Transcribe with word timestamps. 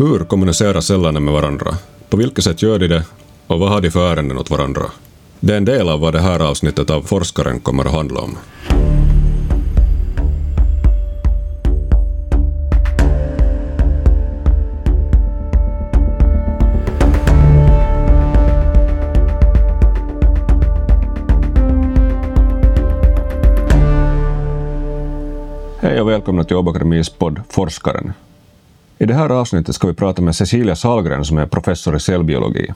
Hur 0.00 0.24
kommunicerar 0.24 0.80
cellerna 0.80 1.20
med 1.20 1.34
varandra? 1.34 1.74
På 2.08 2.16
vilket 2.16 2.44
sätt 2.44 2.62
gör 2.62 2.78
de 2.78 2.88
det? 2.88 3.04
Och 3.46 3.58
vad 3.60 3.68
har 3.68 3.80
de 3.80 3.90
för 3.90 4.12
ärenden 4.12 4.38
åt 4.38 4.50
varandra? 4.50 4.82
Det 5.40 5.52
är 5.52 5.56
en 5.56 5.64
del 5.64 5.88
av 5.88 6.00
vad 6.00 6.12
det 6.12 6.20
här 6.20 6.40
avsnittet 6.40 6.90
av 6.90 7.02
Forskaren 7.02 7.60
kommer 7.60 7.84
att 7.84 7.92
handla 7.92 8.20
om. 8.20 8.36
Hej 25.80 26.00
och 26.00 26.08
välkomna 26.08 26.44
till 26.44 26.56
Åbo 26.56 26.70
Akademis 26.70 27.10
podd 27.10 27.40
Forskaren. 27.48 28.12
I 29.00 29.06
det 29.06 29.14
här 29.14 29.30
avsnittet 29.30 29.74
ska 29.74 29.86
vi 29.86 29.94
prata 29.94 30.22
med 30.22 30.36
Cecilia 30.36 30.76
Salgren 30.76 31.24
som 31.24 31.38
är 31.38 31.46
professor 31.46 31.96
i 31.96 32.00
cellbiologi. 32.00 32.72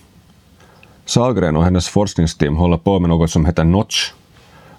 Salgren 1.04 1.56
och 1.56 1.64
hennes 1.64 1.88
forskningsteam 1.88 2.56
håller 2.56 2.76
på 2.76 3.00
med 3.00 3.08
något 3.08 3.30
som 3.30 3.46
heter 3.46 3.64
Notch. 3.64 4.12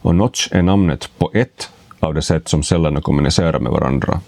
Och 0.02 0.16
Notch 0.16 0.48
är 0.52 0.62
namnet 0.62 1.10
på 1.18 1.32
ett 1.34 1.70
av 2.00 2.14
de 2.14 2.22
sätt 2.22 2.48
som 2.48 2.64
cellerna 2.64 3.02
kommunicerar 3.02 3.60
med 3.60 3.72
varandra. 3.72 4.20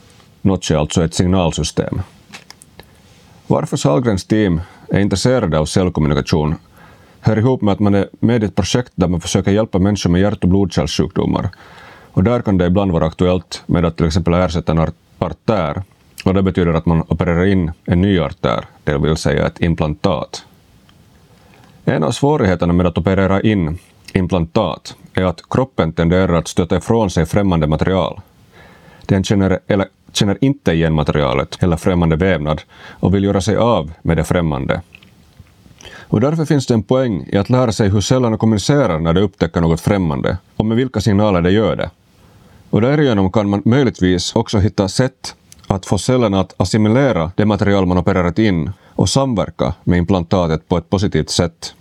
Notch 0.41 0.71
är 0.71 0.75
alltså 0.75 1.03
ett 1.03 1.13
signalsystem. 1.13 2.01
Varför 3.47 3.77
Salgrens 3.77 4.25
team 4.25 4.61
är 4.89 4.99
intresserade 4.99 5.59
av 5.59 5.65
cellkommunikation 5.65 6.55
hör 7.19 7.37
ihop 7.37 7.61
med 7.61 7.71
att 7.71 7.79
man 7.79 7.95
är 7.95 8.09
med 8.19 8.43
i 8.43 8.45
ett 8.45 8.55
projekt 8.55 8.91
där 8.95 9.07
man 9.07 9.21
försöker 9.21 9.51
hjälpa 9.51 9.79
människor 9.79 10.09
med 10.09 10.21
hjärt 10.21 10.43
och 10.43 10.49
blodkärlssjukdomar. 10.49 11.49
Och 12.11 12.23
där 12.23 12.41
kan 12.41 12.57
det 12.57 12.65
ibland 12.65 12.91
vara 12.91 13.05
aktuellt 13.05 13.63
med 13.65 13.85
att 13.85 13.97
till 13.97 14.05
exempel 14.05 14.33
ersätta 14.33 14.71
en 14.71 14.91
artär 15.19 15.83
och 16.23 16.33
det 16.33 16.41
betyder 16.41 16.73
att 16.73 16.85
man 16.85 17.01
opererar 17.07 17.45
in 17.45 17.71
en 17.85 18.01
ny 18.01 18.19
artär, 18.19 18.65
det 18.83 18.97
vill 18.97 19.17
säga 19.17 19.47
ett 19.47 19.61
implantat. 19.61 20.45
En 21.85 22.03
av 22.03 22.11
svårigheterna 22.11 22.73
med 22.73 22.85
att 22.85 22.97
operera 22.97 23.41
in 23.41 23.77
implantat 24.13 24.95
är 25.13 25.23
att 25.23 25.49
kroppen 25.49 25.93
tenderar 25.93 26.33
att 26.33 26.47
stöta 26.47 26.77
ifrån 26.77 27.09
sig 27.09 27.25
främmande 27.25 27.67
material. 27.67 28.21
Den 29.05 29.23
känner, 29.23 29.59
eller, 29.67 29.87
känner 30.11 30.37
inte 30.41 30.71
igen 30.71 30.93
materialet 30.93 31.63
eller 31.63 31.77
främmande 31.77 32.15
vävnad 32.15 32.61
och 32.89 33.15
vill 33.15 33.23
göra 33.23 33.41
sig 33.41 33.55
av 33.55 33.91
med 34.01 34.17
det 34.17 34.23
främmande. 34.23 34.81
Och 36.07 36.21
därför 36.21 36.45
finns 36.45 36.67
det 36.67 36.73
en 36.73 36.83
poäng 36.83 37.25
i 37.31 37.37
att 37.37 37.49
lära 37.49 37.71
sig 37.71 37.89
hur 37.89 38.01
cellerna 38.01 38.37
kommunicerar 38.37 38.99
när 38.99 39.13
de 39.13 39.21
upptäcker 39.21 39.61
något 39.61 39.81
främmande 39.81 40.37
och 40.55 40.65
med 40.65 40.77
vilka 40.77 41.01
signaler 41.01 41.41
de 41.41 41.51
gör 41.51 41.75
det. 41.75 41.89
Och 42.69 42.81
därigenom 42.81 43.31
kan 43.31 43.49
man 43.49 43.61
möjligtvis 43.65 44.35
också 44.35 44.57
hitta 44.57 44.87
sätt 44.87 45.35
att 45.67 45.85
få 45.85 45.97
cellerna 45.97 46.39
att 46.39 46.53
assimilera 46.57 47.31
det 47.35 47.45
material 47.45 47.85
man 47.85 47.97
opererat 47.97 48.39
in 48.39 48.71
och 48.87 49.09
samverka 49.09 49.73
med 49.83 49.97
implantatet 49.97 50.67
på 50.67 50.77
ett 50.77 50.89
positivt 50.89 51.29
sätt. 51.29 51.73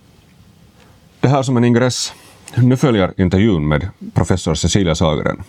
Det 1.19 1.27
här 1.27 1.43
som 1.43 1.57
en 1.57 1.63
ingress. 1.65 2.13
Nu 2.55 2.77
följer 2.77 3.13
intervjun 3.17 3.67
med 3.67 3.89
professor 4.13 4.55
Cecilia 4.55 4.95
Sagren. 4.95 5.43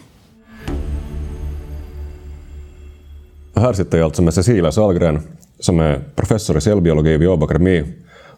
Här 3.56 3.72
sitter 3.72 3.98
jag 3.98 4.04
alltså 4.04 4.22
med 4.22 4.34
Cecilia 4.34 4.72
Salgren 4.72 5.22
som 5.60 5.80
är 5.80 6.00
professor 6.16 6.56
i 6.56 6.60
cellbiologi 6.60 7.16
vid 7.16 7.28
Åbo 7.28 7.44
Akademi. 7.44 7.84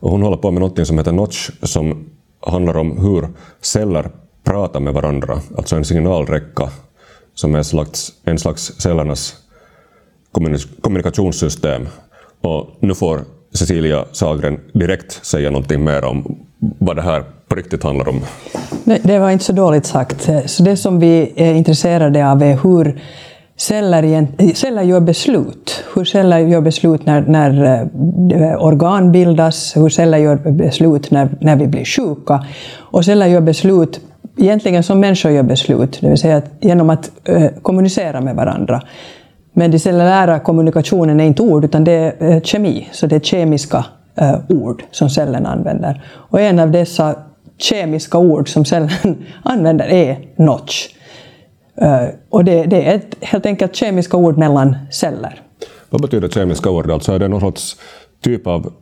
Och 0.00 0.10
hon 0.10 0.22
håller 0.22 0.36
på 0.36 0.50
med 0.50 0.60
något 0.60 0.86
som 0.86 0.98
heter 0.98 1.12
Notch 1.12 1.50
som 1.62 2.10
handlar 2.46 2.76
om 2.76 2.98
hur 2.98 3.28
celler 3.60 4.10
pratar 4.44 4.80
med 4.80 4.94
varandra, 4.94 5.40
alltså 5.56 5.76
en 5.76 5.84
signalräcka 5.84 6.70
som 7.34 7.54
är 7.54 7.58
en 7.58 7.64
slags, 7.64 8.12
en 8.24 8.38
slags 8.38 8.80
cellernas 8.80 9.36
kommunikationssystem. 10.80 11.88
Och 12.40 12.66
nu 12.80 12.94
får 12.94 13.20
Cecilia 13.54 14.04
Salgren 14.12 14.60
direkt 14.72 15.26
säga 15.26 15.50
någonting 15.50 15.84
mer 15.84 16.04
om 16.04 16.38
vad 16.78 16.96
det 16.96 17.02
här 17.02 17.24
på 17.48 17.54
riktigt 17.54 17.82
handlar 17.82 18.08
om. 18.08 18.20
Det 19.02 19.18
var 19.18 19.30
inte 19.30 19.44
så 19.44 19.52
dåligt 19.52 19.86
sagt. 19.86 20.30
Så 20.46 20.62
det 20.62 20.76
som 20.76 21.00
vi 21.00 21.32
är 21.36 21.54
intresserade 21.54 22.30
av 22.30 22.42
är 22.42 22.58
hur 22.62 23.00
celler, 23.56 24.26
celler 24.54 24.82
gör 24.82 25.00
beslut. 25.00 25.84
Hur 25.94 26.04
celler 26.04 26.38
gör 26.38 26.60
beslut 26.60 27.06
när, 27.06 27.20
när 27.20 27.82
eh, 28.32 28.64
organ 28.64 29.12
bildas, 29.12 29.76
hur 29.76 29.88
celler 29.88 30.18
gör 30.18 30.36
beslut 30.36 31.10
när, 31.10 31.28
när 31.40 31.56
vi 31.56 31.66
blir 31.66 31.84
sjuka. 31.84 32.44
Och 32.78 33.04
celler 33.04 33.26
gör 33.26 33.40
beslut 33.40 34.00
egentligen 34.36 34.82
som 34.82 35.00
människor 35.00 35.32
gör 35.32 35.42
beslut, 35.42 35.98
det 36.00 36.08
vill 36.08 36.18
säga 36.18 36.36
att 36.36 36.50
genom 36.60 36.90
att 36.90 37.10
eh, 37.24 37.46
kommunicera 37.62 38.20
med 38.20 38.36
varandra. 38.36 38.82
Men 39.58 39.70
den 39.70 39.80
cellulära 39.80 40.38
kommunikationen 40.38 41.20
är 41.20 41.24
inte 41.24 41.42
ord, 41.42 41.64
utan 41.64 41.84
det 41.84 41.92
är 41.92 42.30
eh, 42.30 42.40
kemi, 42.40 42.88
så 42.92 43.06
det 43.06 43.16
är 43.16 43.20
kemiska 43.20 43.84
eh, 44.14 44.40
ord 44.48 44.82
som 44.90 45.10
cellen 45.10 45.46
använder. 45.46 46.04
Och 46.06 46.40
en 46.40 46.58
av 46.58 46.70
dessa 46.70 47.14
kemiska 47.56 48.18
ord 48.18 48.48
som 48.52 48.64
cellen 48.64 48.90
använder 49.42 49.88
är 49.88 50.18
notch. 50.36 50.88
Eh, 51.80 52.06
och 52.28 52.44
det, 52.44 52.64
det, 52.64 52.90
är 52.90 52.94
ett, 52.94 53.16
helt 53.20 53.46
enkelt 53.46 53.76
kemiska 53.76 54.16
ord 54.16 54.38
mellan 54.38 54.76
celler. 54.90 55.42
Vad 55.90 56.02
betyder 56.02 56.28
kemiska 56.28 56.70
ord? 56.70 56.90
Alltså 56.90 57.12
är 57.12 57.18
det 57.18 57.28
någon 57.28 57.40
sorts 57.40 57.76
typ 58.20 58.46
av 58.46 58.72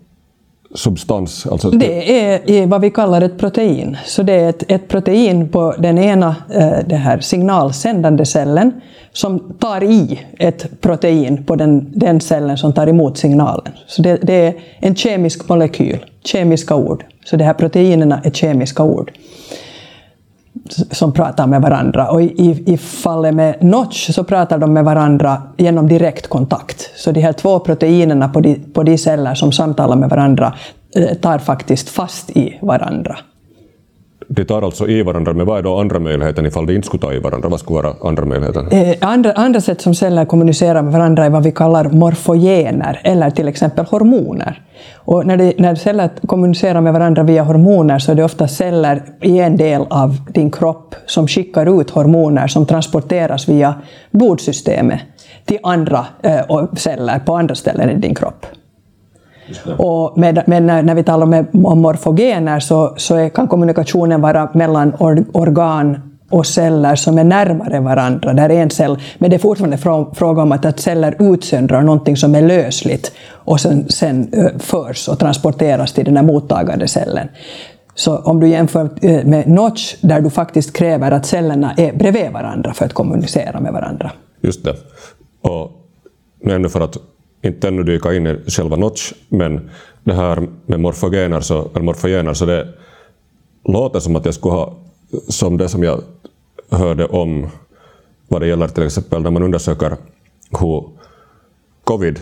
substans? 0.76 1.46
Alltså 1.46 1.70
det 1.70 2.60
är 2.60 2.66
vad 2.66 2.80
vi 2.80 2.90
kallar 2.90 3.22
ett 3.22 3.38
protein. 3.38 3.96
Så 4.04 4.22
det 4.22 4.32
är 4.32 4.48
ett, 4.48 4.70
ett 4.70 4.88
protein 4.88 5.48
på 5.48 5.74
den 5.78 5.98
ena 5.98 6.36
eh, 6.54 6.78
det 6.86 6.96
här 6.96 7.20
signalsändande 7.20 8.24
cellen 8.24 8.72
som 9.12 9.56
tar 9.58 9.84
i 9.84 10.20
ett 10.38 10.80
protein 10.80 11.44
på 11.44 11.56
den, 11.56 11.92
den 11.92 12.20
cellen 12.20 12.58
som 12.58 12.72
tar 12.72 12.86
emot 12.86 13.18
signalen. 13.18 13.72
Så 13.86 14.02
det, 14.02 14.18
det, 14.22 14.34
är 14.34 14.54
en 14.80 14.94
kemisk 14.94 15.48
molekyl, 15.48 16.04
kemiska 16.24 16.74
ord. 16.76 17.04
Så 17.24 17.36
de 17.36 17.44
här 17.44 17.54
proteinerna 17.54 18.20
är 18.24 18.30
kemiska 18.30 18.82
ord 18.82 19.12
som 20.90 21.12
pratar 21.12 21.46
med 21.46 21.62
varandra. 21.62 22.10
Och 22.10 22.22
i, 22.22 22.62
i 22.66 22.76
fallet 22.76 23.34
med 23.34 23.62
Notch 23.64 24.10
så 24.10 24.24
pratar 24.24 24.58
de 24.58 24.72
med 24.72 24.84
varandra 24.84 25.42
genom 25.56 25.88
direktkontakt. 25.88 26.90
Så 26.96 27.12
de 27.12 27.20
här 27.20 27.32
två 27.32 27.58
proteinerna 27.58 28.28
på 28.28 28.40
de, 28.40 28.54
på 28.54 28.82
de 28.82 28.98
celler 28.98 29.34
som 29.34 29.52
samtalar 29.52 29.96
med 29.96 30.08
varandra 30.08 30.54
eh, 30.96 31.14
tar 31.14 31.38
faktiskt 31.38 31.88
fast 31.88 32.30
i 32.30 32.58
varandra 32.62 33.16
de 34.28 34.44
tar 34.44 34.62
alltså 34.62 34.88
i 34.88 35.02
varandra, 35.02 35.32
men 35.32 35.46
vad 35.46 35.58
är 35.58 35.62
då 35.62 35.80
andra 35.80 35.98
möjligheten 35.98 36.46
ifall 36.46 36.66
de 36.66 36.74
inte 36.74 36.86
skulle 36.86 37.00
ta 37.00 37.12
i 37.12 37.18
varandra? 37.18 37.48
Vad 37.48 37.60
skulle 37.60 37.82
vara 37.82 37.94
andra 38.02 38.24
möjligheten? 38.24 38.68
Eh, 38.68 38.96
andra, 39.00 39.32
andra 39.32 39.60
sätt 39.60 39.80
som 39.80 39.94
celler 39.94 40.24
kommunicerar 40.24 40.82
med 40.82 40.92
varandra 40.92 41.24
är 41.24 41.30
vad 41.30 41.42
vi 41.42 41.52
kallar 41.52 41.84
morfogener, 41.84 43.00
eller 43.04 43.30
till 43.30 43.48
exempel 43.48 43.84
hormoner. 43.84 44.62
Och 44.94 45.26
när, 45.26 45.36
det, 45.36 45.52
när 45.58 45.74
celler 45.74 46.10
kommunicerar 46.26 46.80
med 46.80 46.92
varandra 46.92 47.22
via 47.22 47.42
hormoner 47.42 47.98
så 47.98 48.12
är 48.12 48.16
det 48.16 48.24
ofta 48.24 48.48
celler 48.48 49.02
i 49.22 49.38
en 49.38 49.56
del 49.56 49.82
av 49.90 50.16
din 50.32 50.50
kropp 50.50 50.94
som 51.06 51.28
skickar 51.28 51.80
ut 51.80 51.90
hormoner 51.90 52.46
som 52.46 52.66
transporteras 52.66 53.48
via 53.48 53.74
blodsystemet 54.10 55.00
till 55.44 55.58
andra 55.62 56.06
eh, 56.22 56.64
celler 56.76 57.18
på 57.18 57.36
andra 57.36 57.54
ställen 57.54 57.90
i 57.90 57.94
din 57.94 58.14
kropp. 58.14 58.46
Och 59.78 60.18
med, 60.18 60.42
men 60.46 60.66
när, 60.66 60.82
när, 60.82 60.94
vi 60.94 61.02
talar 61.02 61.26
om, 61.26 61.64
om 61.64 61.80
morfogener 61.80 62.60
så, 62.60 62.94
så 62.96 63.14
är, 63.14 63.28
kan 63.28 63.48
kommunikationen 63.48 64.20
vara 64.20 64.50
mellan 64.54 64.92
or, 64.98 65.24
organ 65.32 66.00
och 66.30 66.46
celler 66.46 66.96
som 66.96 67.18
är 67.18 67.24
närmare 67.24 67.80
varandra. 67.80 68.32
Där 68.32 68.48
en 68.48 68.70
cell, 68.70 68.98
men 69.18 69.30
det 69.30 69.36
är 69.36 69.38
fortfarande 69.38 69.78
fråga 70.14 70.42
om 70.42 70.52
att, 70.52 70.64
att 70.64 70.80
celler 70.80 71.16
utsöndrar 71.18 71.82
någonting 71.82 72.16
som 72.16 72.34
är 72.34 72.42
lösligt 72.42 73.12
och 73.30 73.60
sen, 73.60 73.88
sen 73.88 74.30
förs 74.58 75.08
och 75.08 75.18
transporteras 75.18 75.92
till 75.92 76.04
den 76.04 76.16
här 76.16 76.24
mottagande 76.24 76.88
cellen. 76.88 77.28
Så 77.94 78.18
om 78.18 78.40
du 78.40 78.48
jämför 78.48 78.88
med 79.24 79.48
Notch, 79.48 79.94
där 80.00 80.20
du 80.20 80.30
faktiskt 80.30 80.72
kräver 80.72 81.10
att 81.10 81.26
cellerna 81.26 81.74
är 81.76 81.92
bredvid 81.92 82.32
varandra 82.32 82.74
för 82.74 82.84
att 82.84 82.92
kommunicera 82.92 83.60
med 83.60 83.72
varandra. 83.72 84.12
Just 84.40 84.64
det. 84.64 84.74
Och 85.40 85.70
nu 86.40 86.68
för 86.68 86.80
att 86.80 86.96
inte 87.46 87.68
ännu 87.68 87.82
dyka 87.82 88.14
in 88.14 88.26
i 88.26 88.50
själva 88.50 88.76
Notch, 88.76 89.12
men 89.28 89.70
det 90.04 90.14
här 90.14 90.48
med 90.66 90.80
morfogener 90.80 91.40
så, 91.40 91.68
eller 91.74 91.84
morfogener, 91.84 92.34
så 92.34 92.46
det 92.46 92.68
låter 93.64 94.00
som 94.00 94.16
att 94.16 94.24
jag 94.24 94.34
skulle 94.34 94.54
ha, 94.54 94.74
som 95.28 95.56
det 95.56 95.68
som 95.68 95.82
jag 95.82 96.00
hörde 96.70 97.06
om 97.06 97.46
vad 98.28 98.40
det 98.40 98.46
gäller 98.46 98.68
till 98.68 98.86
exempel 98.86 99.22
när 99.22 99.30
man 99.30 99.42
undersöker 99.42 99.96
hur 100.60 100.84
covid 101.84 102.20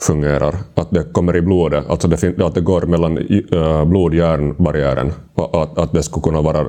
fungerar, 0.00 0.54
att 0.74 0.90
det 0.90 1.12
kommer 1.12 1.36
i 1.36 1.40
blodet, 1.40 1.84
alltså 1.88 2.08
det, 2.08 2.38
att 2.38 2.54
det 2.54 2.60
går 2.60 2.82
mellan 2.82 3.18
eh, 3.18 3.84
blod-hjärnbarriären, 3.84 5.12
att, 5.34 5.78
att 5.78 5.92
det 5.92 6.02
skulle 6.02 6.22
kunna 6.22 6.42
vara 6.42 6.66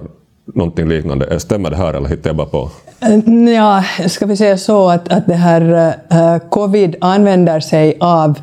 någonting 0.53 0.87
liknande. 0.87 1.39
Stämmer 1.39 1.69
det 1.69 1.75
här 1.75 1.93
eller 1.93 2.09
hittar 2.09 2.29
jag 2.29 2.37
bara 2.37 2.47
på? 2.47 2.69
Mm, 3.01 3.47
ja, 3.47 3.83
ska 4.07 4.25
vi 4.25 4.37
säga 4.37 4.57
så 4.57 4.89
att, 4.89 5.11
att 5.11 5.27
det 5.27 5.33
här 5.33 5.93
uh, 6.11 6.49
covid 6.49 6.95
använder 7.01 7.59
sig 7.59 7.97
av 7.99 8.39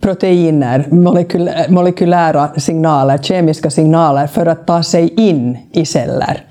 proteiner, 0.00 0.86
molekylä, 0.90 1.66
molekylära 1.68 2.48
signaler, 2.56 3.18
kemiska 3.18 3.70
signaler 3.70 4.26
för 4.26 4.46
att 4.46 4.66
ta 4.66 4.82
sig 4.82 5.14
in 5.16 5.58
i 5.72 5.86
celler. 5.86 6.44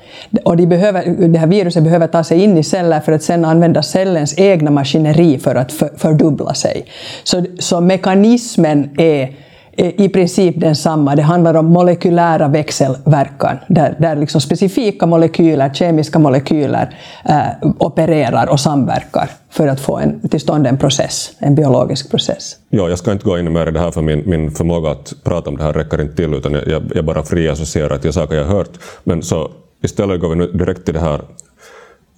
Och 0.44 0.58
de 0.58 0.66
behöver, 0.66 1.28
det 1.28 1.40
här 1.40 1.48
viruset 1.48 1.84
behöver 1.84 2.08
ta 2.08 2.24
sig 2.24 2.44
in 2.44 2.58
i 2.58 2.64
celler 2.64 3.00
för 3.00 3.12
att 3.12 3.24
sedan 3.24 3.46
använda 3.46 3.84
cellens 3.84 4.40
egna 4.40 4.72
maskineri 4.72 5.40
för 5.40 5.56
att 5.56 5.72
för, 5.72 5.90
fördubbla 5.98 6.54
sig. 6.54 6.86
Så, 7.24 7.46
så 7.60 7.82
mekanismen 7.82 8.90
är 8.98 9.36
i 9.80 10.10
princip 10.10 10.60
densamma. 10.60 11.16
Det 11.16 11.22
handlar 11.22 11.54
om 11.54 11.66
molekylära 11.66 12.48
växelverkan, 12.48 13.58
där, 13.68 13.96
där 14.00 14.16
liksom 14.16 14.42
specifika 14.42 15.06
molekyler, 15.06 15.74
kemiska 15.74 16.20
molekyler, 16.20 16.98
äh, 17.26 17.70
opererar 17.80 18.48
och 18.48 18.60
samverkar 18.60 19.30
för 19.50 19.68
att 19.68 19.80
få 19.80 19.98
en, 19.98 20.30
till 20.30 20.40
stånd 20.40 20.68
en 20.68 20.78
process, 20.78 21.32
en 21.40 21.56
biologisk 21.56 22.12
process. 22.12 22.56
Ja, 22.70 22.90
jag 22.90 22.98
ska 22.98 23.12
inte 23.12 23.26
gå 23.26 23.40
in 23.40 23.54
mer 23.54 23.68
i 23.68 23.72
det 23.72 23.80
här, 23.80 23.92
för 23.92 24.02
min, 24.02 24.24
min 24.26 24.52
förmåga 24.52 24.92
att 24.92 25.14
prata 25.24 25.50
om 25.50 25.58
det 25.58 25.64
här 25.64 25.74
räcker 25.74 26.02
inte 26.02 26.16
till, 26.16 26.34
utan 26.34 26.54
jag, 26.54 26.92
jag 26.96 27.06
bara 27.06 27.24
friassocierar 27.24 27.98
till 27.98 28.14
saker 28.14 28.36
jag 28.36 28.46
har 28.46 28.56
hört. 28.56 28.80
Men 29.04 29.24
så 29.24 29.52
istället 29.84 30.22
går 30.22 30.30
vi 30.30 30.36
nu 30.36 30.52
direkt 30.52 30.86
till 30.86 30.94
det 30.94 31.00
här 31.00 31.22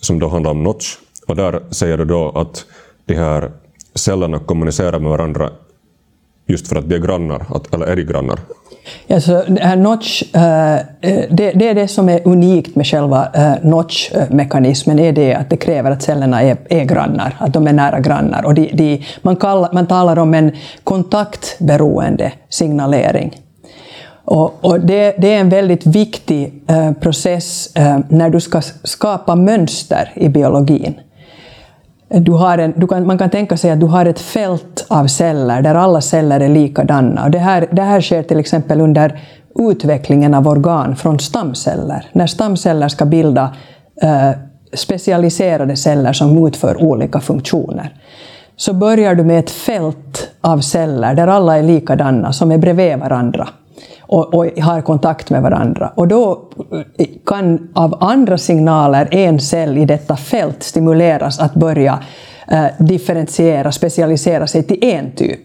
som 0.02 0.20
då 0.20 0.28
handlar 0.28 0.52
om 0.52 0.64
Notch, 0.64 0.96
och 1.28 1.36
där 1.36 1.62
säger 1.70 1.98
du 1.98 2.06
då 2.06 2.30
att 2.30 2.66
de 3.06 3.16
här 3.16 3.52
cellerna 3.96 4.40
kommunicerar 4.40 5.00
med 5.00 5.12
varandra 5.12 5.50
just 6.46 6.68
för 6.68 6.76
att 6.76 6.90
de 6.90 6.96
är 6.96 7.00
grannar, 7.00 7.46
att, 7.50 7.74
eller 7.74 7.86
är 7.86 7.96
de 7.96 8.04
grannar? 8.04 8.40
Alltså, 9.10 9.44
notch, 9.78 10.24
eh, 10.34 10.76
eh, 10.76 10.80
det, 11.30 11.52
det, 11.52 11.70
är 11.70 11.76
det 11.76 11.88
som 11.88 12.10
är 12.10 12.28
unikt 12.28 12.76
med 12.76 12.88
själva 12.88 13.28
notch-mekanismen, 13.62 15.00
är 15.00 15.12
det 15.12 15.36
att 15.36 15.50
det 15.50 15.58
kräver 15.58 15.92
att 15.92 16.02
cellerna 16.02 16.42
är, 16.42 16.58
är 16.70 16.84
grannar, 16.84 17.36
att 17.40 17.54
de 17.54 17.68
är 17.68 17.74
nära 17.74 18.00
grannar. 18.00 18.46
Och 18.46 18.54
de, 18.54 18.72
de, 18.74 19.06
man, 19.22 19.36
kallar, 19.36 19.70
man 19.74 19.88
talar 19.88 20.20
om 20.20 20.34
en 20.34 20.52
kontaktberoende 20.84 22.32
signalering. 22.50 23.42
Och, 24.26 24.66
och 24.66 24.80
det, 24.80 25.16
det, 25.18 25.34
är 25.34 25.40
en 25.40 25.50
väldigt 25.50 25.86
viktig 25.86 26.64
process 27.00 27.74
när 28.10 28.30
du 28.30 28.40
ska 28.40 28.62
skapa 28.84 29.36
mönster 29.36 30.12
i 30.16 30.30
biologin 30.30 30.94
du 32.14 32.32
har 32.32 32.58
en, 32.58 32.74
du 32.78 32.88
kan, 32.88 33.08
man 33.08 33.18
kan 33.18 33.30
tänka 33.30 33.58
sig 33.58 33.72
att 33.72 33.80
du 33.80 33.86
har 33.86 34.06
ett 34.06 34.20
fält 34.20 34.86
av 34.88 35.08
celler 35.08 35.62
där 35.62 35.76
alla 35.76 36.02
celler 36.02 36.40
är 36.40 36.50
likadana. 36.50 37.24
Och 37.24 37.32
det, 37.32 37.40
här, 37.40 37.68
det 37.72 37.82
här 37.82 38.02
sker 38.02 38.24
till 38.24 38.40
exempel 38.40 38.82
under 38.82 39.20
utvecklingen 39.60 40.34
av 40.34 40.48
organ 40.48 40.96
från 40.96 41.20
stamceller. 41.20 42.10
När 42.12 42.28
stamceller 42.28 42.88
ska 42.88 43.06
bilda 43.06 43.56
eh, 44.02 44.32
specialiserade 44.74 45.76
celler 45.76 46.14
som 46.14 46.48
utför 46.48 46.84
olika 46.84 47.20
funktioner 47.20 47.96
så 48.56 48.74
börjar 48.74 49.16
du 49.16 49.24
med 49.24 49.40
ett 49.40 49.52
fält 49.52 50.30
av 50.42 50.60
celler 50.60 51.14
där 51.14 51.28
alla 51.28 51.58
är 51.58 51.64
likadana, 51.64 52.34
som 52.34 52.52
är 52.52 52.58
bredvid 52.58 52.98
varandra 52.98 53.48
och, 54.12 54.34
och, 54.34 54.46
har 54.46 54.82
kontakt 54.82 55.30
med 55.30 55.42
varandra. 55.42 55.92
Och 55.96 56.08
då 56.08 56.50
kan 57.26 57.70
av 57.74 57.98
andra 58.04 58.38
signaler 58.38 59.08
en 59.12 59.40
cell 59.40 59.78
i 59.78 59.86
detta 59.86 60.18
fält 60.18 60.64
stimuleras 60.64 61.40
att 61.40 61.54
börja 61.54 62.00
eh, 62.48 62.66
differentiera, 62.80 63.72
specialisera 63.72 64.48
sig 64.48 64.64
till 64.64 64.84
en 64.84 65.12
typ. 65.12 65.40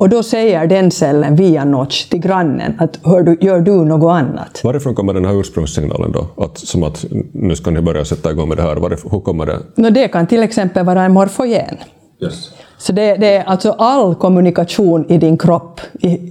Och 0.00 0.08
då 0.08 0.22
säger 0.22 0.66
den 0.66 0.90
cellen 0.90 1.36
via 1.36 1.64
notch 1.64 2.04
till 2.04 2.20
grannen 2.20 2.74
att 2.78 2.98
hör 3.04 3.22
du, 3.22 3.38
gör 3.40 3.60
du 3.60 3.84
något 3.84 4.12
annat. 4.12 4.60
Varifrån 4.64 4.94
kommer 4.94 5.14
den 5.14 5.24
här 5.24 5.40
ursprungssignalen 5.40 6.12
då? 6.12 6.44
Att, 6.44 6.58
som 6.58 6.82
att 6.82 7.04
nu 7.32 7.56
ska 7.56 7.70
ni 7.70 7.80
börja 7.80 8.04
sätta 8.04 8.30
igång 8.30 8.48
med 8.48 8.58
det 8.58 8.62
här. 8.62 8.76
Varifrån, 8.76 9.12
hur 9.12 9.20
kommer 9.20 9.46
det? 9.46 9.58
No, 9.74 9.90
det 9.90 10.08
kan 10.08 10.26
till 10.26 10.42
exempel 10.42 10.86
vara 10.86 11.02
en 11.02 11.12
morfogen. 11.12 11.76
Yes. 12.22 12.50
Så 12.78 12.92
det, 12.92 13.14
det, 13.14 13.36
är 13.36 13.44
alltså 13.44 13.70
all 13.78 14.14
kommunikation 14.14 15.06
i 15.08 15.18
din 15.18 15.38
kropp 15.38 15.80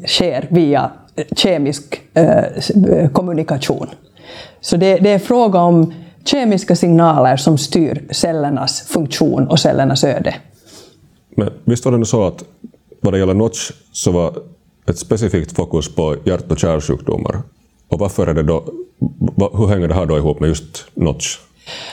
sker 0.07 0.47
via 0.49 0.91
kemisk 1.35 2.01
eh, 2.13 3.09
kommunikation. 3.11 3.87
Så 4.61 4.77
det, 4.77 4.97
det, 4.97 5.09
är 5.09 5.19
fråga 5.19 5.59
om 5.59 5.93
kemiska 6.25 6.75
signaler 6.75 7.37
som 7.37 7.57
styr 7.57 8.07
cellernas 8.11 8.81
funktion 8.81 9.47
och 9.47 9.59
cellernas 9.59 10.03
öde. 10.03 10.35
Men 11.35 11.49
visst 11.65 11.85
var 11.85 11.97
det 11.97 12.05
så 12.05 12.27
att 12.27 12.43
vad 13.01 13.13
det 13.13 13.19
gäller 13.19 13.33
Notch 13.33 13.71
så 13.91 14.11
var 14.11 14.33
ett 14.89 14.97
specifikt 14.97 15.55
fokus 15.55 15.95
på 15.95 16.15
hjärt 16.23 16.51
och 16.51 16.59
kärlsjukdomar. 16.59 17.41
Och 17.87 17.99
varför 17.99 18.27
är 18.27 18.33
det 18.33 18.43
då, 18.43 18.63
hur 19.53 19.67
hänger 19.67 19.87
det 19.87 19.93
här 19.93 20.05
då 20.05 20.17
ihop 20.17 20.39
med 20.39 20.49
just 20.49 20.85
Notch? 20.93 21.37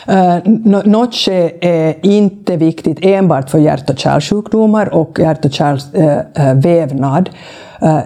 Eh, 0.07 0.37
Notche 0.45 0.89
Notch 0.89 1.29
är 1.61 2.07
inte 2.07 2.57
viktigt 2.57 2.99
enbart 3.03 3.51
för 3.51 3.59
hjärt 3.59 3.91
och 3.91 3.99
kärlsjukdomar 3.99 4.95
och 4.95 5.19
hjärt 5.21 5.45
och 5.45 5.53
kärlvävnad. 5.53 7.31
Eh, 7.83 7.97
eh, 7.97 8.03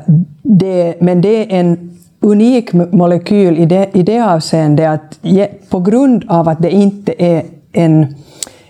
men 1.00 1.20
det 1.20 1.36
är 1.36 1.60
en 1.60 1.98
unik 2.20 2.72
molekyl 2.72 3.58
i 3.58 3.66
det, 3.66 3.90
i 3.92 4.02
det 4.02 4.20
avseendet 4.20 4.90
att 4.90 5.18
på 5.70 5.80
grund 5.80 6.24
av 6.28 6.48
att 6.48 6.62
det 6.62 6.70
inte 6.70 7.14
är 7.18 7.42
en, 7.72 8.14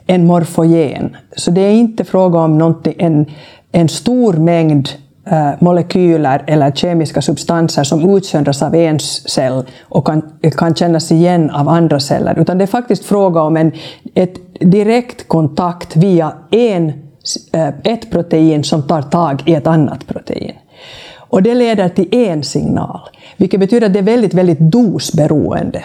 en 0.07 0.27
morfogen, 0.27 1.17
så 1.37 1.51
det 1.51 1.61
är 1.61 1.73
inte 1.73 2.05
fråga 2.05 2.39
om 2.39 2.75
en, 2.99 3.27
en 3.73 3.89
stor 3.89 4.33
mängd 4.33 4.89
Eh, 5.31 5.51
molekyler 5.59 6.45
eller 6.47 6.71
kemiska 6.71 7.23
substanser 7.23 7.85
som 7.85 8.17
utsöndras 8.17 8.63
av 8.63 8.75
en 8.75 9.01
cell 9.01 9.65
och 9.83 10.07
kan, 10.07 10.23
kan 10.59 10.75
kännas 10.75 11.13
igen 11.13 11.51
av 11.51 11.69
andra 11.69 12.01
celler, 12.01 12.39
utan 12.39 12.59
det 12.59 12.65
är 12.65 12.67
faktiskt 12.67 13.05
fråga 13.05 13.41
om 13.41 13.57
en 13.57 13.73
ett 14.15 14.35
direkt 14.61 15.29
kontakt 15.29 15.97
via 15.97 16.33
en, 16.51 16.89
eh, 17.53 17.69
ett 17.85 18.11
protein 18.11 18.65
som 18.65 18.83
tar 18.83 19.03
tag 19.03 19.43
i 19.47 19.55
ett 19.55 19.67
annat 19.67 20.07
protein. 20.07 20.55
Och 21.17 21.43
det 21.43 21.55
leder 21.55 21.89
till 21.89 22.09
en 22.15 22.43
signal, 22.43 23.01
vilket 23.37 23.61
betyder 23.61 23.87
att 23.87 23.93
det 23.93 23.99
är 23.99 24.03
väldigt, 24.03 24.35
väldigt 24.35 24.61
dosberoende. 24.61 25.85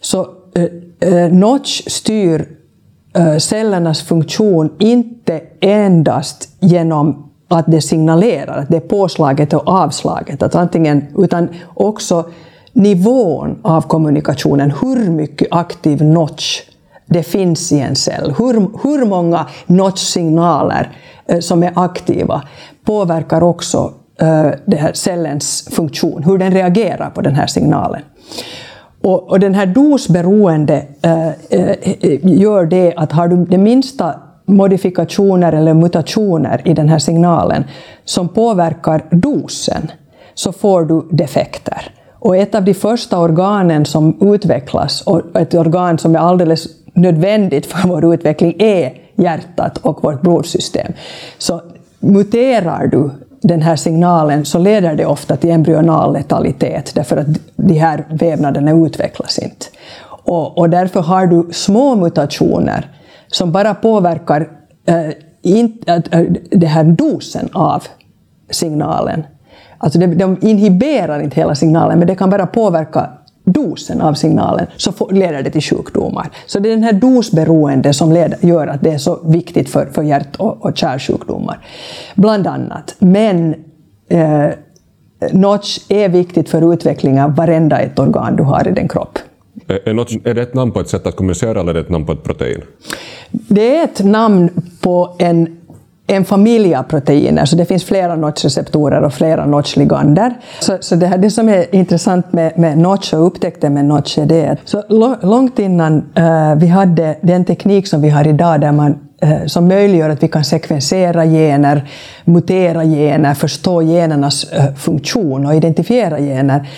Så 0.00 0.26
eh, 0.54 1.12
eh, 1.12 1.32
Notch 1.32 1.82
styr 1.86 2.48
eh, 3.14 3.36
cellernas 3.36 4.02
funktion 4.02 4.70
inte 4.78 5.40
endast 5.60 6.56
genom 6.60 7.29
att 7.50 7.64
det 7.66 7.80
signalerar 7.80 8.58
att 8.58 8.68
det 8.68 8.76
är 8.76 8.80
påslaget 8.80 9.52
och 9.52 9.68
avslaget, 9.68 10.42
att 10.42 10.54
antingen, 10.54 11.06
utan 11.18 11.48
också 11.74 12.24
nivån 12.72 13.58
av 13.62 13.82
kommunikationen, 13.82 14.72
hur 14.82 15.10
mycket 15.10 15.48
aktiv 15.50 16.04
notch 16.04 16.60
det 17.06 17.22
finns 17.22 17.72
i 17.72 17.80
en 17.80 17.96
cell, 17.96 18.34
hur, 18.38 18.54
hur 18.82 19.06
många 19.06 19.46
notch-signaler 19.66 20.90
eh, 21.26 21.40
som 21.40 21.62
är 21.62 21.72
aktiva 21.74 22.42
påverkar 22.84 23.42
också 23.42 23.92
Eh, 24.20 24.50
det 24.64 24.76
här 24.76 24.92
cellens 24.92 25.68
funktion, 25.70 26.24
hur 26.24 26.38
den 26.38 26.50
reagerar 26.50 27.10
på 27.10 27.20
den 27.20 27.34
här 27.34 27.46
signalen. 27.46 28.02
Och, 29.02 29.30
och 29.30 29.40
den 29.40 29.54
här 29.54 29.66
dosberoende 29.66 30.86
äh, 31.02 31.30
gör 32.22 32.66
det 32.66 32.94
att 32.96 33.12
har 33.12 33.28
du 33.28 33.44
det 33.44 33.58
minsta 33.58 34.14
modifikationer 34.50 35.52
eller 35.52 35.74
mutationer 35.74 36.62
i 36.64 36.74
den 36.74 36.88
här 36.88 36.98
signalen 36.98 37.64
som 38.04 38.28
påverkar 38.28 39.04
dosen, 39.10 39.90
så 40.34 40.52
får 40.52 40.84
du 40.84 41.08
defekter. 41.10 41.94
Och 42.12 42.36
ett 42.36 42.54
av 42.54 42.64
de 42.64 42.74
första 42.74 43.18
organen 43.18 43.84
som 43.84 44.34
utvecklas, 44.34 45.00
och 45.02 45.36
ett 45.36 45.54
organ 45.54 45.98
som 45.98 46.14
är 46.14 46.18
alldeles 46.18 46.66
nödvändigt 46.92 47.66
för 47.66 47.88
vår 47.88 48.14
utveckling, 48.14 48.54
är 48.58 48.92
hjärtat 49.16 49.78
och 49.78 50.04
vårt 50.04 50.20
blodsystem. 50.20 50.92
Så 51.38 51.62
muterar 52.00 52.86
du 52.86 53.10
den 53.42 53.62
här 53.62 53.76
signalen 53.76 54.44
så 54.44 54.58
leder 54.58 54.94
det 54.94 55.06
ofta 55.06 55.36
till 55.36 55.50
embryonal 55.50 56.12
letalitet 56.12 56.92
därför 56.94 57.16
att 57.16 57.26
de 57.56 57.74
här 57.74 58.04
vävnaderna 58.10 58.86
utvecklas 58.86 59.38
inte. 59.38 59.66
Och, 60.24 60.58
och 60.58 60.70
därför 60.70 61.00
har 61.00 61.26
du 61.26 61.52
små 61.52 61.94
mutationer 61.94 62.88
som 63.30 63.52
bara 63.52 63.74
påverkar 63.74 64.48
äh, 64.86 65.10
in, 65.42 65.78
äh, 65.86 66.22
det 66.50 66.66
här 66.66 66.84
dosen 66.84 67.48
av 67.52 67.84
signalen. 68.50 69.22
Alltså 69.78 69.98
de, 69.98 70.06
de 70.06 70.36
inhiberar 70.40 71.20
inte 71.20 71.36
hela 71.36 71.54
signalen, 71.54 71.98
men 71.98 72.08
det 72.08 72.14
kan 72.14 72.30
bara 72.30 72.46
påverka 72.46 73.10
dosen 73.44 74.00
av 74.00 74.14
signalen 74.14 74.66
så 74.76 75.10
leder 75.10 75.42
det 75.42 75.50
till 75.50 75.62
sjukdomar. 75.62 76.30
Så 76.46 76.58
det 76.58 76.68
är 76.68 76.70
den 76.70 76.84
här 76.84 76.92
dosberoende 76.92 77.92
som 77.92 78.12
leder, 78.12 78.38
gör 78.40 78.66
att 78.66 78.82
det 78.82 78.90
är 78.90 78.98
så 78.98 79.18
viktigt 79.24 79.70
för, 79.70 79.86
för 79.86 80.02
hjärt 80.02 80.36
och, 80.36 80.64
och 80.64 80.76
kärlsjukdomar. 80.76 81.58
Bland 82.14 82.46
annat. 82.46 82.94
Men 82.98 83.54
eh, 84.08 84.48
Notch 85.32 85.78
är 85.88 86.08
viktigt 86.08 86.48
för 86.48 86.72
utvecklingen 86.72 87.24
av 87.24 87.36
varenda 87.36 87.78
ett 87.78 87.98
organ 87.98 88.36
du 88.36 88.42
har 88.42 88.68
i 88.68 88.72
din 88.72 88.88
kropp. 88.88 89.18
Är, 89.70 89.94
något, 89.94 90.10
är 90.24 90.34
det 90.34 90.42
ett 90.42 90.54
namn 90.54 90.72
på 90.72 90.80
ett 90.80 90.88
sätt 90.88 91.06
att 91.06 91.16
kommunicera 91.16 91.60
eller 91.60 91.70
är 91.70 91.74
det 91.74 91.80
ett 91.80 91.88
namn 91.88 92.06
på 92.06 92.12
ett 92.12 92.22
protein? 92.22 92.62
Det 93.30 93.76
är 93.76 93.84
ett 93.84 94.04
namn 94.04 94.50
på 94.80 95.16
en 95.18 95.60
en 96.10 96.24
familj 96.24 96.74
av 96.74 96.82
proteiner, 96.82 97.44
så 97.44 97.56
det 97.56 97.64
finns 97.64 97.84
flera 97.84 98.16
notchreceptorer 98.16 99.02
och 99.02 99.14
flera 99.14 99.46
notchligander. 99.46 100.34
Så, 100.60 100.76
så 100.80 100.96
det, 100.96 101.06
här, 101.06 101.18
det 101.18 101.30
som 101.30 101.48
är 101.48 101.74
intressant 101.74 102.32
med, 102.32 102.58
med 102.58 102.78
notch 102.78 103.12
och 103.12 103.26
upptäckten 103.26 103.74
med 103.74 103.84
notch 103.84 104.18
är 104.18 104.26
det 104.26 104.46
att 104.46 104.58
så 104.64 104.82
långt 105.22 105.58
innan 105.58 105.96
uh, 105.96 106.54
vi 106.56 106.66
hade 106.66 107.16
den 107.20 107.44
teknik 107.44 107.86
som 107.86 108.02
vi 108.02 108.08
har 108.08 108.26
idag 108.26 108.60
där 108.60 108.72
man 108.72 108.98
eh, 109.22 109.46
som 109.46 109.68
möjliggör 109.68 110.10
att 110.10 110.22
vi 110.22 110.28
kan 110.28 110.44
sekvensera 110.44 111.24
gener, 111.24 111.90
mutera 112.24 112.84
gener, 112.84 113.34
förstå 113.34 113.82
genernas 113.82 114.52
eh, 114.52 114.74
funktion 114.74 115.46
och 115.46 115.54
identifiera 115.54 116.18
gener, 116.18 116.68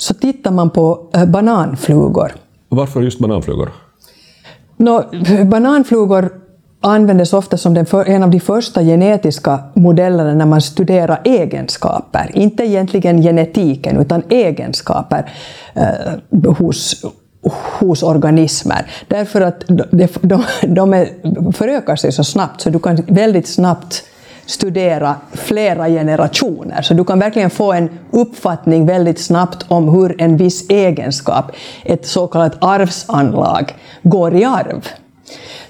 så 0.00 0.14
tittar 0.14 0.50
man 0.50 0.70
på 0.70 1.10
eh, 1.14 1.24
bananflugor. 1.24 2.32
Varför 2.68 3.02
just 3.02 3.18
bananflugor? 3.18 3.70
Nå, 4.76 5.04
bananflugor 5.44 6.32
användes 6.80 7.32
ofta 7.32 7.56
som 7.56 7.74
den 7.74 7.86
för, 7.86 8.04
en 8.04 8.22
av 8.22 8.30
de 8.30 8.40
första 8.40 8.82
genetiska 8.82 9.60
modellerna 9.74 10.34
när 10.34 10.46
man 10.46 10.60
studerar 10.60 11.20
egenskaper. 11.24 12.30
Inte 12.34 12.64
egentligen 12.64 13.22
genetiken, 13.22 13.96
utan 13.96 14.22
egenskaper 14.28 15.32
eh, 15.74 16.52
hos, 16.58 17.04
hos 17.78 18.02
organismer. 18.02 18.86
Därför 19.08 19.40
att 19.40 19.64
de, 19.66 20.08
de, 20.20 20.44
de 20.62 20.94
är, 20.94 21.08
förökar 21.52 21.96
sig 21.96 22.12
så 22.12 22.24
snabbt 22.24 22.60
så 22.60 22.70
du 22.70 22.78
kan 22.78 22.96
väldigt 22.96 23.48
snabbt 23.48 24.04
studera 24.50 25.14
flera 25.32 25.88
generationer. 25.88 26.82
Så 26.82 26.94
du 26.94 27.04
kan 27.04 27.18
verkligen 27.18 27.50
få 27.50 27.72
en 27.72 27.88
uppfattning 28.10 28.86
väldigt 28.86 29.20
snabbt 29.20 29.64
om 29.68 29.88
hur 29.88 30.22
en 30.22 30.36
viss 30.36 30.70
egenskap, 30.70 31.52
ett 31.84 32.06
så 32.06 32.26
kallat 32.26 32.56
arvsanlag, 32.60 33.74
går 34.02 34.34
i 34.34 34.44
arv. 34.44 34.88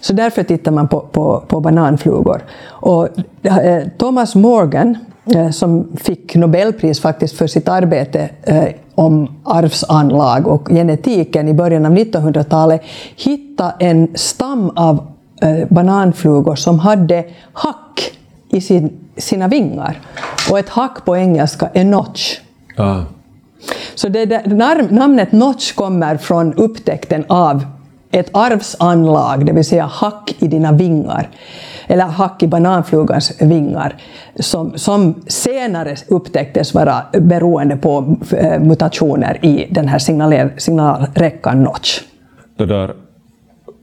Så 0.00 0.12
därför 0.12 0.42
tittar 0.42 0.72
man 0.72 0.88
på, 0.88 1.00
på, 1.00 1.44
på 1.48 1.60
bananflugor. 1.60 2.44
Och 2.68 3.08
eh, 3.42 3.82
Thomas 3.98 4.34
Morgan, 4.34 4.98
eh, 5.34 5.50
som 5.50 5.96
fick 5.96 6.34
Nobelpris 6.34 7.00
faktiskt 7.00 7.38
för 7.38 7.46
sitt 7.46 7.68
arbete 7.68 8.28
eh, 8.42 8.64
om 8.94 9.40
arvsanlag 9.44 10.46
och 10.46 10.68
genetiken 10.68 11.48
i 11.48 11.54
början 11.54 11.86
av 11.86 11.92
1900-talet, 11.92 12.82
hittade 13.16 13.74
en 13.78 14.08
stam 14.14 14.70
av 14.76 15.06
eh, 15.42 15.68
bananflugor 15.68 16.54
som 16.54 16.78
hade 16.78 17.24
hack 17.52 17.89
i 18.50 18.60
sin, 18.60 18.90
sina 19.16 19.48
vingar. 19.48 20.00
Och 20.50 20.58
ett 20.58 20.68
hack 20.68 21.04
på 21.04 21.16
engelska 21.16 21.70
är 21.74 21.84
notch. 21.84 22.38
Ah. 22.76 23.00
Så 23.94 24.08
det, 24.08 24.24
det, 24.24 24.46
namnet 24.90 25.32
notch 25.32 25.72
kommer 25.72 26.16
från 26.16 26.54
upptäckten 26.54 27.24
av 27.28 27.64
ett 28.10 28.30
arvsanlag, 28.32 29.46
det 29.46 29.52
vill 29.52 29.64
säga 29.64 29.84
hack 29.84 30.34
i 30.38 30.48
dina 30.48 30.72
vingar, 30.72 31.28
eller 31.86 32.04
hack 32.04 32.42
i 32.42 32.46
bananflugans 32.46 33.32
vingar, 33.40 33.96
som, 34.40 34.78
som 34.78 35.22
senare 35.26 35.96
upptäcktes 36.08 36.74
vara 36.74 37.02
beroende 37.12 37.76
på 37.76 38.16
eh, 38.32 38.60
mutationer 38.60 39.44
i 39.44 39.66
den 39.70 39.88
här 39.88 39.98
signalräckan 40.58 41.62
notch. 41.62 42.00
Det 42.56 42.66
där, 42.66 42.94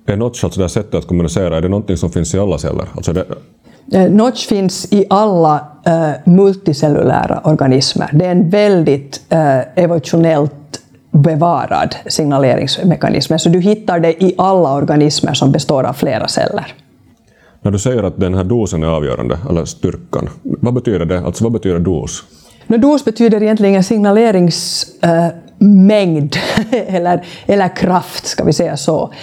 är 0.06 0.16
notch, 0.18 0.44
alltså 0.44 0.60
det 0.60 0.64
här 0.64 0.70
sättet 0.70 0.96
att 0.96 1.08
kommunicera, 1.08 1.58
är 1.58 1.62
det 1.62 1.70
någonting 1.70 1.98
som 1.98 2.10
finns 2.10 2.36
i 2.36 2.40
alla 2.40 2.58
celler? 2.58 2.86
Alltså 2.96 3.14
det... 3.14 3.26
Eh, 3.92 4.12
notch 4.12 4.48
finns 4.48 4.94
i 4.94 5.06
alla 5.10 5.68
uh, 5.88 6.12
multicellulära 6.26 7.42
organismer. 7.44 8.10
Det 8.14 8.26
är 8.26 8.32
en 8.32 8.50
väldigt 8.50 9.22
uh, 9.34 9.60
evolutionellt 9.76 10.54
bevarad 11.12 11.96
signaleringsmekanism. 12.08 13.38
Så 13.38 13.50
du 13.50 13.60
hittar 13.60 14.00
det 14.00 14.24
i 14.24 14.36
alla 14.38 14.74
organismer 14.74 15.34
som 15.34 15.52
består 15.52 15.84
av 15.84 15.94
flera 15.94 16.28
celler. 16.28 16.74
När 17.62 17.72
du 17.72 17.80
säger 17.80 18.04
att 18.04 18.20
den 18.20 18.34
här 18.34 18.44
dosen 18.44 18.84
är 18.84 18.88
avgörande, 18.88 19.38
eller 19.50 19.66
styrkan, 19.66 20.30
vad 20.44 20.74
betyder 20.74 21.06
det? 21.06 21.20
Alltså 21.20 21.44
vad 21.44 21.54
betyder 21.54 21.80
dos? 21.80 22.24
No, 22.68 22.78
dos 22.78 23.06
betyder 23.06 23.44
egentligen 23.44 23.84
signaleringsmängd, 23.84 26.36
eller, 26.88 27.26
eller 27.46 27.76
kraft, 27.76 28.26
ska 28.26 28.44
vi 28.44 28.54
säga 28.54 28.78
så. 28.78 29.14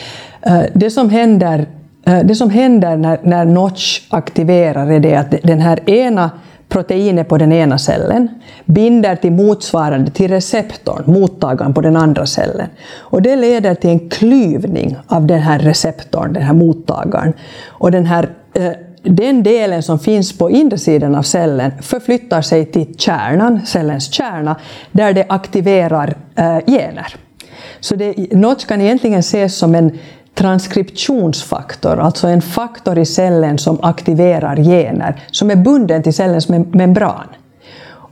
Det 0.74 0.90
som 0.90 1.10
händer, 1.10 1.66
Eh, 2.06 2.24
det 2.24 2.34
som 2.34 2.50
händer 2.50 2.96
när, 2.96 3.18
när 3.22 3.44
Notch 3.44 4.00
aktiverar 4.08 4.92
är 4.92 5.00
det 5.00 5.14
att 5.16 5.34
den 5.42 5.60
här 5.60 5.90
ena 5.90 6.30
proteinet 6.68 7.28
på 7.28 7.38
den 7.38 7.52
ena 7.52 7.78
cellen 7.78 8.28
binder 8.64 9.16
till 9.16 9.32
motsvarande 9.32 10.10
till 10.10 10.30
receptorn, 10.30 11.02
mottagaren 11.06 11.74
på 11.74 11.80
den 11.80 11.96
andra 11.96 12.26
cellen. 12.26 12.68
Och 12.96 13.22
det 13.22 13.36
leder 13.36 13.74
till 13.74 13.90
en 13.90 14.08
klyvning 14.08 14.96
av 15.06 15.26
den 15.26 15.40
här 15.40 15.58
receptorn, 15.58 16.32
den 16.32 16.42
här 16.42 16.54
mottagaren. 16.54 17.32
Och 17.66 17.90
den, 17.90 18.06
här, 18.06 18.28
eh, 18.54 18.72
den 19.02 19.42
delen 19.42 19.82
som 19.82 19.98
finns 19.98 20.38
på 20.38 20.50
inre 20.50 20.78
sidan 20.78 21.14
av 21.14 21.22
cellen 21.22 21.72
förflyttar 21.82 22.42
sig 22.42 22.64
till 22.66 22.94
kärnan, 22.98 23.66
cellens 23.66 24.12
kärna, 24.12 24.56
där 24.92 25.12
det 25.12 25.26
aktiverar 25.28 26.14
eh, 26.34 26.58
gener. 26.66 27.16
Så 27.80 27.96
det, 27.96 28.32
något 28.32 28.66
kan 28.66 28.80
egentligen 28.80 29.20
ses 29.20 29.56
som 29.56 29.74
en 29.74 29.98
transkriptionsfaktor, 30.34 31.98
alltså 31.98 32.28
en 32.28 32.42
faktor 32.42 32.98
i 32.98 33.04
cellen 33.04 33.58
som 33.58 33.78
aktiverar 33.82 34.56
gener, 34.56 35.22
som 35.30 35.50
är 35.50 35.56
bunden 35.56 36.02
till 36.02 36.14
cellens 36.14 36.48
membran. 36.48 37.28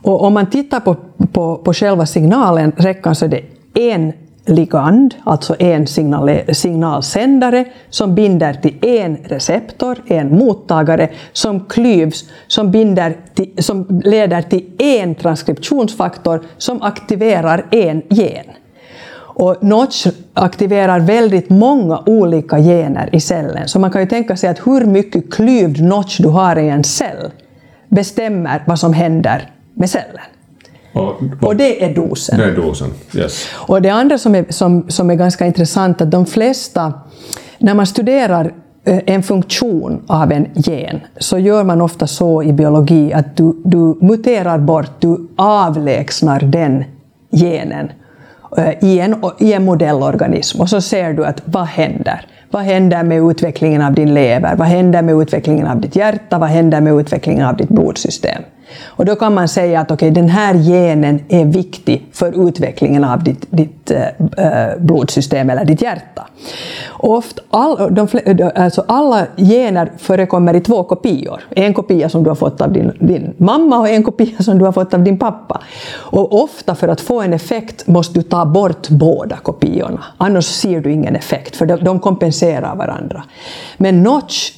Och 0.03 0.23
om 0.23 0.33
man 0.33 0.49
tittar 0.49 0.79
på, 0.79 0.95
på, 1.31 1.57
på 1.57 1.73
själva 1.73 2.05
signalen, 2.05 2.71
räckan, 2.77 3.15
så 3.15 3.25
är 3.25 3.29
det 3.29 3.41
en 3.73 4.13
ligand, 4.45 5.15
alltså 5.23 5.55
en 5.59 5.87
signal, 5.87 6.39
signalsändare, 6.53 7.65
som 7.89 8.15
binder 8.15 8.53
till 8.53 8.75
en 8.81 9.15
receptor, 9.15 9.97
en 10.07 10.37
mottagare, 10.37 11.09
som 11.33 11.65
klyvs, 11.65 12.25
som, 12.47 12.71
binder 12.71 13.17
till, 13.33 13.63
som 13.63 14.01
leder 14.03 14.41
till 14.41 14.71
en 14.77 15.15
transkriptionsfaktor 15.15 16.43
som 16.57 16.81
aktiverar 16.81 17.65
en 17.71 18.01
gen. 18.09 18.45
Och 19.35 19.63
Notch 19.63 20.07
aktiverar 20.33 20.99
väldigt 20.99 21.49
många 21.49 22.03
olika 22.05 22.57
gener 22.57 23.09
i 23.11 23.19
cellen, 23.19 23.67
så 23.67 23.79
man 23.79 23.91
kan 23.91 24.01
ju 24.01 24.07
tänka 24.07 24.37
sig 24.37 24.49
att 24.49 24.67
hur 24.67 24.85
mycket 24.85 25.33
klyvd 25.33 25.81
notch 25.81 26.17
du 26.19 26.29
har 26.29 26.59
i 26.59 26.69
en 26.69 26.83
cell 26.83 27.31
bestämmer 27.89 28.63
vad 28.67 28.79
som 28.79 28.93
händer 28.93 29.49
med 29.73 29.89
cellen. 29.89 30.21
Och, 30.93 31.21
och, 31.41 31.55
det 31.55 31.83
är 31.83 31.95
dosen. 31.95 32.37
Det 32.37 32.45
är 32.45 32.55
dosen, 32.55 32.89
yes. 33.15 33.47
Och 33.53 33.81
det 33.81 33.89
andra 33.89 34.17
som 34.17 34.35
är, 34.35 34.45
som, 34.49 34.89
som 34.89 35.09
är 35.09 35.15
ganska 35.15 35.45
intressant, 35.45 36.01
att 36.01 36.11
de 36.11 36.25
flesta, 36.25 36.93
när 37.57 37.73
man 37.73 37.87
studerar 37.87 38.53
eh, 38.85 38.99
en 39.05 39.23
funktion 39.23 40.03
av 40.07 40.31
en 40.31 40.47
gen, 40.53 40.99
så 41.17 41.37
gör 41.37 41.63
man 41.63 41.81
ofta 41.81 42.07
så 42.07 42.43
i 42.43 42.53
biologi 42.53 43.13
att 43.13 43.37
du, 43.37 43.61
du 43.65 43.97
muterar 44.01 44.57
bort, 44.57 44.91
du 44.99 45.27
avlägsnar 45.35 46.39
den 46.39 46.83
genen 47.31 47.91
Eh, 48.57 48.73
i 48.81 48.99
en, 48.99 49.15
i 49.39 49.53
en 49.53 49.65
modellorganism 49.65 50.61
och 50.61 50.69
så 50.69 50.81
ser 50.81 51.13
du 51.13 51.25
att 51.25 51.41
vad 51.45 51.65
händer? 51.65 52.25
Vad 52.51 52.63
händer 52.63 53.03
med 53.03 53.29
utvecklingen 53.31 53.81
av 53.81 53.93
din 53.93 54.13
lever? 54.13 54.55
Vad 54.55 54.67
händer 54.67 55.01
med 55.01 55.15
utvecklingen 55.15 55.67
av 55.67 55.81
ditt 55.81 55.95
hjärta? 55.95 56.37
Vad 56.37 56.49
händer 56.49 56.81
med 56.81 56.93
utvecklingen 56.93 57.45
av 57.45 57.57
ditt 57.57 57.69
blodsystem? 57.69 58.43
Och 58.85 59.05
då 59.05 59.15
kan 59.15 59.33
man 59.33 59.47
säga 59.47 59.79
att 59.79 59.91
okay, 59.91 60.09
den 60.09 60.29
här 60.29 60.53
genen 60.53 61.19
är 61.29 61.45
viktig 61.45 62.07
för 62.11 62.47
utvecklingen 62.47 63.03
av 63.03 63.23
ditt, 63.23 63.45
ditt 63.49 63.91
äh, 63.91 64.79
blodsystem 64.79 65.49
eller 65.49 65.65
ditt 65.65 65.81
hjärta. 65.81 66.27
Oft 66.91 67.39
all, 67.49 67.95
de, 67.95 68.07
eh, 68.25 68.47
alltså 68.55 68.83
alla 68.87 69.27
gener 69.37 69.91
förekommer 69.97 70.53
i 70.53 70.61
två 70.61 70.83
kopior. 70.83 71.41
En 71.49 71.73
kopia 71.73 72.09
som 72.09 72.23
du 72.23 72.29
har 72.29 72.35
fått 72.35 72.61
av 72.61 72.73
din, 72.73 72.91
din 72.99 73.33
mamma 73.37 73.79
och 73.79 73.89
en 73.89 74.03
kopia 74.03 74.37
som 74.39 74.59
du 74.59 74.65
har 74.65 74.71
fått 74.71 74.93
av 74.93 75.03
din 75.03 75.19
pappa. 75.19 75.61
Och 75.95 76.43
ofta 76.43 76.75
för 76.75 76.87
att 76.87 77.01
få 77.01 77.21
en 77.21 77.33
effekt 77.33 77.87
måste 77.87 78.19
du 78.19 78.23
ta 78.23 78.45
bort 78.45 78.89
båda 78.89 79.37
kopiorna. 79.37 80.03
Annars 80.17 80.45
ser 80.45 80.81
du 80.81 80.91
ingen 80.91 81.15
effekt, 81.15 81.55
för 81.55 81.65
de, 81.65 81.75
de 81.75 81.99
kompenserar 81.99 82.75
varandra. 82.75 83.23
Men 83.77 84.03
notch, 84.03 84.51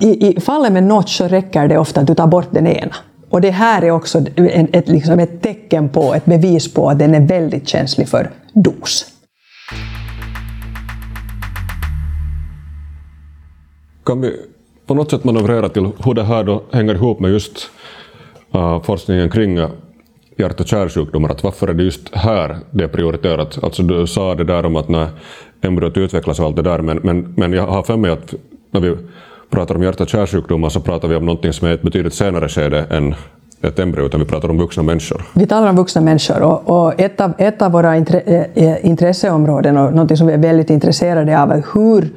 i, 0.00 0.36
i 0.36 0.40
fallet 0.40 0.72
med 0.72 0.82
notch 0.82 1.16
så 1.16 1.28
räcker 1.28 1.68
det 1.68 1.78
ofta 1.78 2.00
att 2.00 2.06
du 2.06 2.14
tar 2.14 2.26
bort 2.26 2.48
den 2.50 2.66
ena. 2.66 2.94
Och 3.36 3.42
det 3.42 3.50
här 3.50 3.82
är 3.82 3.90
också 3.90 4.18
ett, 4.18 4.74
ett, 4.74 4.88
liksom 4.88 5.18
ett 5.18 5.42
tecken 5.42 5.88
på, 5.88 6.14
ett 6.14 6.24
bevis 6.24 6.74
på 6.74 6.88
att 6.90 6.98
den 6.98 7.14
är 7.14 7.20
väldigt 7.20 7.68
känslig 7.68 8.08
för 8.08 8.30
dos. 8.52 9.06
Kan 14.04 14.20
vi 14.20 14.36
på 14.86 14.94
något 14.94 15.10
sätt 15.10 15.24
manövrera 15.24 15.68
till 15.68 15.90
hur 16.04 16.14
det 16.14 16.24
här 16.24 16.44
då 16.44 16.62
hänger 16.72 16.94
ihop 16.94 17.20
med 17.20 17.30
just 17.30 17.70
uh, 18.54 18.82
forskningen 18.82 19.30
kring 19.30 19.56
äh, 19.56 19.68
hjärt 20.36 20.60
och 20.60 20.66
kärlsjukdomar, 20.66 21.28
att 21.28 21.42
varför 21.42 21.68
är 21.68 21.74
det 21.74 21.82
just 21.82 22.14
här 22.14 22.58
det 22.70 22.84
är 22.84 22.88
prioriterat? 22.88 23.64
Alltså 23.64 23.82
du 23.82 24.06
sa 24.06 24.34
det 24.34 24.44
där 24.44 24.66
om 24.66 24.76
att 24.76 24.88
när 24.88 25.08
embryot 25.60 25.96
utvecklas 25.96 26.40
och 26.40 26.46
allt 26.46 26.56
det 26.56 26.62
där, 26.62 26.78
men, 26.78 27.00
men, 27.02 27.34
men 27.36 27.52
jag 27.52 27.66
har 27.66 27.82
för 27.82 27.96
mig 27.96 28.10
att 28.10 28.34
när 28.70 28.80
vi 28.80 28.96
pratar 29.50 29.74
om 29.74 29.82
hjärt 29.82 30.00
och 30.00 30.08
kärlsjukdomar 30.08 30.68
så 30.68 30.80
pratar 30.80 31.08
vi 31.08 31.16
om 31.16 31.26
någonting 31.26 31.52
som 31.52 31.68
är 31.68 31.72
ett 31.72 31.82
betydligt 31.82 32.14
senare 32.14 32.48
skede 32.48 32.86
än 32.90 33.14
ett 33.62 33.78
embryo, 33.78 34.06
utan 34.06 34.20
vi 34.20 34.26
pratar 34.26 34.50
om 34.50 34.58
vuxna 34.58 34.82
människor. 34.82 35.22
Vi 35.34 35.46
talar 35.46 35.70
om 35.70 35.76
vuxna 35.76 36.00
människor 36.00 36.42
och, 36.42 36.70
och 36.70 37.00
ett, 37.00 37.20
av, 37.20 37.32
ett 37.38 37.62
av 37.62 37.72
våra 37.72 37.96
intre, 37.96 38.20
eh, 38.20 38.44
eh 38.54 38.86
intresseområden 38.86 39.76
och 39.76 39.94
något 39.94 40.18
som 40.18 40.26
vi 40.26 40.32
är 40.32 40.38
väldigt 40.38 40.70
intresserade 40.70 41.42
av 41.42 41.52
är 41.52 41.64
hur 41.74 42.08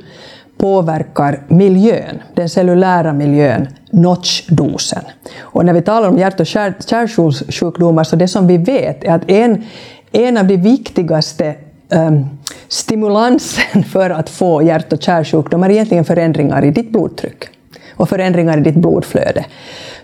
påverkar 0.57 1.41
miljön, 1.47 2.21
den 2.35 2.49
cellulära 2.49 3.13
miljön, 3.13 3.67
notchdosen. 3.91 5.03
Och 5.39 5.65
när 5.65 5.73
vi 5.73 5.81
talar 5.81 6.09
om 6.09 6.17
hjärt 6.17 6.39
och 6.39 6.47
kärlsjukdomar 6.47 8.03
så 8.03 8.15
det 8.15 8.27
som 8.27 8.47
vi 8.47 8.57
vet 8.57 9.03
är 9.03 9.13
att 9.13 9.29
en, 9.31 9.63
en 10.11 10.37
av 10.37 10.47
de 10.47 10.57
viktigaste 10.57 11.55
Ehm, 11.89 12.25
stimulansen 12.67 13.83
för 13.91 14.09
att 14.09 14.29
få 14.29 14.63
hjärt 14.63 14.93
och 14.93 15.01
kärlsjukdomar 15.01 15.69
är 15.69 15.73
egentligen 15.73 16.05
förändringar 16.05 16.65
i 16.65 16.71
ditt 16.71 16.91
blodtryck 16.91 17.58
och 17.99 18.09
förändringar 18.09 18.57
i 18.57 18.61
ditt 18.61 18.75
blodflöde. 18.75 19.45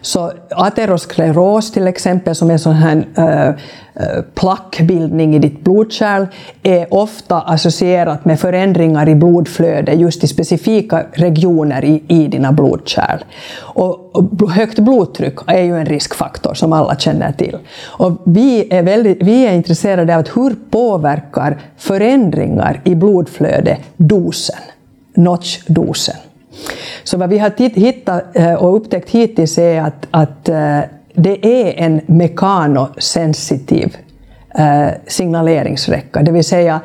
Så 0.02 0.32
ateroskleros 0.50 1.72
till 1.72 1.88
exempel, 1.88 2.36
som 2.36 2.50
är 2.50 2.54
en 2.54 2.60
sån 2.60 2.74
här 2.74 3.06
äh, 3.18 4.22
plackbildning 4.34 5.36
i 5.36 5.40
ditt 5.40 5.64
blodkärl, 5.64 6.26
är 6.64 6.94
ofta 6.94 7.42
associerat 7.42 8.26
med 8.26 8.40
förändringar 8.40 9.10
i 9.10 9.16
blodflöde 9.16 9.94
just 9.94 10.24
i 10.24 10.28
specifika 10.28 11.06
regioner 11.14 11.86
i, 11.86 12.04
i 12.08 12.28
dina 12.28 12.52
blodkärl. 12.52 13.20
Och, 13.60 14.16
och 14.16 14.52
högt 14.52 14.80
blodtryck 14.80 15.36
är 15.48 15.64
ju 15.64 15.78
en 15.78 15.86
riskfaktor 15.86 16.54
som 16.54 16.74
alla 16.74 16.96
känner 16.96 17.32
till. 17.32 17.58
Och 17.86 18.22
vi, 18.26 18.74
är 18.74 18.84
väldigt, 18.84 19.24
vi 19.24 19.46
är 19.46 19.54
intresserade 19.54 20.18
av 20.18 20.28
hur 20.36 20.56
påverkar 20.70 21.62
förändringar 21.78 22.82
i 22.84 22.96
blodflöde 22.96 23.78
dosen, 23.98 24.62
notchdosen. 25.14 26.16
Så 27.04 27.18
vad 27.18 27.30
vi 27.30 27.38
har 27.38 27.80
hittat 27.80 28.36
eh, 28.38 28.54
och 28.54 28.76
upptäckt 28.76 29.10
hittills 29.10 29.58
är 29.58 29.82
att, 29.82 30.08
att 30.12 30.50
eh, 30.50 30.80
det 31.14 31.46
är 31.46 31.74
en 31.84 32.02
mekanosensitiv 32.06 33.98
eh, 34.56 34.88
signaleringsräcka, 35.08 36.22
det 36.22 36.32
vill 36.32 36.44
säga 36.44 36.82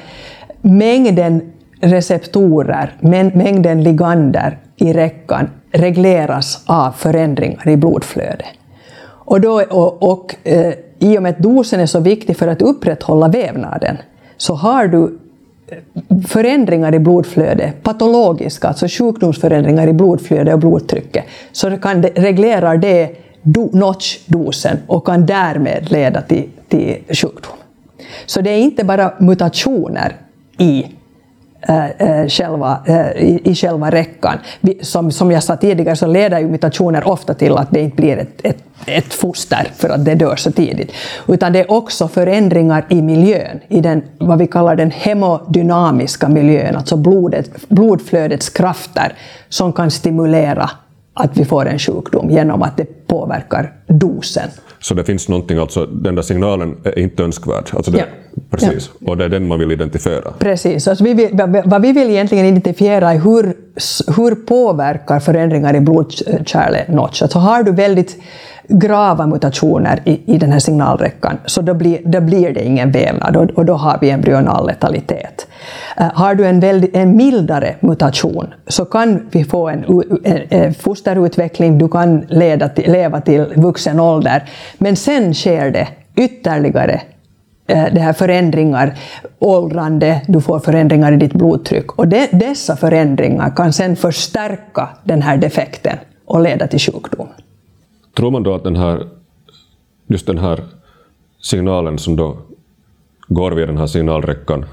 mängden 0.60 1.52
receptorer, 1.80 2.94
mängden 3.34 3.82
ligander 3.82 4.58
i 4.76 4.92
räckan 4.92 5.50
regleras 5.72 6.62
av 6.66 6.92
förändringar 6.92 7.68
i 7.68 7.76
blodflödet. 7.76 8.46
Och, 9.02 9.40
då, 9.40 9.62
och, 9.62 10.02
och 10.02 10.36
eh, 10.44 10.74
i 10.98 11.18
och 11.18 11.22
med 11.22 11.30
att 11.30 11.38
dosen 11.38 11.80
är 11.80 11.86
så 11.86 12.00
viktig 12.00 12.36
för 12.36 12.48
att 12.48 12.62
upprätthålla 12.62 13.28
vävnaden, 13.28 13.96
så 14.36 14.54
har 14.54 14.86
du 14.86 15.18
förändringar 16.28 16.94
i 16.94 16.98
blodflödet, 16.98 17.82
patologiska, 17.82 18.68
alltså 18.68 18.86
sjukdomsförändringar 18.88 19.88
i 19.88 19.92
blodflödet 19.92 20.54
och 20.54 20.60
blodtrycket, 20.60 21.24
så 21.52 21.76
kan 21.76 22.00
det, 22.00 22.08
reglerar 22.08 22.76
det 22.76 23.10
do, 23.42 23.70
notchdosen 23.72 24.76
och 24.86 25.06
kan 25.06 25.26
därmed 25.26 25.92
leda 25.92 26.22
till, 26.22 26.48
till 26.68 26.96
sjukdom. 27.08 27.52
Så 28.26 28.40
det 28.40 28.50
är 28.50 28.58
inte 28.58 28.84
bara 28.84 29.12
mutationer 29.18 30.16
i 30.58 30.86
äh, 31.60 32.28
själva, 32.28 32.78
äh, 32.86 33.10
i, 33.10 33.40
i 33.44 33.54
själva 33.54 33.90
räckan. 33.90 34.38
Som, 34.80 35.12
som 35.12 35.30
jag 35.30 35.42
sa 35.42 35.56
tidigare 35.56 35.96
så 35.96 36.06
leder 36.06 36.38
ju 36.38 36.48
mutationer 36.48 37.08
ofta 37.08 37.34
till 37.34 37.56
att 37.56 37.70
det 37.70 37.80
inte 37.80 37.96
blir 37.96 38.16
ett, 38.16 38.40
ett, 38.42 38.62
ett 38.86 39.14
foster 39.14 39.68
för 39.76 39.88
att 39.88 40.04
det 40.04 40.14
dör 40.14 40.36
så 40.36 40.52
tidigt. 40.52 40.92
Utan 41.28 41.52
det 41.52 41.60
är 41.60 41.72
också 41.72 42.08
förändringar 42.08 42.86
i 42.88 43.02
miljön, 43.02 43.60
i 43.68 43.80
den, 43.80 44.02
vad 44.18 44.38
vi 44.38 44.46
kallar 44.46 44.76
den 44.76 44.90
hemodynamiska 44.90 46.28
miljön, 46.28 46.76
alltså 46.76 46.96
blodet, 46.96 47.68
blodflödets 47.68 48.48
krafter 48.48 49.12
som 49.48 49.72
kan 49.72 49.90
stimulera 49.90 50.70
att 51.20 51.36
vi 51.36 51.44
får 51.44 51.66
en 51.66 51.78
sjukdom 51.78 52.30
genom 52.30 52.62
att 52.62 52.76
det 52.76 53.06
påverkar 53.06 53.72
dosen. 53.86 54.48
Så 54.80 54.94
det 54.94 55.04
finns 55.04 55.28
någonting, 55.28 55.58
alltså 55.58 55.86
den 55.86 56.14
där 56.14 56.22
signalen 56.22 56.76
är 56.84 56.98
inte 56.98 57.22
önskvärd? 57.22 57.64
Alltså 57.72 57.90
det, 57.90 57.98
ja. 57.98 58.04
Precis, 58.50 58.90
ja. 58.98 59.10
och 59.10 59.16
det 59.16 59.24
är 59.24 59.28
den 59.28 59.48
man 59.48 59.58
vill 59.58 59.72
identifiera? 59.72 60.32
Precis, 60.38 60.88
alltså 60.88 61.04
vi 61.04 61.14
vill, 61.14 61.28
vad 61.64 61.82
vi 61.82 61.92
vill 61.92 62.10
egentligen 62.10 62.46
identifiera 62.46 63.12
är 63.12 63.18
hur, 63.18 63.44
hur 64.16 64.34
påverkar 64.34 65.20
förändringar 65.20 65.76
i 65.76 65.80
blodkärlet 65.80 66.88
notch? 66.88 67.22
Alltså 67.22 67.38
har 67.38 67.62
du 67.62 67.72
väldigt 67.72 68.16
grava 68.70 69.26
mutationer 69.26 70.02
i, 70.04 70.34
i 70.34 70.38
den 70.38 70.52
här 70.52 70.58
signalräckan, 70.58 71.38
så 71.46 71.62
då 71.62 71.74
blir, 71.74 71.98
då 72.04 72.20
blir 72.20 72.54
det 72.54 72.64
ingen 72.64 72.90
vävnad 72.90 73.36
och, 73.36 73.50
och 73.50 73.64
då 73.64 73.74
har 73.74 73.98
vi 74.00 74.10
embryonal 74.10 74.66
letalitet. 74.66 75.46
Uh, 76.00 76.06
eh, 76.06 76.12
har 76.14 76.34
du 76.34 76.46
en, 76.46 76.60
väldigt, 76.60 76.96
en 76.96 77.16
mildare 77.16 77.74
mutation 77.80 78.54
så 78.66 78.84
kan 78.84 79.28
vi 79.30 79.44
få 79.44 79.68
en, 79.68 79.84
en, 80.24 80.40
en 80.50 80.74
fosterutveckling, 80.74 81.78
du 81.78 81.88
kan 81.88 82.20
leda 82.20 82.68
till, 82.68 82.92
leva 82.92 83.20
till 83.20 83.44
vuxen 83.56 84.00
ålder, 84.00 84.50
men 84.78 84.96
sen 84.96 85.34
sker 85.34 85.70
det 85.70 85.88
ytterligare 86.16 87.00
eh, 87.66 87.84
det 87.92 88.00
här 88.00 88.12
förändringar, 88.12 88.98
åldrande, 89.38 90.20
du 90.26 90.40
får 90.40 90.60
förändringar 90.60 91.12
i 91.12 91.16
ditt 91.16 91.32
blodtryck. 91.32 91.92
Och 91.92 92.08
de, 92.08 92.26
dessa 92.32 92.76
förändringar 92.76 93.56
kan 93.56 93.72
sen 93.72 93.96
förstärka 93.96 94.88
den 95.04 95.22
här 95.22 95.36
defekten 95.36 95.96
och 96.24 96.40
leda 96.40 96.66
till 96.66 96.80
sjukdom. 96.80 97.28
Tror 98.14 98.30
man 98.30 98.42
då 98.42 98.54
att 98.54 98.64
den 98.64 98.76
här, 98.76 99.06
just 100.06 100.26
den 100.26 100.38
här 100.38 100.64
signalen 101.40 101.98
som 101.98 102.16
då 102.16 102.36
går 103.28 103.50
via 103.50 103.66
den 103.66 103.78
här 103.78 103.86
signalräckan 103.86 104.64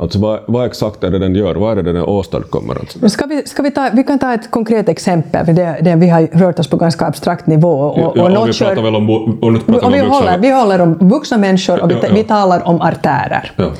Alltså 0.00 0.18
vad, 0.18 0.40
vad, 0.46 0.66
exakt 0.66 1.04
är 1.04 1.10
det 1.10 1.18
den 1.18 1.34
gör? 1.34 1.54
Vad 1.54 1.78
är 1.78 1.82
det 1.82 1.92
den 1.92 2.02
åstadkommer? 2.02 2.74
Alltså? 2.80 3.08
Ska 3.08 3.26
vi, 3.26 3.46
ska 3.46 3.62
vi, 3.62 3.70
ta, 3.70 3.90
vi 3.92 4.04
kan 4.04 4.18
ta 4.18 4.34
ett 4.34 4.50
konkret 4.50 4.88
exempel, 4.88 5.46
för 5.46 5.52
det, 5.52 5.78
det, 5.82 5.96
vi 5.96 6.08
har 6.08 6.28
rört 6.32 6.58
oss 6.58 6.68
på 6.68 6.76
ganska 6.76 7.06
abstrakt 7.06 7.46
nivå. 7.46 7.70
Och, 7.70 7.98
ja, 7.98 8.22
och, 8.22 8.42
och 8.42 8.48
vi 8.48 8.58
pratar 8.58 8.82
väl 8.82 8.96
om, 8.96 9.10
och 9.10 9.66
pratar 9.66 9.86
och 9.86 9.94
vi, 9.94 10.00
om 10.00 10.10
håller, 10.10 10.38
vi 10.38 10.50
håller 10.50 10.80
om 10.80 10.94
vuxna 11.00 11.38
människor 11.38 11.82
och 11.82 11.90
vi, 11.90 11.94
ja, 11.94 12.00
ja. 12.02 12.14
vi 12.14 12.24
talar 12.24 12.68
om 12.68 12.80
artärer. 12.80 13.52
Ja. 13.56 13.70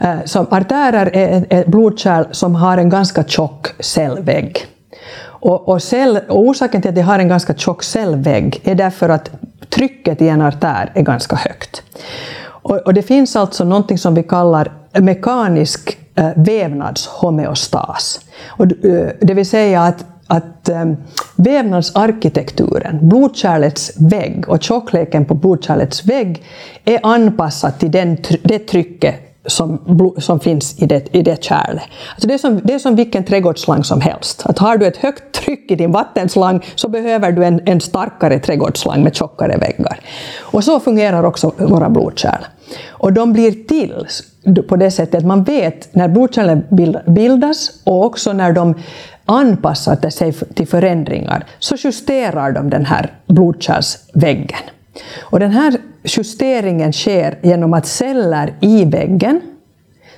Eh, 0.00 0.16
så 0.24 0.46
artärer 0.50 1.16
är 1.16 1.46
ett 1.48 1.66
blodkärl 1.66 2.24
som 2.30 2.54
har 2.54 2.78
en 2.78 2.88
ganska 2.88 3.24
tjock 3.24 3.66
cellvägg. 3.80 4.66
Och, 5.42 5.68
och, 5.68 5.82
cell, 5.82 6.18
och 6.28 6.38
orsaken 6.38 6.82
till 6.82 6.90
att 6.90 6.96
jag 6.96 7.04
har 7.04 7.18
en 7.18 7.28
ganska 7.28 7.54
tjock 7.54 7.82
cellvägg 7.82 8.60
är 8.64 8.74
därför 8.74 9.08
att 9.08 9.30
trycket 9.68 10.22
i 10.22 10.28
en 10.28 10.42
artär 10.42 10.92
är 10.94 11.02
ganska 11.02 11.36
högt. 11.36 11.82
Och, 12.44 12.76
och 12.76 12.94
det 12.94 13.02
finns 13.02 13.36
alltså 13.36 13.64
någonting 13.64 13.98
som 13.98 14.14
vi 14.14 14.22
kallar 14.22 14.72
mekanisk 14.92 15.98
äh, 16.14 16.30
vävnadshomeostas. 16.36 18.20
Och, 18.46 18.64
äh, 18.84 19.08
det 19.20 19.34
vill 19.34 19.48
säga 19.48 19.82
att 19.82 20.04
att 20.26 20.68
ähm, 20.68 20.96
vävnadsarkitekturen, 21.36 23.08
blodkärlets 23.08 23.92
vägg 23.96 24.48
och 24.48 24.62
tjockleken 24.62 25.24
på 25.24 25.34
blodkärlets 25.34 26.04
vägg 26.04 26.42
är 26.84 27.00
anpassad 27.02 27.78
till 27.78 27.90
den, 27.90 28.16
det 28.42 28.58
trycket 28.58 29.31
som, 29.46 30.12
som 30.18 30.40
finns 30.40 30.82
i 30.82 30.86
det, 30.86 31.14
i 31.14 31.22
det 31.22 31.44
kärlet. 31.44 31.82
Alltså 32.10 32.28
det, 32.28 32.34
är 32.34 32.38
som, 32.38 32.60
det 32.64 32.74
är 32.74 32.78
som 32.78 32.96
vilken 32.96 33.24
trädgårdsslang 33.24 33.84
som 33.84 34.00
helst. 34.00 34.42
Att 34.46 34.58
har 34.58 34.76
du 34.76 34.86
ett 34.86 34.96
högt 34.96 35.32
tryck 35.32 35.70
i 35.70 35.76
din 35.76 35.92
vattenslang 35.92 36.64
så 36.74 36.88
behöver 36.88 37.32
du 37.32 37.44
en, 37.44 37.60
en 37.64 37.80
starkare 37.80 38.38
trädgårdsslang 38.38 39.02
med 39.02 39.14
tjockare 39.14 39.56
väggar. 39.56 40.00
Och 40.40 40.64
så 40.64 40.80
fungerar 40.80 41.24
också 41.24 41.52
våra 41.58 41.90
blodkärl. 41.90 42.42
Och 42.88 43.12
de 43.12 43.32
blir 43.32 43.52
till 43.52 44.06
på 44.68 44.76
det 44.76 44.90
sättet 44.90 45.14
att 45.14 45.26
man 45.26 45.44
vet 45.44 45.94
när 45.94 46.08
blodkärlen 46.08 46.64
bildas 47.06 47.70
och 47.84 48.04
också 48.04 48.32
när 48.32 48.52
de 48.52 48.74
anpassar 49.24 50.10
sig 50.10 50.32
till 50.32 50.68
förändringar 50.68 51.46
så 51.58 51.76
justerar 51.78 52.52
de 52.52 52.70
den 52.70 52.84
här 52.84 53.12
blodkärlsväggen. 53.26 54.58
Och 55.20 55.40
den 55.40 55.50
här 55.50 55.76
justeringen 56.04 56.92
sker 56.92 57.38
genom 57.42 57.74
att 57.74 57.86
celler 57.86 58.54
i 58.60 58.84
väggen, 58.84 59.40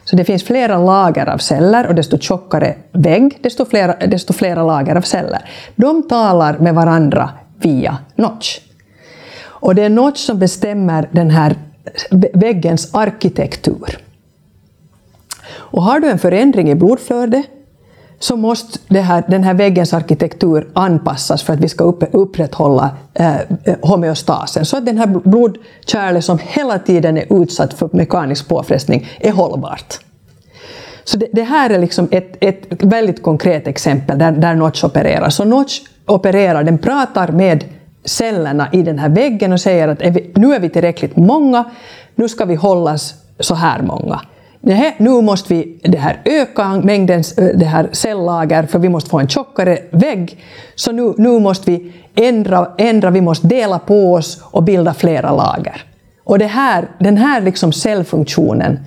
så 0.05 0.17
det 0.17 0.25
finns 0.25 0.45
flera 0.45 0.79
lager 0.79 1.29
av 1.29 1.39
celler 1.39 1.87
och 1.87 1.95
desto 1.95 2.19
tjockare 2.19 2.75
vägg, 2.93 3.39
desto 3.41 3.65
flera, 3.65 4.07
desto 4.07 4.33
flera 4.33 4.63
lager 4.63 4.97
av 4.97 5.03
celler. 5.03 5.51
De 5.77 6.09
talar 6.09 6.59
med 6.59 6.75
varandra 6.75 7.31
via 7.59 7.99
notch. 8.15 8.61
Och 9.65 9.75
det 9.75 9.83
är 9.83 9.91
notch 9.91 10.19
som 10.19 10.39
bestämmer 10.39 11.09
den 11.13 11.31
här 11.31 11.57
väggens 12.33 12.95
arkitektur. 12.95 13.99
Och 15.47 15.83
har 15.83 16.01
du 16.01 16.11
en 16.11 16.19
förändring 16.19 16.71
i 16.71 16.75
blodflödet 16.75 17.47
så 18.19 18.37
måste 18.37 19.01
här, 19.01 19.25
den 19.29 19.45
här 19.45 19.55
väggens 19.55 19.95
arkitektur 19.95 20.69
anpassas 20.73 21.43
för 21.43 21.53
att 21.53 21.61
vi 21.61 21.69
ska 21.69 21.85
upp, 21.85 22.05
upprätthålla 22.13 22.91
eh, 23.15 23.37
eh, 23.37 23.77
homeostasen, 23.83 24.65
så 24.65 24.77
att 24.77 24.87
den 24.87 24.99
här 24.99 25.07
blodkärlet 25.07 26.25
som 26.25 26.39
hela 26.43 26.79
tiden 26.79 27.17
är 27.17 27.43
utsatt 27.43 27.75
för 27.75 27.89
mekanisk 27.93 28.49
påfrestning 28.49 29.09
är 29.21 29.33
hållbart. 29.33 29.99
Så 31.05 31.17
det, 31.17 31.29
det 31.33 31.43
här 31.43 31.71
är 31.71 31.79
liksom 31.79 32.09
ett, 32.11 32.37
ett 32.41 32.83
väldigt 32.83 33.23
konkret 33.23 33.67
exempel 33.67 34.19
där, 34.19 34.33
där 34.33 34.55
Notch 34.55 34.85
opererar. 34.85 35.31
Så 35.31 35.45
Notch 35.45 35.81
opererar, 36.07 36.65
den 36.65 36.79
pratar 36.79 37.29
med 37.29 37.65
cellerna 38.05 38.69
i 38.73 38.83
den 38.83 38.99
här 38.99 39.09
väggen 39.09 39.53
och 39.53 39.61
säger 39.61 39.89
att 39.89 40.03
är 40.03 40.11
vi, 40.11 40.33
nu 40.35 40.55
är 40.55 40.61
vi 40.61 40.69
tillräckligt 40.69 41.17
många, 41.17 41.65
nu 42.15 42.29
ska 42.29 42.45
vi 42.45 42.55
hållas 42.55 43.15
så 43.41 43.55
här 43.55 43.83
många 43.83 44.21
nej, 44.65 44.97
nu 44.99 45.23
måste 45.23 45.55
vi 45.55 45.79
det 45.83 45.99
här 45.99 46.21
öka 46.25 46.81
mängden 46.85 47.23
eh, 47.39 47.45
det 47.45 47.65
här 47.65 47.89
cellager 47.93 48.63
för 48.67 48.79
vi 48.79 48.89
måste 48.89 49.11
få 49.11 49.19
en 49.19 49.29
tjockare 49.29 49.79
vägg. 49.91 50.39
Så 50.75 50.93
nu, 50.93 51.15
nu 51.19 51.41
måste 51.41 51.71
vi 51.71 51.93
ändra, 52.15 52.71
ändra, 52.79 53.11
vi 53.11 53.21
måste 53.21 53.47
dela 53.47 53.79
på 53.79 54.13
oss 54.13 54.43
och 54.51 54.63
bilda 54.63 54.95
flera 54.95 55.33
lager. 55.33 55.83
Och 56.25 56.39
det 56.39 56.47
här, 56.47 56.89
den 57.01 57.17
här 57.17 57.41
liksom 57.41 57.73
cellfunktionen 57.73 58.79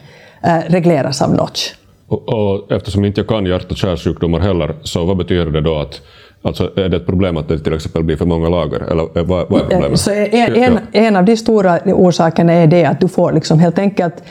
äh, 0.44 0.60
regleras 0.68 1.22
av 1.22 1.36
Notch. 1.36 1.74
Och, 2.08 2.30
och 2.30 2.72
eftersom 2.72 3.06
inte 3.06 3.22
jag 3.22 3.28
kan 3.28 3.46
hjärt 3.46 3.72
och 3.72 3.78
kärlsjukdomar 3.78 4.40
heller, 4.40 4.76
så 4.84 5.06
vad 5.06 5.18
betyder 5.18 5.52
det 5.52 5.62
då 5.62 5.80
att 5.80 6.02
Alltså 6.42 6.72
är 6.76 6.90
det 6.90 6.98
ett 6.98 7.06
problem 7.06 7.38
att 7.38 7.48
det 7.48 7.60
till 7.60 7.74
exempel 7.74 8.04
blir 8.04 8.18
för 8.18 8.26
många 8.26 8.50
lager? 8.50 8.80
Eller 8.80 9.24
vad, 9.24 9.50
vad 9.50 9.62
är 9.62 9.66
problemet? 9.66 10.00
Så 10.00 10.12
en, 10.12 10.56
en, 10.56 10.80
en, 10.92 11.16
av 11.16 11.26
de 11.26 11.38
stora 11.38 11.80
orsakerna 11.86 12.54
är 12.54 12.68
det 12.68 12.86
att 12.86 13.00
du 13.00 13.08
får 13.08 13.32
liksom 13.32 13.60
helt 13.60 13.80
enkelt 13.80 14.24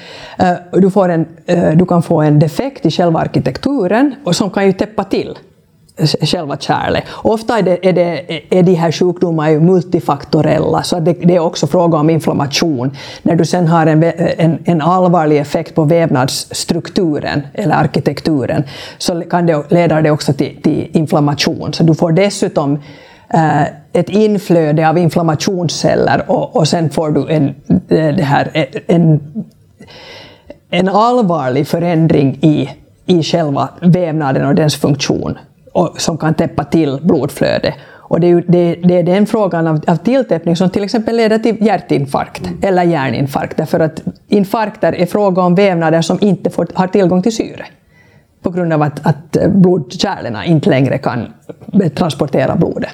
uh, 0.43 0.81
du, 0.81 0.91
får 0.91 1.09
en, 1.09 1.27
uh, 1.51 1.77
du 1.77 1.87
kan 1.87 2.03
få 2.03 2.21
en 2.21 2.39
defekt 2.39 2.87
i 2.87 2.91
själva 2.91 3.21
arkitekturen 3.21 4.15
och 4.25 4.37
som 4.37 4.51
kan 4.51 4.67
ju 4.67 4.73
täppa 4.73 5.05
till 5.05 5.39
själva 5.99 6.57
kärlet. 6.57 7.05
Ofta 7.13 7.59
är, 7.59 7.63
det, 7.63 7.89
är, 7.89 7.93
det, 7.93 8.59
är 8.59 8.63
de 8.63 8.75
här 8.75 8.93
sjukdomarna 8.93 9.61
multifaktorella, 9.61 10.83
så 10.83 11.01
det, 11.01 11.13
det, 11.13 11.37
är 11.37 11.41
också 11.41 11.67
fråga 11.67 11.99
om 11.99 12.11
inflammation. 12.11 12.97
När 13.23 13.37
du 13.37 13.45
sen 13.45 13.67
har 13.67 13.87
en, 13.87 14.03
en, 14.03 14.59
en 14.65 14.81
allvarlig 14.81 15.39
effekt 15.39 15.75
på 15.75 15.85
vävnadsstrukturen 15.85 17.43
eller 17.55 17.75
arkitekturen 17.75 18.65
så 18.99 19.21
kan 19.21 19.47
det, 19.47 19.71
leder 19.71 20.03
det 20.03 20.11
också 20.11 20.33
till, 20.33 20.63
till 20.63 20.91
inflammation. 20.93 21.73
Så 21.73 21.83
du 21.83 21.95
får 21.95 22.13
dessutom 22.13 22.79
eh, 23.29 23.63
ett 23.93 24.09
inflöde 24.09 24.89
av 24.89 24.99
inflammationsceller 24.99 26.25
och, 26.31 26.57
och 26.57 26.69
sen 26.69 26.91
får 26.91 27.11
du 27.11 27.29
en, 27.29 27.55
det 27.89 28.23
här, 28.23 28.67
en, 28.87 29.21
en 30.71 30.89
allvarlig 30.89 31.67
förändring 31.67 32.39
i, 32.41 32.71
i 33.07 33.23
själva 33.23 33.69
vävnaden 33.81 34.47
och 34.47 34.55
dess 34.55 34.77
funktion 34.77 35.39
och, 35.77 36.01
som 36.01 36.19
kan 36.19 36.35
täppa 36.35 36.65
till 36.65 36.99
blodflödet. 37.03 37.75
Och 38.09 38.21
det 38.21 38.27
är, 38.27 38.45
det, 38.49 38.75
det 38.75 38.99
är 38.99 39.03
den 39.03 39.27
frågan 39.27 39.67
av, 39.67 39.81
av 39.87 39.97
tilltäppning 39.97 40.57
som 40.57 40.71
till 40.71 40.85
exempel 40.85 41.17
leder 41.17 41.39
till 41.39 41.57
hjärtinfarkt 41.67 42.51
eller 42.63 42.83
hjärninfarkt, 42.83 43.57
därför 43.57 43.81
att 43.81 44.03
infarkter 44.29 44.93
är 44.93 45.07
fråga 45.07 45.43
om 45.43 45.55
vävnader 45.55 46.03
som 46.03 46.19
inte 46.21 46.51
får, 46.51 46.67
har 46.75 46.87
tillgång 46.87 47.23
till 47.23 47.37
syre 47.37 47.67
på 48.43 48.51
grund 48.51 48.73
av 48.73 48.83
att, 48.83 49.07
att 49.07 49.37
blodkärlen 49.51 50.37
inte 50.45 50.71
längre 50.71 50.99
kan 50.99 51.27
transportera 51.95 52.57
blodet. 52.57 52.91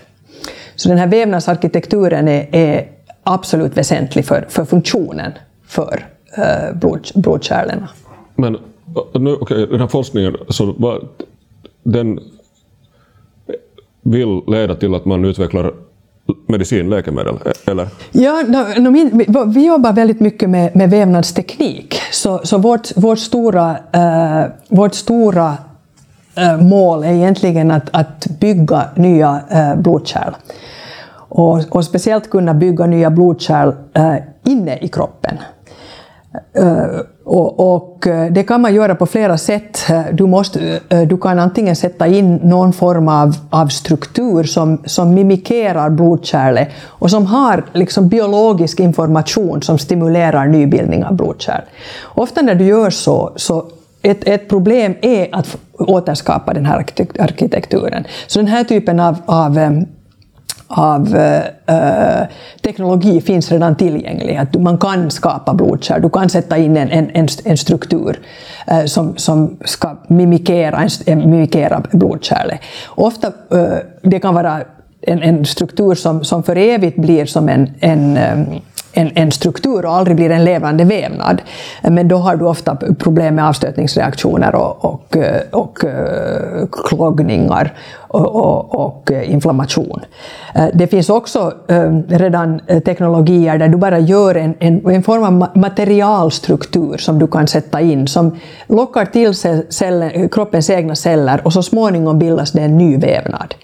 Så 0.74 0.88
den 0.88 0.98
här 0.98 1.06
vävnadsarkitekturen 1.06 2.28
är, 2.28 2.48
är 2.52 2.88
absolut 3.22 3.76
väsentlig 3.76 4.24
för, 4.24 4.46
för 4.48 4.64
funktionen 4.64 5.32
för 5.66 6.06
eh, 6.36 6.78
blod, 6.78 7.10
blodkärlen. 7.14 7.84
Men 8.34 8.54
eh, 8.54 9.20
nu, 9.20 9.34
okay, 9.34 9.66
den 9.66 9.80
här 9.80 9.86
forskningen, 9.86 10.36
så, 10.48 11.00
den 11.82 12.20
vill 14.02 14.42
leda 14.46 14.74
till 14.74 14.94
att 14.94 15.04
man 15.04 15.24
utvecklar 15.24 15.72
medicin, 16.46 16.90
läkemedel, 16.90 17.34
e- 17.44 17.70
eller? 17.70 17.88
Ja, 18.12 18.42
no, 18.48 18.80
no, 18.80 18.90
min, 18.90 19.26
vi 19.46 19.66
jobbar 19.66 19.92
väldigt 19.92 20.20
mycket 20.20 20.50
med, 20.50 20.76
med 20.76 20.90
vävnadsteknik, 20.90 22.00
så, 22.12 22.40
så 22.44 22.58
vårt, 22.58 22.96
vårt 22.96 23.18
stora, 23.18 23.70
uh, 23.70 24.50
vårt 24.68 24.94
stora 24.94 25.56
uh, 26.38 26.62
mål 26.62 27.04
är 27.04 27.12
egentligen 27.12 27.70
att, 27.70 27.88
att 27.92 28.26
bygga 28.40 28.84
nya 28.96 29.40
uh, 29.52 29.82
blodkärl. 29.82 30.32
Och, 31.14 31.76
och, 31.76 31.84
speciellt 31.84 32.30
kunna 32.30 32.54
bygga 32.54 32.86
nya 32.86 33.10
blodkärl 33.10 33.72
inne 34.44 34.78
i 34.78 34.88
kroppen. 34.88 35.38
Eh, 36.54 37.00
och, 37.24 37.74
och, 37.74 38.06
eh, 38.06 38.32
det 38.32 38.42
kan 38.42 38.60
man 38.60 38.74
göra 38.74 38.94
på 38.94 39.06
flera 39.06 39.38
sätt. 39.38 39.90
Eh, 39.90 40.02
du, 40.12 40.26
måste, 40.26 40.80
du 41.08 41.16
kan 41.16 41.38
antingen 41.38 41.76
sätta 41.76 42.06
in 42.06 42.36
någon 42.36 42.72
form 42.72 43.08
av, 43.08 43.36
av 43.50 43.66
struktur 43.66 44.44
som, 44.44 44.82
som 44.86 45.14
mimikerar 45.14 45.90
blodkärlet 45.90 46.68
och 46.86 47.10
som 47.10 47.26
har 47.26 47.64
liksom 47.72 48.08
biologisk 48.08 48.80
information 48.80 49.62
som 49.62 49.78
stimulerar 49.78 50.46
nybildning 50.46 51.04
av 51.04 51.16
blodkärl. 51.16 51.62
Ofta 52.04 52.42
när 52.42 52.54
du 52.54 52.64
gör 52.64 52.90
så, 52.90 53.32
så 53.36 53.64
ett, 54.02 54.28
ett 54.28 54.48
problem 54.48 54.94
är 55.02 55.28
att 55.32 55.56
återskapa 55.78 56.54
den 56.54 56.66
här 56.66 56.84
arkitekturen. 57.18 58.04
Så 58.26 58.38
den 58.38 58.48
här 58.48 58.64
typen 58.64 59.00
av, 59.00 59.16
av 59.26 59.58
av 60.72 61.16
eh, 61.16 61.44
eh, 61.76 62.26
teknologi 62.62 63.20
finns 63.20 63.52
redan 63.52 63.76
tillgänglig. 63.76 64.36
Att 64.36 64.54
man 64.54 64.78
kan 64.78 65.10
skapa 65.10 65.54
blodkärl, 65.54 66.02
du 66.02 66.10
kan 66.10 66.28
sätta 66.28 66.58
in 66.58 66.76
en, 66.76 66.90
en, 66.90 67.28
en 67.44 67.56
struktur 67.56 68.20
eh, 68.66 68.84
som, 68.84 69.16
som 69.16 69.58
ska 69.64 69.96
mimikera, 70.06 70.88
en, 71.06 71.30
mimikera 71.30 71.82
blodkärlet. 71.92 72.60
Ofta 72.88 73.26
eh, 73.26 73.76
det 74.02 74.20
kan 74.20 74.34
vara 74.34 74.60
en, 75.02 75.22
en 75.22 75.44
struktur 75.44 75.94
som, 75.94 76.24
som 76.24 76.42
för 76.42 76.56
evigt 76.56 76.96
blir 76.96 77.26
som 77.26 77.48
en, 77.48 77.70
en 77.80 78.16
eh, 78.16 78.38
en, 78.92 79.10
en, 79.14 79.32
struktur 79.32 79.86
och 79.86 79.94
aldrig 79.94 80.16
blir 80.16 80.30
en 80.30 80.44
levande 80.44 80.84
vävnad. 80.84 81.42
Men 81.82 82.08
då 82.08 82.16
har 82.16 82.36
du 82.36 82.44
ofta 82.44 82.76
problem 82.98 83.34
med 83.34 83.48
avstötningsreaktioner 83.48 84.54
och, 84.54 84.84
och, 84.84 85.16
eh, 85.16 85.40
och 85.50 85.84
eh, 85.84 86.66
kloggningar 86.72 87.74
och, 88.08 88.26
och, 88.26 88.74
och, 88.74 89.12
eh, 89.12 89.32
inflammation. 89.32 90.00
Det 90.74 90.86
finns 90.86 91.10
också 91.10 91.52
redan 92.08 92.60
teknologier 92.84 93.58
där 93.58 93.68
du 93.68 93.76
bara 93.76 93.98
gör 93.98 94.34
en, 94.34 94.54
en, 94.58 94.90
en 94.90 95.02
form 95.02 95.24
av 95.24 95.48
materialstruktur 95.54 96.96
som 96.96 97.18
du 97.18 97.26
kan 97.26 97.46
sätta 97.46 97.80
in 97.80 98.08
som 98.08 98.36
lockar 98.66 99.04
till 99.04 99.34
sig 99.34 99.66
cellen, 99.68 100.28
kroppens 100.28 100.70
egna 100.70 100.94
celler 100.94 101.40
och 101.44 101.52
så 101.52 101.62
småningom 101.62 102.18
bildas 102.18 102.52
det 102.52 102.60
en 102.60 102.78
ny 102.78 102.96
vävnad. 102.96 103.54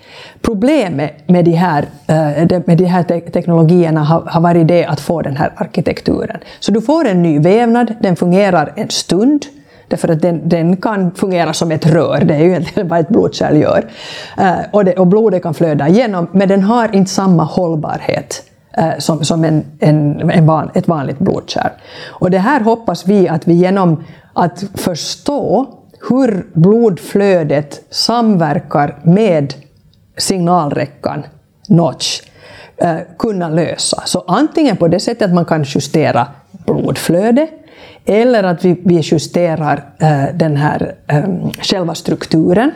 Problemet 0.42 1.28
med 1.28 1.44
de 1.44 1.50
här, 1.50 1.84
med 2.66 2.78
de 2.78 2.84
här 2.84 3.02
teknologierna 3.30 4.04
har 4.04 4.40
varit 4.40 4.68
det 4.68 4.84
att 4.84 5.00
få 5.00 5.17
den 5.22 5.36
här 5.36 5.52
arkitekturen. 5.56 6.40
Så 6.60 6.72
du 6.72 6.80
får 6.80 7.06
en 7.06 7.22
ny 7.22 7.38
vävnad, 7.38 7.94
den 8.00 8.16
fungerar 8.16 8.72
en 8.76 8.90
stund, 8.90 9.46
därför 9.88 10.08
att 10.08 10.22
den, 10.22 10.48
den 10.48 10.76
kan 10.76 11.10
fungera 11.14 11.52
som 11.52 11.70
ett 11.70 11.86
rör, 11.86 12.20
det 12.24 12.34
är 12.34 12.38
ju 12.38 12.48
egentligen 12.48 12.88
vad 12.88 13.00
ett 13.00 13.08
blodkärl 13.08 13.56
gör. 13.56 13.90
Eh, 14.38 14.58
och, 14.70 14.84
det, 14.84 14.94
och 14.94 15.06
blodet 15.06 15.42
kan 15.42 15.54
flöda 15.54 15.88
igenom, 15.88 16.28
men 16.32 16.48
den 16.48 16.62
har 16.62 16.94
inte 16.94 17.10
samma 17.10 17.44
hållbarhet 17.44 18.42
eh, 18.76 18.98
som, 18.98 19.24
som 19.24 19.44
en, 19.44 19.64
en, 19.78 20.30
en 20.30 20.46
van, 20.46 20.70
ett 20.74 20.88
vanligt 20.88 21.18
blodkärl. 21.18 21.70
Och 22.08 22.30
det 22.30 22.38
här 22.38 22.60
hoppas 22.60 23.06
vi 23.06 23.28
att 23.28 23.48
vi 23.48 23.54
genom 23.54 24.04
att 24.32 24.64
förstå 24.74 25.66
hur 26.08 26.46
blodflödet 26.52 27.80
samverkar 27.90 28.98
med 29.02 29.54
signalräckan, 30.16 31.22
notch, 31.68 32.22
Eh, 32.80 32.96
kunna 33.18 33.48
lösa. 33.48 34.02
Så 34.04 34.24
antingen 34.26 34.76
på 34.76 34.88
det 34.88 35.00
sättet 35.00 35.22
att 35.22 35.34
man 35.34 35.44
kan 35.44 35.64
justera 35.66 36.26
blodflöde, 36.50 37.46
eller 38.06 38.42
att 38.44 38.64
vi, 38.64 38.80
vi 38.84 39.00
justerar 39.02 39.84
eh, 39.98 40.24
den 40.34 40.56
här 40.56 40.94
eh, 41.06 41.24
själva 41.60 41.94
strukturen 41.94 42.70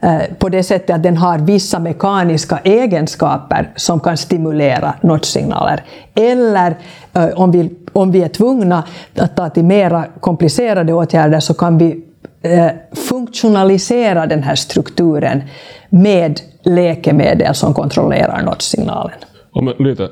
eh, 0.00 0.20
på 0.38 0.48
det 0.48 0.62
sättet 0.62 0.96
att 0.96 1.02
den 1.02 1.16
har 1.16 1.38
vissa 1.38 1.78
mekaniska 1.78 2.58
egenskaper 2.64 3.70
som 3.76 4.00
kan 4.00 4.16
stimulera 4.16 4.94
notchsignaler. 5.00 5.84
Eller 6.14 6.76
eh, 7.14 7.28
om, 7.28 7.50
vi, 7.50 7.70
om 7.92 8.12
vi 8.12 8.22
är 8.22 8.28
tvungna 8.28 8.84
att 9.16 9.36
ta 9.36 9.50
till 9.50 9.64
mera 9.64 10.04
komplicerade 10.20 10.92
åtgärder 10.92 11.40
så 11.40 11.54
kan 11.54 11.78
vi 11.78 12.04
eh, 12.42 12.70
funktionalisera 12.92 14.26
den 14.26 14.42
här 14.42 14.54
strukturen 14.54 15.42
med 15.88 16.40
läkemedel 16.68 17.54
som 17.54 17.74
kontrollerar 17.74 18.42
notchsignalen. 18.42 19.18
Om 19.50 19.66
jag 19.66 19.80
lite 19.80 20.08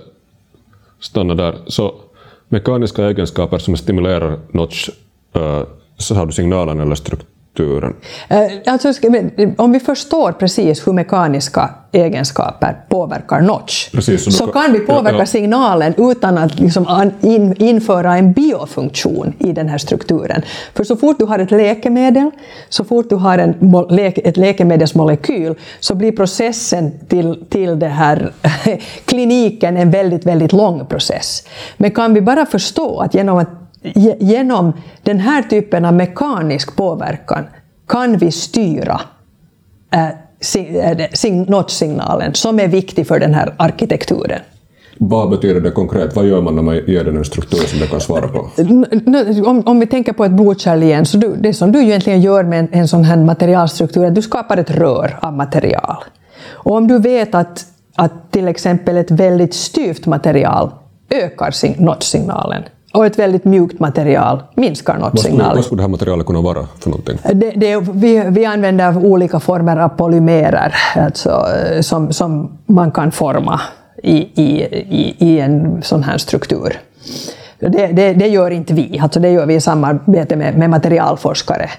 stannar 1.01 1.35
där, 1.35 1.55
så 1.67 1.95
mekaniska 2.49 3.05
egenskaper 3.05 3.59
som 3.59 3.77
stimulerar 3.77 4.39
notch, 4.53 4.89
eh, 5.35 5.43
äh, 5.43 5.63
så 5.99 6.15
har 6.15 6.27
du 6.27 6.33
signalen 6.33 6.81
eller 6.81 6.95
strukturen 6.95 7.36
strukturen? 7.57 7.95
Eh, 8.29 8.73
alltså, 8.73 8.93
om 9.57 9.73
vi 9.73 9.81
förstår 9.81 10.33
precis 10.33 10.87
hur 10.87 10.93
mekaniska 10.93 11.71
egenskaper 11.93 12.77
påverkar 12.89 13.41
notch, 13.41 13.91
precis, 13.91 14.25
så, 14.25 14.31
så 14.31 14.47
kan 14.47 14.73
vi 14.73 14.79
påverka 14.79 15.19
ja, 15.19 15.27
signalen 15.27 15.95
utan 15.99 16.39
att 16.39 16.59
liksom 16.59 17.13
in, 17.21 17.55
införa 17.59 18.17
en 18.17 18.33
biofunktion 18.33 19.33
i 19.39 19.53
den 19.53 19.69
här 19.69 19.79
strukturen. 19.79 20.43
För 20.75 20.85
så 20.85 20.97
fort 20.97 21.19
du 21.19 21.25
har 21.25 21.39
ett 21.39 21.51
läkemedel, 21.51 22.31
så 22.69 22.85
fort 22.85 23.09
du 23.09 23.17
har 23.17 23.39
en, 23.39 23.55
ett 24.17 24.37
läkemedelsmolekyl, 24.37 25.55
så 25.81 25.95
blir 25.95 26.13
processen 26.13 26.93
till, 27.09 27.45
till 27.49 27.79
det 27.79 27.89
här 27.89 28.33
kliniken 29.05 29.77
en 29.77 29.91
väldigt, 29.91 30.27
väldigt 30.27 30.53
lång 30.53 30.87
process. 30.87 31.43
Men 31.77 31.91
kan 31.91 32.15
vi 32.15 32.21
bara 32.21 32.47
förstå 32.47 33.01
att 33.01 33.15
genom 33.15 33.39
att 33.39 33.66
genom 34.19 34.73
den 35.03 35.19
här 35.19 35.43
typen 35.43 35.85
av 35.85 35.95
mekanisk 35.95 36.77
påverkan 36.77 37.45
kan 37.89 38.17
vi 38.17 38.33
styra 38.33 39.01
äh, 39.91 40.09
notchsignalen 41.47 42.35
som 42.35 42.61
är 42.61 42.69
viktig 42.69 43.07
för 43.07 43.21
den 43.21 43.35
här 43.35 43.55
arkitekturen. 43.57 44.41
Vad 44.99 45.31
betyder 45.31 45.61
det 45.61 45.71
konkret? 45.71 46.17
Vad 46.17 46.27
gör 46.27 46.43
man 46.43 46.57
när 46.57 46.63
man 46.63 46.75
ger 46.75 47.05
den 47.05 47.17
en 47.17 47.25
struktur 47.25 47.59
som 47.59 47.79
det 47.79 47.87
kan 47.87 48.01
svara 48.01 48.29
på? 48.29 48.51
Om, 49.47 49.63
om 49.67 49.81
vi 49.81 49.87
tänker 49.87 50.13
på 50.13 50.25
ett 50.25 50.33
blodkärl 50.33 50.83
igen, 50.83 51.07
så 51.07 51.17
du, 51.19 51.37
det 51.37 51.55
som 51.55 51.73
du 51.73 51.83
egentligen 51.83 52.21
gör 52.21 52.45
med 52.45 52.59
en, 52.59 52.69
en 52.73 52.89
sån 52.89 53.05
här 53.05 53.17
materialstruktur 53.17 54.05
är 54.05 54.09
att 54.09 54.15
du 54.15 54.23
skapar 54.23 54.57
ett 54.57 54.71
rör 54.71 55.19
av 55.23 55.33
material. 55.33 55.97
Och 56.49 56.77
om 56.77 56.89
du 56.89 56.99
vet 56.99 57.35
att, 57.35 57.67
att 57.95 58.33
till 58.33 58.49
exempel 58.49 58.97
ett 58.97 59.11
väldigt 59.11 59.55
styvt 59.55 60.07
material 60.07 60.71
ökar 61.11 61.81
notchsignalen, 61.83 62.63
och 62.97 63.07
ett 63.07 63.19
väldigt 63.19 63.45
mjukt 63.45 63.81
material 63.81 64.43
minskar 64.55 64.99
notchsignalen. 64.99 65.57
Vad 65.57 65.65
skulle 65.65 65.79
det 65.79 65.83
här 65.83 65.89
materialet 65.89 66.27
kunna 66.27 66.41
vara 66.41 66.67
för 66.81 66.91
någonting? 66.91 67.19
Det, 67.35 67.51
det, 67.51 67.81
vi, 67.93 68.25
vi 68.29 68.45
använder 68.45 69.07
olika 69.07 69.41
former 69.41 69.77
av 69.77 69.89
polymerer 69.89 70.75
alltså, 70.97 71.47
som, 71.81 72.13
som 72.13 72.59
man 72.67 72.91
kan 72.91 73.13
forma 73.13 73.61
i, 74.03 74.17
i, 74.17 74.63
i, 74.91 75.15
i 75.19 75.41
en 75.41 75.83
sån 75.83 76.03
här 76.03 76.19
struktur. 76.19 76.81
Det, 77.59 77.69
det, 77.69 78.13
det, 78.13 78.29
gör 78.29 78.51
inte 78.51 78.75
vi, 78.75 78.99
alltså 78.99 79.21
det 79.21 79.31
gör 79.31 79.47
vi 79.47 79.55
i 79.55 79.61
samarbete 79.61 80.37
med, 80.37 80.59
med 80.59 80.71
materialforskare 80.71 81.71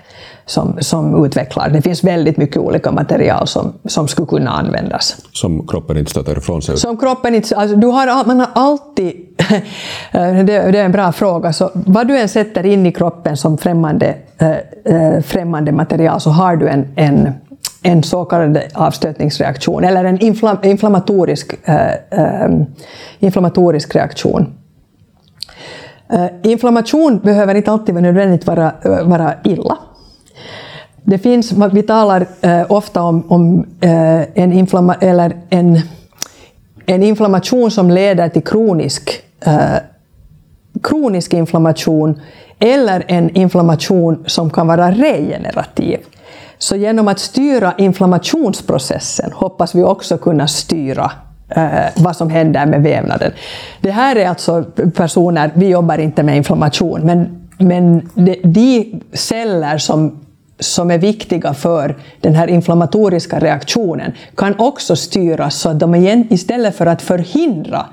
som, 0.45 0.77
som 0.79 1.25
utvecklar. 1.25 1.69
Det 1.69 1.81
finns 1.81 2.03
väldigt 2.03 2.37
mycket 2.37 2.57
olika 2.57 2.91
material 2.91 3.47
som, 3.47 3.73
som 3.85 4.07
skulle 4.07 4.27
kunna 4.27 4.51
användas. 4.51 5.17
Som 5.31 5.67
kroppen 5.67 5.97
inte 5.97 6.11
stöter 6.11 6.37
ifrån 6.37 6.61
sig? 6.61 6.77
Som 6.77 6.97
kroppen 6.97 7.35
inte... 7.35 7.55
Alltså 7.55 7.75
du 7.75 7.87
har, 7.87 8.25
man 8.25 8.39
har 8.39 8.49
alltid... 8.53 9.13
det, 10.11 10.43
det, 10.43 10.79
är 10.79 10.85
en 10.85 10.91
bra 10.91 11.11
fråga. 11.11 11.53
Så 11.53 11.71
vad 11.73 12.07
du 12.07 12.19
än 12.19 12.29
sätter 12.29 12.65
in 12.65 12.85
i 12.85 12.91
kroppen 12.91 13.37
som 13.37 13.57
främmande, 13.57 14.15
äh, 14.37 15.21
främmande 15.21 15.71
material 15.71 16.21
så 16.21 16.29
har 16.29 16.55
du 16.55 16.69
en, 16.69 16.87
en 16.95 17.33
en 17.81 18.03
så 18.03 18.25
kallad 18.25 18.59
avstötningsreaktion, 18.73 19.83
eller 19.83 20.03
en 20.03 20.19
inflam 20.19 20.57
inflammatorisk, 20.63 21.53
äh, 21.63 21.91
äh, 22.11 22.49
inflammatorisk 23.19 23.95
reaktion. 23.95 24.53
Eh, 26.10 26.26
inflammation 26.43 27.20
behöver 27.20 27.56
inte 27.56 27.72
alltid 27.72 27.96
nödvändigt 27.96 28.48
vara, 28.48 28.72
eh, 28.84 29.08
vara 29.08 29.34
illa. 29.43 29.78
Det 31.04 31.17
finns, 31.17 31.52
vi 31.52 31.84
talar 31.84 32.28
eh, 32.41 32.65
ofta 32.70 33.02
om, 33.02 33.24
om 33.28 33.65
en, 33.80 34.54
inflamma, 34.54 34.96
eller 34.96 35.38
en, 35.50 35.80
en 36.86 37.04
inflammation 37.04 37.72
som 37.72 37.91
leder 37.91 38.30
till 38.30 38.43
kronisk, 38.43 39.24
kronisk 40.84 41.34
inflammation 41.34 42.22
eller 42.60 43.06
en 43.08 43.38
inflammation 43.38 44.24
som 44.28 44.50
kan 44.50 44.67
vara 44.67 44.91
regenerativ. 44.91 46.00
Så 46.58 46.76
genom 46.76 47.08
att 47.08 47.20
styra 47.20 47.74
inflammationsprocessen 47.78 49.32
hoppas 49.32 49.76
vi 49.76 49.84
också 49.84 50.17
kunna 50.17 50.48
styra 50.48 51.12
Eh, 51.49 51.86
vad 51.95 52.15
som 52.15 52.29
händer 52.29 52.65
med 52.65 52.83
vävnaden. 52.83 53.31
Det 53.81 53.91
här 53.91 54.15
är 54.15 54.27
alltså 54.27 54.63
personer, 54.95 55.51
vi 55.55 55.67
jobbar 55.67 55.97
inte 55.97 56.23
med 56.23 56.38
inflammation, 56.38 57.01
men, 57.01 57.47
men 57.57 58.10
de, 58.15 58.41
de 58.43 59.01
celler 59.13 59.77
som 59.77 60.19
som 60.60 60.91
är 60.91 60.97
viktiga 60.97 61.53
för 61.53 61.97
den 62.21 62.36
här 62.36 62.47
inflammatoriska 62.47 63.39
reaktionen 63.39 64.12
kan 64.36 64.60
också 64.60 64.95
styras 64.95 65.55
så 65.55 65.69
att 65.69 65.79
de 65.79 65.95
istället 66.29 66.75
för 66.75 66.86
att 66.86 67.01
förhindra 67.01 67.86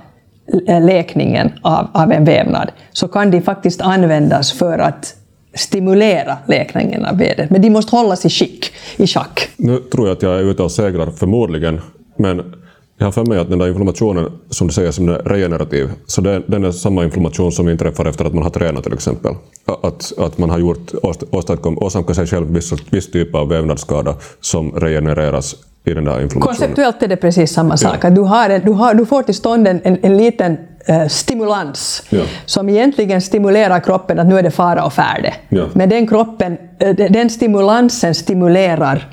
läkningen 0.66 1.52
av, 1.62 1.88
av 1.92 2.12
en 2.12 2.24
vävnad 2.24 2.70
så 2.92 3.08
kan 3.08 3.30
de 3.30 3.40
faktiskt 3.40 3.80
användas 3.80 4.52
för 4.52 4.78
att 4.78 5.14
stimulera 5.54 6.36
läkningen 6.46 7.04
av 7.04 7.18
vädret. 7.18 7.50
Men 7.50 7.62
de 7.62 7.70
måste 7.70 7.96
hållas 7.96 8.26
i, 8.26 8.30
skick, 8.30 8.72
i 8.96 9.06
schack. 9.06 9.48
Nu 9.56 9.78
tror 9.78 10.08
jag 10.08 10.16
att 10.16 10.22
jag 10.22 10.34
är 10.34 10.50
ute 10.50 10.62
och 10.62 10.72
seglar, 10.72 11.10
förmodligen. 11.10 11.80
Men 12.16 12.54
jag 12.98 13.06
har 13.06 13.12
för 13.12 13.26
mig 13.26 13.38
att 13.38 13.50
den 13.50 13.58
där 13.58 13.68
inflammationen, 13.68 14.32
som 14.50 14.66
du 14.66 14.72
säger, 14.72 14.90
som 14.90 15.08
är 15.08 15.18
regenerativ, 15.18 15.90
så 16.06 16.20
det, 16.20 16.42
den 16.46 16.64
är 16.64 16.72
samma 16.72 17.04
inflammation 17.04 17.52
som 17.52 17.68
inträffar 17.68 18.04
efter 18.04 18.24
att 18.24 18.34
man 18.34 18.42
har 18.42 18.50
tränat 18.50 18.84
till 18.84 18.92
exempel. 18.92 19.34
Att, 19.82 20.12
att 20.18 20.38
man 20.38 20.50
har 20.50 20.58
gjort, 20.58 20.92
åstadkom, 21.30 21.78
åsamkat 21.78 22.16
sig 22.16 22.26
själv 22.26 22.46
viss, 22.54 22.72
viss 22.90 23.10
typ 23.10 23.34
av 23.34 23.48
vävnadsskada 23.48 24.14
som 24.40 24.72
regenereras 24.72 25.56
i 25.84 25.94
den 25.94 26.04
där 26.04 26.22
inflammationen. 26.22 26.56
Konceptuellt 26.56 27.02
är 27.02 27.08
det 27.08 27.16
precis 27.16 27.52
samma 27.52 27.76
sak. 27.76 27.96
Ja. 28.02 28.10
du, 28.10 28.20
har 28.20 28.50
en, 28.50 28.60
du, 28.64 28.72
har, 28.72 28.94
du 28.94 29.06
får 29.06 29.22
till 29.22 29.34
stånd 29.34 29.68
en, 29.68 29.80
en, 29.84 29.98
en 30.02 30.16
liten 30.16 30.56
eh, 30.86 31.06
stimulans 31.06 32.02
ja. 32.10 32.22
som 32.46 32.68
egentligen 32.68 33.22
stimulerar 33.22 33.80
kroppen 33.80 34.18
att 34.18 34.26
nu 34.26 34.38
är 34.38 34.42
det 34.42 34.50
fara 34.50 34.84
och 34.84 34.92
färde. 34.92 35.34
Ja. 35.48 35.66
Men 35.72 35.88
den, 35.88 36.06
kroppen, 36.06 36.56
eh, 36.78 36.94
den 36.94 37.30
stimulansen 37.30 38.14
stimulerar 38.14 39.08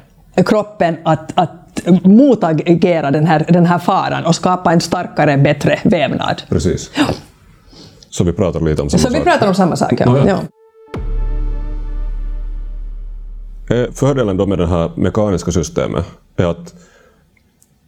kroppen 0.46 0.98
att, 1.04 1.32
att 1.36 1.61
motagera 2.04 3.12
den 3.12 3.26
här, 3.26 3.46
den 3.50 3.66
här 3.66 3.80
faran 3.80 4.26
och 4.26 4.36
skapa 4.36 4.74
en 4.74 4.82
starkare, 4.82 5.38
bättre 5.38 5.80
vävnad. 5.84 6.42
Precis. 6.50 6.92
Ja. 6.98 7.06
Så 8.10 8.24
vi 8.24 8.34
pratar 8.34 8.60
lite 8.60 8.82
om 8.82 8.90
samma 8.90 9.00
Så 9.00 9.08
sak? 9.08 9.22
vi 9.22 9.24
pratar 9.24 9.48
om 9.48 9.56
samma 9.56 9.76
sak, 9.76 9.94
ja. 9.98 10.28
ja. 10.28 10.40
Eh, 13.76 13.92
fördelen 13.92 14.38
då 14.38 14.46
med 14.46 14.58
det 14.58 14.68
här 14.68 14.92
mekaniska 14.96 15.52
systemet 15.52 16.06
är 16.38 16.46
att 16.46 16.74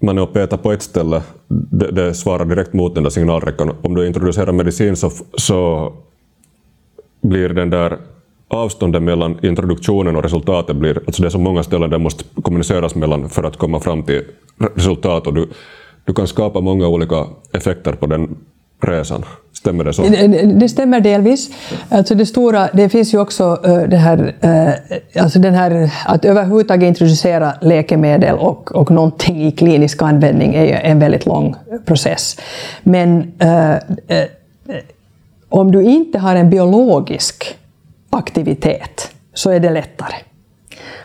man 0.01 0.17
är 0.17 0.21
och 0.21 0.33
petar 0.33 0.57
på 0.57 0.71
ett 0.71 0.81
ställe, 0.81 1.21
det, 1.47 1.91
det, 1.91 2.13
svarar 2.13 2.45
direkt 2.45 2.73
mot 2.73 2.95
den 2.95 3.03
där 3.03 3.09
signalräckan. 3.09 3.71
Om 3.81 3.95
du 3.95 4.07
introducerar 4.07 4.51
medicin 4.51 4.95
så, 4.95 5.11
så 5.37 5.93
blir 7.21 7.49
den 7.49 7.69
där 7.69 7.97
avståndet 8.47 9.03
mellan 9.03 9.45
introduktionen 9.45 10.15
och 10.15 10.23
resultatet 10.23 10.75
blir, 10.75 10.99
alltså 11.07 11.21
det 11.21 11.27
är 11.27 11.29
så 11.29 11.39
många 11.39 11.63
ställen 11.63 11.89
det 11.89 11.97
måste 11.97 12.23
kommuniceras 12.41 12.95
mellan 12.95 13.29
för 13.29 13.43
att 13.43 13.57
komma 13.57 13.79
fram 13.79 14.03
till 14.03 14.21
resultat 14.75 15.27
och 15.27 15.33
du, 15.33 15.49
du 16.05 16.13
kan 16.13 16.27
skapa 16.27 16.61
många 16.61 16.87
olika 16.87 17.25
effekter 17.53 17.93
på 17.93 18.05
den 18.07 18.35
resan. 18.81 19.25
Stämmer 19.53 19.83
det 19.83 19.93
så? 19.93 20.03
Det 20.59 20.69
stämmer 20.69 20.99
delvis. 20.99 21.49
Alltså 21.89 22.15
det, 22.15 22.25
stora, 22.25 22.69
det 22.73 22.89
finns 22.89 23.13
ju 23.13 23.19
också 23.19 23.59
eh, 23.65 23.81
det 23.81 23.97
här, 23.97 24.35
eh, 24.41 25.23
alltså 25.23 25.39
den 25.39 25.53
här, 25.53 25.91
att 26.05 26.25
överhuvudtaget 26.25 26.87
introducera 26.87 27.53
läkemedel 27.61 28.37
och, 28.37 28.75
och 28.75 28.91
någonting 28.91 29.47
i 29.47 29.51
klinisk 29.51 30.01
användning 30.01 30.55
är 30.55 30.65
ju 30.65 30.71
en 30.71 30.99
väldigt 30.99 31.25
lång 31.25 31.55
process. 31.85 32.37
Men 32.83 33.31
äh, 33.39 33.75
om 35.49 35.71
du 35.71 35.83
inte 35.83 36.19
har 36.19 36.35
en 36.35 36.49
biologisk 36.49 37.57
aktivitet 38.13 39.11
så 39.33 39.49
är 39.49 39.59
det 39.59 39.69
lättare. 39.69 40.15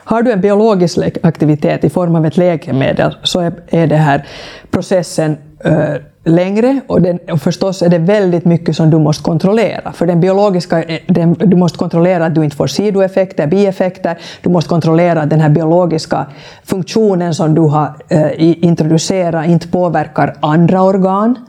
Har 0.04 0.22
du 0.22 0.32
en 0.32 0.40
biologisk 0.40 0.98
aktivitet 1.22 1.84
i 1.84 1.90
form 1.90 2.14
av 2.14 2.26
ett 2.26 2.36
läkemedel 2.36 3.16
så 3.22 3.40
är, 3.40 3.52
är 3.66 3.86
det 3.86 3.96
här 3.96 4.26
processen 4.70 5.36
äh, 5.64 5.94
längre 6.24 6.80
och, 6.86 7.02
den, 7.02 7.18
och 7.30 7.40
förstås 7.40 7.82
är 7.82 7.88
det 7.88 7.98
väldigt 7.98 8.44
mycket 8.44 8.76
som 8.76 8.90
du 8.90 8.98
måste 8.98 9.22
kontrollera. 9.22 9.92
För 9.92 10.06
den 10.06 10.20
biologiska, 10.20 10.82
eh, 10.82 11.00
den, 11.06 11.34
du 11.34 11.56
måste 11.56 11.78
kontrollera 11.78 12.26
att 12.26 12.34
du 12.34 12.44
inte 12.44 12.56
får 12.56 12.66
sidoeffekter, 12.66 13.46
bieffekter, 13.46 14.18
du 14.42 14.50
måste 14.50 14.68
kontrollera 14.68 15.22
att 15.22 15.30
den 15.30 15.40
här 15.40 15.48
biologiska 15.48 16.26
funktionen 16.64 17.34
som 17.34 17.54
du 17.54 17.60
har 17.60 17.94
eh, 18.08 18.64
introducerat 18.64 19.46
inte 19.46 19.68
påverkar 19.68 20.36
andra 20.40 20.82
organ. 20.82 21.47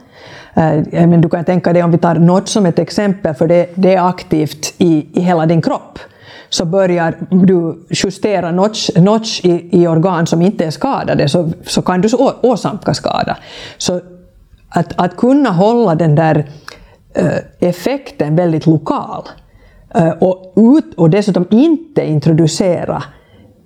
Eh, 0.54 0.78
äh, 0.78 1.06
men 1.06 1.20
du 1.20 1.28
kan 1.28 1.44
tänka 1.44 1.72
dig 1.72 1.82
om 1.82 1.90
vi 1.90 1.98
tar 1.98 2.14
något 2.14 2.48
som 2.48 2.66
ett 2.66 2.78
exempel, 2.78 3.34
för 3.34 3.48
det, 3.48 3.70
det 3.74 3.94
är 3.94 4.08
aktivt 4.08 4.74
i, 4.78 5.06
i 5.12 5.20
hela 5.20 5.46
din 5.46 5.62
kropp 5.62 5.98
så 6.50 6.64
börjar 6.64 7.14
du 7.30 7.86
justera 7.90 8.50
notch, 8.50 8.90
notch 8.96 9.40
i, 9.44 9.82
i, 9.82 9.86
organ 9.86 10.26
som 10.26 10.42
inte 10.42 10.64
är 10.64 10.70
skadade 10.70 11.28
så, 11.28 11.50
så 11.66 11.82
kan 11.82 12.00
du 12.00 12.08
åsamka 12.42 12.94
skada. 12.94 13.36
Så 13.78 14.00
att, 14.68 14.92
att 14.96 15.16
kunna 15.16 15.50
hålla 15.50 15.94
den 15.94 16.14
där 16.14 16.50
eh, 17.14 17.68
effekten 17.68 18.36
väldigt 18.36 18.66
lokal 18.66 19.28
eh, 19.94 20.10
och, 20.10 20.52
ut, 20.56 20.94
och 20.94 21.10
dessutom 21.10 21.46
inte 21.50 22.06
introducera 22.06 23.02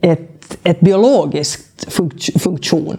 ett, 0.00 0.58
ett 0.64 0.80
biologiskt 0.80 1.92
funktion. 2.42 2.96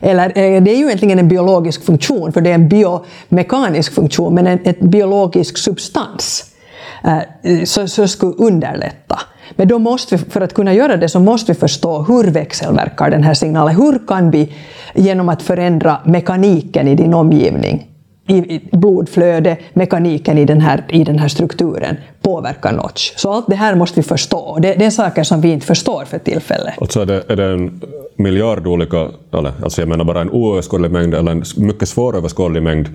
Eller 0.00 0.28
eh, 0.28 0.62
det 0.62 0.70
är 0.70 0.76
ju 0.76 0.84
egentligen 0.84 1.18
en 1.18 1.28
biologisk 1.28 1.84
funktion, 1.84 2.32
för 2.32 2.40
det 2.40 2.50
är 2.50 2.54
en 2.54 2.68
biomekanisk 2.68 3.94
funktion, 3.94 4.34
men 4.34 4.46
en 4.46 4.58
ett 4.64 4.80
biologisk 4.80 5.58
substans. 5.58 6.44
Eh, 7.04 7.18
eh, 7.42 7.64
så, 7.64 7.88
så 7.88 8.08
skulle 8.08 8.32
underlätta. 8.32 9.20
Men 9.50 9.68
då 9.68 9.78
måste 9.78 10.16
vi, 10.16 10.24
för 10.30 10.40
att 10.40 10.54
kunna 10.54 10.74
göra 10.74 10.96
det 10.96 11.08
så 11.08 11.20
måste 11.20 11.52
vi 11.52 11.58
förstå 11.58 12.02
hur 12.02 12.24
växelverkar 12.24 13.10
den 13.10 13.22
här 13.22 13.34
signalen. 13.34 13.76
Hur 13.76 14.06
kan 14.06 14.30
vi 14.30 14.52
genom 14.94 15.28
att 15.28 15.42
förändra 15.42 15.98
mekaniken 16.04 16.88
i 16.88 16.94
din 16.94 17.14
omgivning, 17.14 17.86
i 18.28 18.60
blodflöde, 18.72 19.56
mekaniken 19.72 20.38
i 20.38 20.44
den 20.44 20.60
här, 20.60 20.84
i 20.88 21.04
den 21.04 21.18
här 21.18 21.28
strukturen 21.28 21.96
påverkar 22.22 22.72
notch. 22.72 23.12
Så 23.16 23.32
allt 23.32 23.46
det 23.48 23.56
här 23.56 23.74
måste 23.74 24.00
vi 24.00 24.02
förstå. 24.02 24.58
Det, 24.62 24.74
det 24.74 24.84
är 24.84 24.90
saker 24.90 25.22
som 25.24 25.40
vi 25.40 25.48
inte 25.48 25.66
förstår 25.66 26.04
för 26.04 26.18
tillfället. 26.18 26.74
Alltså 26.80 27.00
är 27.00 27.06
det, 27.06 27.24
är 27.28 27.36
det 27.36 27.44
en 27.44 27.80
miljard 28.16 28.66
olika, 28.66 29.08
eller 29.32 29.52
alltså 29.62 29.82
jag 29.82 29.88
menar 29.88 30.04
bara 30.04 30.20
en 30.20 30.30
oöverskådlig 30.30 30.90
mängd 30.90 31.14
eller 31.14 31.32
en 31.32 31.42
mycket 31.56 31.88
svåröverskådlig 31.88 32.62
mängd 32.62 32.88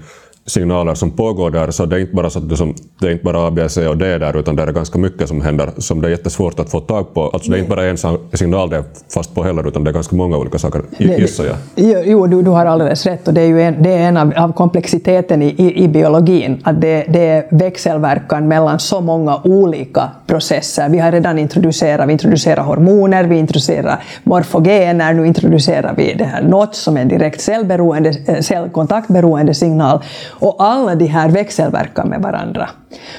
signaler 0.45 0.93
som 0.93 1.11
pågår 1.11 1.51
där, 1.51 1.71
så 1.71 1.85
det 1.85 1.95
är 1.95 1.99
inte 1.99 2.15
bara 2.15 2.29
så 2.29 2.39
att 2.39 2.49
du 2.49 2.55
som, 2.55 2.75
det 2.99 3.07
är 3.07 3.11
inte 3.11 3.23
bara 3.23 3.47
A, 3.47 3.51
B, 3.51 3.69
C 3.69 3.87
och 3.87 3.97
D 3.97 4.17
där, 4.17 4.37
utan 4.37 4.55
det 4.55 4.63
är 4.63 4.71
ganska 4.71 4.99
mycket 4.99 5.27
som 5.27 5.41
händer 5.41 5.69
som 5.77 6.01
det 6.01 6.07
är 6.07 6.11
jättesvårt 6.11 6.59
att 6.59 6.71
få 6.71 6.79
tag 6.79 7.13
på. 7.13 7.29
Alltså 7.29 7.51
det 7.51 7.57
är 7.57 7.59
inte 7.59 7.69
bara 7.69 7.85
en 7.85 7.97
signal 8.33 8.69
det 8.69 8.77
är 8.77 8.83
fast 9.13 9.35
på 9.35 9.43
heller, 9.43 9.67
utan 9.67 9.83
det 9.83 9.89
är 9.89 9.93
ganska 9.93 10.15
många 10.15 10.37
olika 10.37 10.57
saker, 10.57 10.81
gissar 10.97 11.45
jag. 11.45 12.05
Jo, 12.05 12.27
du, 12.27 12.41
du 12.41 12.49
har 12.49 12.65
alldeles 12.65 13.05
rätt, 13.05 13.27
och 13.27 13.33
det 13.33 13.41
är 13.41 13.47
ju 13.47 13.61
en, 13.61 13.83
det 13.83 13.93
är 13.93 14.07
en 14.07 14.17
av, 14.17 14.33
av 14.37 14.53
komplexiteten 14.53 15.41
i, 15.41 15.47
i, 15.47 15.83
i, 15.83 15.87
biologin, 15.87 16.61
att 16.63 16.81
det, 16.81 17.05
det 17.09 17.27
är 17.27 17.45
växelverkan 17.51 18.47
mellan 18.47 18.79
så 18.79 19.01
många 19.01 19.41
olika 19.43 20.09
processer. 20.27 20.89
Vi 20.89 20.99
har 20.99 21.11
redan 21.11 21.39
introducerat, 21.39 22.07
vi 22.07 22.13
introducerar 22.13 22.63
hormoner, 22.63 23.23
vi 23.23 23.37
introducerar 23.37 24.03
morfogener, 24.23 25.13
nu 25.13 25.27
introducerar 25.27 25.93
vi 25.97 26.13
det 26.13 26.25
här 26.25 26.43
NOT 26.43 26.75
som 26.75 26.97
är 26.97 27.01
en 27.01 27.07
direkt 27.07 27.41
cellberoende, 27.41 28.13
eh, 28.27 28.39
cellkontaktberoende 28.39 29.53
signal, 29.53 29.99
och 30.43 30.55
alla 30.63 30.95
de 30.95 31.05
här 31.05 31.29
växelverkar 31.29 32.05
med 32.05 32.21
varandra. 32.21 32.69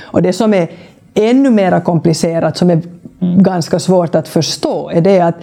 Och 0.03 0.23
det 0.23 0.33
som 0.33 0.55
är 0.55 0.71
ännu 1.15 1.51
mer 1.51 1.81
komplicerat 1.81 2.57
som 2.57 2.71
är 2.71 2.83
ganska 3.21 3.79
svårt 3.79 4.15
att 4.15 4.29
förstå 4.29 4.91
är 4.91 5.01
det 5.01 5.21
att 5.21 5.35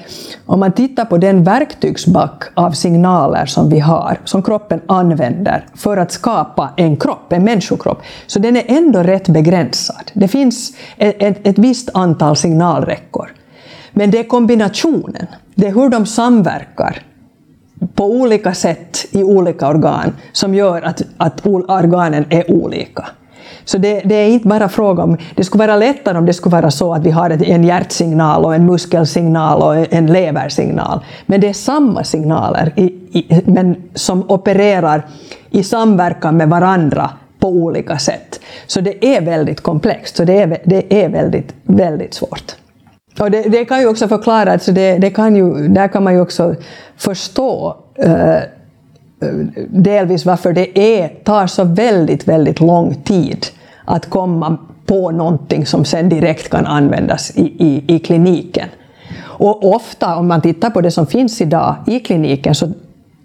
om 0.46 0.60
man 0.60 0.72
tittar 0.72 1.06
på 1.06 1.18
den 1.18 1.44
verktygsback 1.44 2.44
av 2.54 2.72
signaler 2.72 3.46
som 3.46 3.70
vi 3.70 3.80
har, 3.80 4.20
som 4.26 4.44
kroppen 4.44 4.82
använder 4.88 5.66
för 5.76 5.98
att 5.98 6.12
skapa 6.12 6.70
en 6.78 6.98
kropp, 6.98 7.34
en 7.34 7.44
människokropp, 7.44 8.02
så 8.28 8.40
den 8.40 8.58
är 8.58 8.64
ändå 8.68 9.04
rätt 9.04 9.28
begränsad. 9.28 10.12
Det 10.14 10.28
finns 10.28 10.72
ett, 10.98 11.16
ett, 11.20 11.48
ett 11.48 11.58
visst 11.58 11.90
antal 11.94 12.36
signalräckor. 12.36 13.34
Men 13.92 14.12
det 14.12 14.20
är 14.20 14.24
kombinationen, 14.24 15.28
det 15.56 15.68
är 15.68 15.74
hur 15.74 15.90
de 15.90 16.06
samverkar 16.06 17.02
på 17.96 18.06
olika 18.06 18.54
sätt 18.54 19.06
i 19.12 19.24
olika 19.24 19.68
organ 19.68 20.14
som 20.32 20.56
gör 20.56 20.82
att, 20.82 21.02
att 21.18 21.46
organen 21.46 22.26
är 22.30 22.52
olika. 22.52 23.08
Så 23.66 23.78
det, 23.78 24.02
det, 24.06 24.16
är 24.16 24.30
inte 24.30 24.48
bara 24.48 24.70
fråga 24.70 25.04
om... 25.04 25.18
Det 25.36 25.44
skulle 25.44 25.68
vara 25.68 25.76
lättare 25.76 26.18
om 26.18 26.26
det 26.26 26.34
skulle 26.34 26.56
vara 26.56 26.72
så 26.72 26.94
att 26.94 27.06
vi 27.06 27.12
har 27.12 27.30
en 27.30 27.64
hjärtsignal 27.64 28.46
och 28.46 28.56
en 28.56 28.66
muskelsignal 28.66 29.62
och 29.62 29.94
en 29.94 30.08
leversignal. 30.08 31.00
Men 31.26 31.42
det 31.42 31.50
är 31.50 31.54
samma 31.54 32.04
signaler 32.04 32.74
i, 32.76 32.84
i, 32.84 33.42
men 33.46 33.76
som 33.94 34.32
opererar 34.32 35.06
i 35.50 35.64
samverkan 35.64 36.38
med 36.38 36.50
varandra 36.50 37.10
på 37.40 37.48
olika 37.48 37.98
sätt. 37.98 38.40
Så 38.68 38.82
det 38.82 39.06
är 39.06 39.22
väldigt 39.22 39.62
komplext, 39.62 40.16
så 40.16 40.26
det 40.26 40.42
är, 40.42 40.58
det 40.66 41.04
är 41.04 41.10
väldigt, 41.10 41.54
väldigt 41.64 42.14
svårt. 42.14 42.56
Och 43.20 43.32
det, 43.32 43.42
det, 43.42 43.66
kan 43.66 43.80
ju 43.80 43.88
också 43.88 44.08
förklara, 44.08 44.52
alltså 44.52 44.72
det, 44.72 44.98
det 44.98 45.10
kan 45.10 45.36
ju, 45.36 45.68
där 45.68 45.88
kan 45.88 46.04
man 46.04 46.14
ju 46.14 46.22
också 46.22 46.56
förstå 46.98 47.78
eh, 47.96 48.38
delvis 49.70 50.26
varför 50.26 50.54
det 50.54 50.80
är, 50.80 51.08
tar 51.08 51.48
så 51.48 51.64
väldigt, 51.64 52.28
väldigt 52.28 52.60
lång 52.60 52.96
tid 52.96 53.46
att 53.86 54.10
komma 54.10 54.58
på 54.86 55.12
någonting 55.12 55.66
som 55.66 55.86
sen 55.86 56.10
direkt 56.10 56.50
kan 56.50 56.66
användas 56.66 57.32
i, 57.36 57.42
i, 57.42 57.96
i 57.96 58.00
kliniken. 58.00 58.68
Och 59.24 59.76
ofta, 59.76 60.16
om 60.16 60.28
man 60.28 60.42
tittar 60.42 60.70
på 60.70 60.82
det 60.82 60.92
som 60.92 61.08
finns 61.08 61.42
idag 61.42 61.76
i 61.88 62.00
kliniken, 62.00 62.56
så 62.56 62.72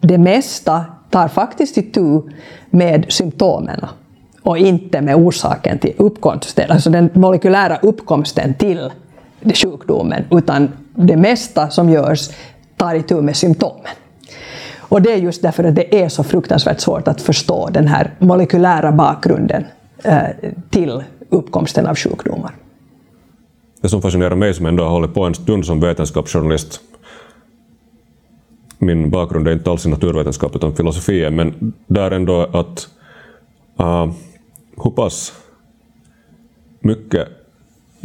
det 0.01 0.19
mesta 0.19 0.85
tar 1.11 1.29
faktiskt 1.29 1.79
itu 1.79 2.23
med 2.71 3.07
symptomen 3.09 3.81
och 4.43 4.59
inte 4.59 5.01
med 5.01 5.17
orsaken 5.17 5.79
till 5.79 5.93
uppkomsten, 5.97 6.71
alltså 6.71 6.91
den 6.91 7.11
molekylära 7.15 7.77
uppkomsten 7.77 8.55
till 8.55 8.91
sjukdomen, 9.55 10.25
utan 10.31 10.69
det 10.95 11.17
mesta 11.17 11.71
som 11.71 11.91
görs 11.91 12.31
tar 12.77 12.95
itu 12.95 13.21
med 13.21 13.37
symptomen. 13.37 13.93
Och 14.89 15.03
det 15.03 15.13
är 15.13 15.17
just 15.17 15.43
därför 15.43 15.65
att 15.65 15.75
det 15.75 16.03
är 16.03 16.09
så 16.09 16.25
fruktansvärt 16.25 16.81
svårt 16.81 17.09
att 17.09 17.21
förstå 17.21 17.69
den 17.69 17.87
här 17.87 18.11
molekylära 18.19 18.93
bakgrunden 18.93 19.65
eh, 20.05 20.23
till 20.71 21.05
uppkomsten 21.29 21.87
av 21.87 21.97
sjukdomar. 21.97 22.55
Det 23.81 23.89
som 23.89 24.03
fascinerar 24.03 24.35
mig 24.35 24.55
som 24.55 24.67
ändå 24.67 24.85
har 24.85 24.91
hållit 24.91 25.15
på 25.15 25.25
en 25.25 25.35
stund 25.35 25.67
som 25.67 25.81
vetenskapsjournalist, 25.81 26.81
min 28.79 29.11
bakgrund 29.11 29.49
är 29.49 29.53
inte 29.53 29.71
alls 29.71 29.87
i 29.87 29.89
naturvetenskap 29.89 30.57
utan 30.57 30.77
filosofi, 30.77 31.31
men 31.31 31.73
där 31.87 32.11
ändå 32.11 32.43
att 32.43 32.89
ah, 33.77 34.05
uh, 34.05 34.13
hur 34.85 34.91
pass 34.91 35.33
mycket 36.81 37.29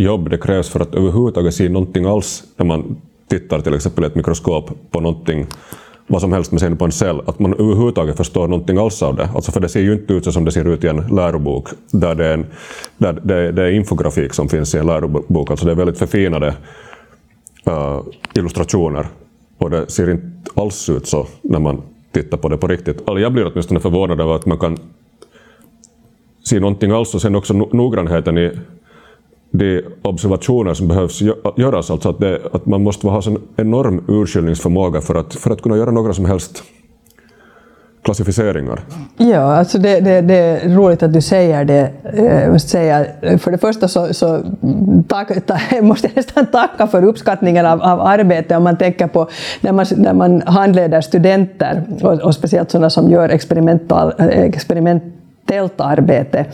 jobb 0.04 0.30
det 0.30 0.38
krävs 0.38 0.70
för 0.70 0.80
att 0.80 0.96
överhuvudtaget 0.96 1.54
se 1.54 1.70
någonting 1.70 2.06
alls 2.06 2.44
när 2.58 2.66
man 2.66 3.02
tittar 3.28 3.60
till 3.60 3.74
exempel 3.74 4.04
i 4.04 4.08
ett 4.08 4.16
mikroskop 4.16 4.72
på 4.92 5.00
någonting 5.00 5.48
vad 6.08 6.22
som 6.22 6.34
helst 6.34 6.52
med 6.52 6.62
sen 6.62 6.78
på 6.78 6.86
en 6.86 6.92
cell, 6.92 7.22
att 7.26 7.40
man 7.40 7.54
överhuvudtaget 7.54 8.18
förstår 8.18 8.48
någonting 8.48 8.78
alls 8.78 9.04
av 9.04 9.16
det. 9.16 9.30
Alltså 9.36 9.52
för 9.52 9.60
det 9.60 9.70
ser 9.70 9.82
ju 9.82 9.94
inte 9.94 10.14
ut 10.14 10.34
som 10.34 10.46
det 10.46 10.52
ser 10.52 10.68
ut 10.68 10.84
i 10.84 10.88
en 10.88 10.98
lärobok, 11.16 11.68
där 11.92 12.16
det 12.16 12.26
är, 12.26 12.34
en, 12.34 12.46
där 12.98 13.14
det, 13.24 13.52
det 13.52 13.64
är 13.64 13.72
infografik 13.72 14.34
som 14.34 14.50
finns 14.50 14.76
i 14.76 14.78
en 14.78 14.86
lärobok. 14.86 15.52
Alltså 15.52 15.66
det 15.66 15.72
är 15.72 15.76
väldigt 15.76 15.98
förfinade 15.98 16.56
uh, 17.68 18.02
illustrationer. 18.36 19.08
Och 19.58 19.70
det 19.70 19.92
ser 19.92 20.12
inte 20.12 20.52
alls 20.54 20.90
ut 20.90 21.08
så 21.08 21.28
när 21.42 21.60
man 21.60 21.82
tittar 22.12 22.38
på 22.38 22.50
det 22.50 22.58
på 22.58 22.68
riktigt. 22.68 22.98
Alltså 22.98 23.20
jag 23.20 23.34
blir 23.34 23.52
åtminstone 23.52 23.80
förvånad 23.80 24.22
över 24.22 24.36
att 24.36 24.46
man 24.46 24.58
kan 24.58 24.78
se 26.44 26.60
någonting 26.60 26.92
alls 26.92 27.16
och 27.16 27.22
sen 27.22 27.36
också 27.36 27.54
noggrannheten 27.54 28.38
i 28.38 28.52
de 29.52 29.82
observationer 30.02 30.74
som 30.74 30.88
behövs 30.88 31.22
göras. 31.58 31.92
Alltså 31.92 32.10
att, 32.10 32.20
det, 32.20 32.42
att 32.52 32.66
man 32.66 32.84
måste 32.84 33.08
ha 33.08 33.22
en 33.28 33.38
enorm 33.56 34.04
urskiljningsförmåga 34.08 35.02
för 35.02 35.16
att, 35.16 35.34
för 35.34 35.52
att 35.52 35.62
kunna 35.62 35.78
göra 35.78 35.92
några 35.92 36.14
som 36.14 36.26
helst 36.26 36.64
klassificeringar. 38.02 38.80
Ja, 39.18 39.40
alltså 39.40 39.78
det, 39.78 40.00
det, 40.00 40.22
det, 40.22 40.36
är 40.36 40.70
roligt 40.70 41.04
att 41.04 41.14
du 41.14 41.22
säger 41.22 41.66
det. 41.66 41.92
Jag 42.16 42.52
måste 42.52 42.70
säga, 42.70 43.06
för 43.38 43.52
det 43.52 43.58
första 43.58 43.88
så, 43.88 44.14
så 44.14 44.42
tack, 45.08 45.46
ta, 45.46 45.58
måste 45.82 46.08
jag 46.08 46.16
nästan 46.16 46.46
tacka 46.46 46.88
för 46.88 47.04
uppskattningen 47.04 47.66
av, 47.66 47.82
av 47.82 48.02
arbete 48.02 48.56
om 48.56 48.64
man 48.64 48.78
tänker 48.78 49.08
på 49.08 49.30
när 49.62 49.72
man, 49.72 49.86
när 49.98 50.14
man 50.14 50.42
handleder 50.42 51.02
studenter 51.02 51.84
och, 52.02 52.14
och 52.14 52.36
speciellt 52.36 52.72
sådana 52.72 52.90
som 52.90 53.12
gör 53.12 53.30
eh, 53.30 53.36
experimentellt 54.44 55.82
arbete 55.82 56.46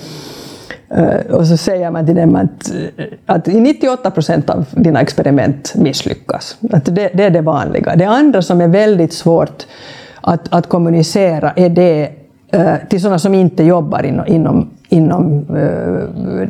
Eh, 0.90 1.36
och 1.36 1.48
så 1.48 1.58
säger 1.58 1.92
man 1.92 2.06
till 2.06 2.16
dem 2.16 2.36
att, 2.36 2.72
eh, 2.98 3.06
att 3.26 3.48
98 3.48 4.12
procent 4.12 4.50
av 4.50 4.66
dina 4.72 5.02
experiment 5.02 5.74
misslyckas. 5.76 6.58
Att 6.72 6.86
det, 6.86 7.10
det, 7.14 7.24
är 7.24 7.30
det 7.30 7.42
vanliga. 7.42 7.96
Det 7.96 8.06
andra 8.06 8.42
som 8.42 8.62
är 8.62 8.68
väldigt 8.68 9.14
svårt 9.14 9.66
att, 10.22 10.54
att 10.54 10.70
kommunicera 10.70 11.52
är 11.56 11.70
det 11.70 12.10
eh, 12.52 12.76
till 12.90 13.02
sådana 13.02 13.20
som 13.20 13.34
inte 13.34 13.64
jobbar 13.64 14.04
inom, 14.04 14.26
inom, 14.28 14.70
inom 14.90 15.46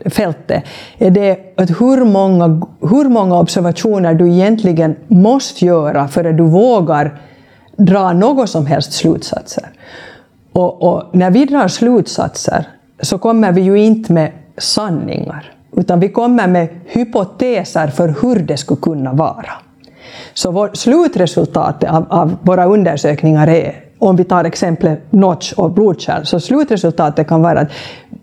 fältet, 0.06 0.64
är 0.98 1.12
det 1.12 1.38
att 1.58 1.70
hur 1.70 2.06
många, 2.06 2.62
hur 2.82 3.10
många 3.10 3.40
observationer 3.40 4.14
du 4.14 4.32
egentligen 4.32 4.96
måste 5.08 5.66
göra 5.66 6.08
för 6.08 6.26
att 6.26 6.38
du 6.38 6.44
vågar 6.44 7.22
dra 7.78 8.14
några 8.14 8.48
som 8.48 8.66
helst 8.66 8.94
slutsatser. 8.94 9.70
Och, 10.54 10.84
och 10.84 11.04
när 11.12 11.32
vi 11.32 11.46
drar 11.46 11.68
slutsatser 11.68 12.68
så 13.02 13.18
kommer 13.18 13.52
vi 13.52 13.62
ju 13.62 13.80
inte 13.80 14.14
med 14.14 14.32
sanningar, 14.58 15.54
utan 15.78 16.00
vi 16.00 16.10
kommer 16.10 16.48
med 16.48 16.68
hypoteser 16.86 17.88
för 17.88 18.16
hur 18.22 18.40
det 18.40 18.58
skulle 18.58 18.82
kunna 18.82 19.14
vara. 19.14 19.52
Så 20.34 20.52
vår, 20.52 20.70
slutresultatet 20.74 21.90
av, 21.90 22.06
av 22.10 22.38
våra 22.42 22.66
undersökningar 22.66 23.48
är, 23.48 23.76
om 24.00 24.16
vi 24.16 24.24
tar 24.24 24.44
exemplet 24.44 25.12
notch 25.12 25.54
och 25.54 25.72
blodkärl, 25.72 26.24
så 26.24 26.40
slutresultatet 26.40 27.28
kan 27.28 27.42
vara 27.42 27.60
att 27.60 27.72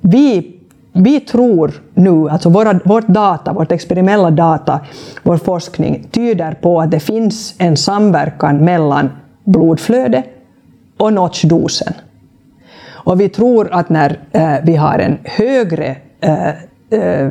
vi 0.00 0.54
vi 0.96 1.20
tror 1.20 1.72
nu, 1.94 2.28
alltså 2.28 2.48
våra, 2.48 2.80
vårt 2.84 3.06
data, 3.06 3.52
vårt 3.52 3.72
experimentella 3.72 4.30
data, 4.30 4.80
vår 5.22 5.36
forskning 5.36 6.08
tyder 6.10 6.54
på 6.54 6.80
att 6.80 6.90
det 6.90 7.00
finns 7.00 7.54
en 7.58 7.76
samverkan 7.76 8.56
mellan 8.56 9.10
blodflöde 9.44 10.22
och 10.96 11.12
notchdosen. 11.12 11.94
Och 13.04 13.20
vi 13.20 13.28
tror 13.28 13.72
att 13.72 13.88
när 13.88 14.18
eh, 14.32 14.54
vi 14.62 14.76
har 14.76 14.98
en 14.98 15.18
högre, 15.24 15.96
eh, 16.20 16.48
eh, 16.48 17.30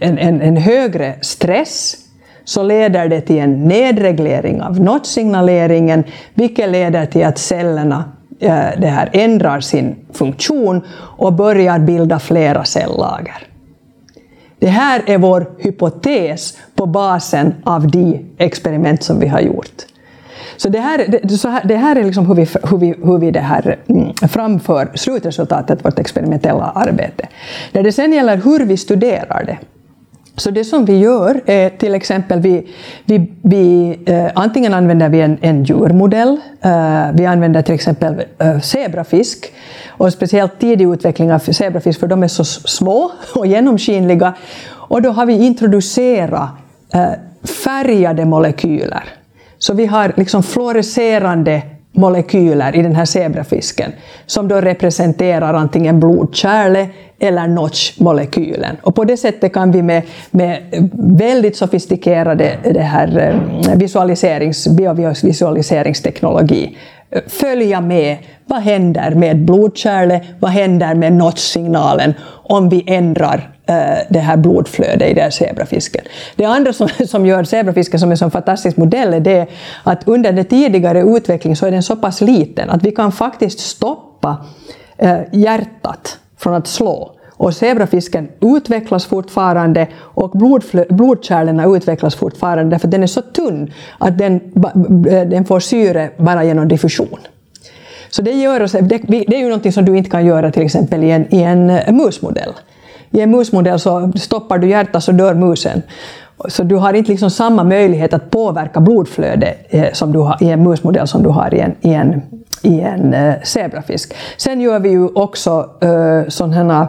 en, 0.00 0.18
en, 0.18 0.40
en, 0.40 0.56
högre 0.56 1.14
stress 1.20 1.96
så 2.44 2.62
leder 2.62 3.08
det 3.08 3.20
till 3.20 3.38
en 3.38 3.68
nedreglering 3.68 4.62
av 4.62 4.80
notsignaleringen 4.80 6.04
vilket 6.34 6.68
leder 6.70 7.06
till 7.06 7.24
att 7.24 7.38
cellerna 7.38 8.04
det 8.78 8.86
här 8.86 9.10
ändrar 9.12 9.60
sin 9.60 9.96
funktion 10.12 10.82
och 11.18 11.32
börjar 11.32 11.78
bilda 11.78 12.18
flera 12.18 12.64
cellager. 12.64 13.46
Det 14.58 14.66
här 14.66 15.02
är 15.06 15.18
vår 15.18 15.46
hypotes 15.58 16.58
på 16.74 16.86
basen 16.86 17.54
av 17.64 17.90
de 17.90 18.24
experiment 18.38 19.02
som 19.02 19.20
vi 19.20 19.28
har 19.28 19.40
gjort. 19.40 19.86
Så 20.56 20.68
det 20.68 20.80
här, 20.80 21.20
det, 21.22 21.38
så 21.38 21.48
här, 21.48 21.64
det 21.64 21.76
här 21.76 21.96
är 21.96 22.04
liksom 22.04 22.26
hur 22.26 22.34
vi, 22.34 22.48
hur 22.70 22.78
vi, 22.78 22.94
hur 23.02 23.18
vi 23.18 23.30
det 23.30 23.40
här, 23.40 23.76
mm, 23.88 24.12
framför 24.28 24.90
slutresultatet 24.94 25.84
vårt 25.84 25.98
experimentella 25.98 26.64
arbete. 26.64 27.28
När 27.72 27.82
det 27.82 27.92
sen 27.92 28.12
gäller 28.12 28.36
hur 28.36 28.64
vi 28.64 28.76
studerar 28.76 29.44
det, 29.44 29.58
så 30.36 30.50
det 30.50 30.64
som 30.64 30.84
vi 30.84 30.98
gör 30.98 31.40
är 31.46 31.70
till 31.70 31.94
exempel, 31.94 32.40
vi, 32.40 32.68
vi, 33.04 33.32
vi 33.42 33.98
eh, 34.06 34.26
antingen 34.34 34.74
använder 34.74 35.08
vi 35.08 35.20
en, 35.20 35.38
en 35.40 35.64
djurmodell, 35.64 36.40
eh, 36.60 37.04
vi 37.12 37.26
använder 37.26 37.62
till 37.62 37.74
exempel 37.74 38.22
eh, 38.38 38.60
zebrafisk, 38.60 39.52
och 39.88 40.12
speciellt 40.12 40.58
tidig 40.60 40.92
utveckling 40.92 41.32
av 41.32 41.38
zebrafisk, 41.38 42.00
för 42.00 42.06
de 42.06 42.22
är 42.22 42.28
så 42.28 42.44
små 42.44 43.12
och 43.34 43.46
genomskinliga, 43.46 44.34
och 44.68 45.02
då 45.02 45.10
har 45.10 45.26
vi 45.26 45.46
introducerat 45.46 46.48
eh, 46.94 47.10
färgade 47.64 48.24
molekyler 48.24 49.04
så 49.66 49.74
vi 49.74 49.86
har 49.86 50.12
liksom 50.16 50.42
fluorescerande 50.42 51.62
molekyler 51.92 52.76
i 52.76 52.82
den 52.82 52.94
här 52.94 53.04
zebrafisken 53.04 53.92
som 54.26 54.48
då 54.48 54.60
representerar 54.60 55.54
antingen 55.54 56.00
blodkärlet 56.00 56.88
eller 57.18 57.46
notchmolekylen. 57.46 58.76
Och 58.82 58.94
på 58.94 59.04
det 59.04 59.16
sättet 59.16 59.52
kan 59.52 59.72
vi 59.72 59.82
med, 59.82 60.02
med 60.30 60.62
väldigt 61.18 61.56
sofistikerade 61.56 62.58
det 62.64 62.80
här 62.80 63.18
eh, 63.18 63.36
visualiserings, 63.76 64.68
biovisualiseringsteknologi 64.68 66.76
följa 67.26 67.80
med. 67.80 68.16
Vad 68.46 68.58
händer 68.58 69.10
med 69.10 69.38
blodkärlet? 69.38 70.22
Vad 70.40 70.50
händer 70.50 70.94
med 70.94 71.12
notch-signalen 71.12 72.14
om 72.28 72.68
vi 72.68 72.84
ändrar 72.86 73.50
eh, 73.66 73.98
det 74.08 74.18
här 74.18 74.36
blodflödet 74.36 75.10
i 75.10 75.14
den 75.14 75.22
här 75.22 75.30
zebrafisken. 75.30 76.04
Det 76.36 76.44
andra 76.44 76.72
som, 76.72 76.88
som 77.06 77.26
gör 77.26 77.44
zebrafisken 77.44 78.00
som 78.00 78.10
en 78.10 78.16
sån 78.16 78.30
fantastisk 78.30 78.76
modell 78.76 79.14
är 79.14 79.20
det 79.20 79.46
att 79.82 80.08
under 80.08 80.32
den 80.32 80.44
tidigare 80.44 81.00
utvecklingen 81.00 81.56
så 81.56 81.66
är 81.66 81.70
den 81.70 81.82
så 81.82 81.96
pass 81.96 82.20
liten 82.20 82.70
att 82.70 82.82
vi 82.82 82.90
kan 82.90 83.12
faktiskt 83.12 83.58
stoppa 83.58 84.36
eh, 84.98 85.18
hjärtat 85.32 86.18
från 86.38 86.54
att 86.54 86.66
slå 86.66 87.15
och 87.36 87.54
zebrafisken 87.54 88.28
utvecklas 88.40 89.06
fortfarande 89.06 89.86
och 89.96 90.30
blodkärlen 90.88 91.74
utvecklas 91.76 92.14
fortfarande 92.14 92.70
därför 92.70 92.86
att 92.86 92.92
den 92.92 93.02
är 93.02 93.06
så 93.06 93.22
tunn 93.22 93.72
att 93.98 94.18
den, 94.18 94.34
eh, 95.08 95.28
den 95.28 95.44
får 95.44 95.60
syre 95.60 96.10
bara 96.16 96.44
genom 96.44 96.68
diffusion. 96.68 97.18
Så 98.10 98.22
det, 98.22 98.30
gör 98.30 98.62
oss, 98.62 98.72
det, 98.72 98.98
det 99.08 99.36
är 99.36 99.38
ju 99.38 99.44
någonting 99.44 99.72
som 99.72 99.84
du 99.84 99.96
inte 99.96 100.10
kan 100.10 100.26
göra 100.26 100.52
till 100.52 100.62
exempel 100.62 101.04
i 101.04 101.10
en, 101.10 101.34
i 101.34 101.42
en 101.42 101.70
eh, 101.70 101.92
musmodell. 101.92 102.52
I 103.10 103.20
en 103.20 103.30
musmodell 103.30 103.78
så 103.78 104.12
stoppar 104.16 104.58
du 104.58 104.68
hjärtat 104.68 105.04
så 105.04 105.12
dör 105.12 105.34
musen. 105.34 105.82
Så 106.48 106.62
du 106.62 106.76
har 106.76 106.94
inte 106.94 107.10
liksom 107.10 107.30
samma 107.30 107.64
möjlighet 107.64 108.14
att 108.14 108.30
påverka 108.30 108.80
blodflödet 108.80 109.66
eh, 109.68 109.92
som 109.92 110.12
du 110.12 110.18
har 110.18 110.42
i 110.42 110.50
en 110.50 110.62
musmodell 110.62 111.08
som 111.08 111.22
du 111.22 111.28
har 111.28 111.54
i 111.54 111.60
en, 111.60 111.74
i 111.80 111.94
en, 111.94 112.22
i 112.62 112.80
en 112.80 113.14
eh, 113.14 113.34
zebrafisk. 113.44 114.14
Sen 114.36 114.60
gör 114.60 114.78
vi 114.78 114.88
ju 114.88 115.08
också 115.08 115.70
eh, 115.80 116.28
sådana 116.28 116.88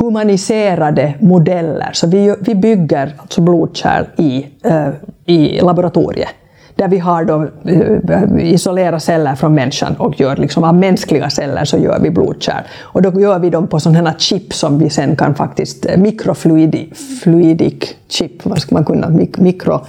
humaniserade 0.00 1.14
modeller. 1.20 1.90
Så 1.92 2.06
vi, 2.06 2.34
vi 2.40 2.54
bygger 2.54 3.14
alltså 3.18 3.40
blodkärl 3.40 4.04
i, 4.16 4.46
uh, 4.66 4.88
i 5.24 5.60
laboratoriet 5.60 6.28
där 6.76 6.88
vi 6.88 6.98
har 6.98 7.24
då, 7.24 7.42
uh, 7.42 8.98
celler 8.98 9.34
från 9.34 9.54
människan 9.54 9.96
och 9.98 10.20
gör 10.20 10.36
liksom 10.36 10.64
av 10.64 10.74
mänskliga 10.74 11.30
celler 11.30 11.64
så 11.64 11.78
gör 11.78 12.00
vi 12.00 12.10
blodkärl. 12.10 12.62
Och 12.80 13.02
då 13.02 13.20
gör 13.20 13.38
vi 13.38 13.50
dem 13.50 13.66
på 13.66 13.80
sådana 13.80 14.10
här 14.10 14.18
chip 14.18 14.54
som 14.54 14.78
vi 14.78 14.90
sen 14.90 15.16
kan 15.16 15.34
faktiskt, 15.34 15.86
eh, 15.86 15.96
mikrofluidic 15.96 17.94
chip, 18.08 18.44
vad 18.46 18.58
ska 18.58 18.74
man 18.74 18.84
kunna, 18.84 19.08
mikro, 19.38 19.80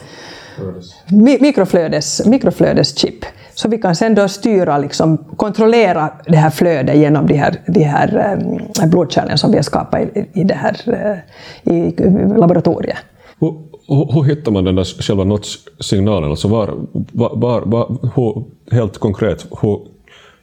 mikroflödes, 1.42 2.26
mikroflödeschip. 2.26 3.26
Så 3.54 3.70
vi 3.70 3.78
kan 3.78 3.96
sen 3.96 4.16
då 4.16 4.28
styra, 4.28 4.78
liksom, 4.78 5.18
kontrollera 5.18 6.10
det 6.26 6.38
här 6.38 6.50
flödet 6.50 6.98
genom 6.98 7.28
de 7.28 7.34
här, 7.34 7.62
de 7.68 7.84
här 7.84 8.38
um, 8.82 8.90
blodkärlen 8.90 9.38
som 9.38 9.52
vi 9.52 9.58
har 9.58 9.64
skapat 9.64 10.02
i, 10.02 10.26
i, 10.34 10.44
det 10.44 10.54
här, 10.54 10.76
uh, 10.88 11.76
i 11.76 11.96
laboratoriet. 12.38 12.98
Hur, 13.40 14.14
hur, 14.14 14.24
hittar 14.24 14.52
man 14.52 14.64
den 14.64 14.76
där 14.76 15.02
själva 15.02 15.24
notch-signalen? 15.24 16.30
Alltså 16.30 16.48
var, 16.48 16.74
var, 17.14 17.62
var, 17.66 17.98
hur, 18.16 18.44
helt 18.76 18.98
konkret, 18.98 19.46
hur 19.62 19.80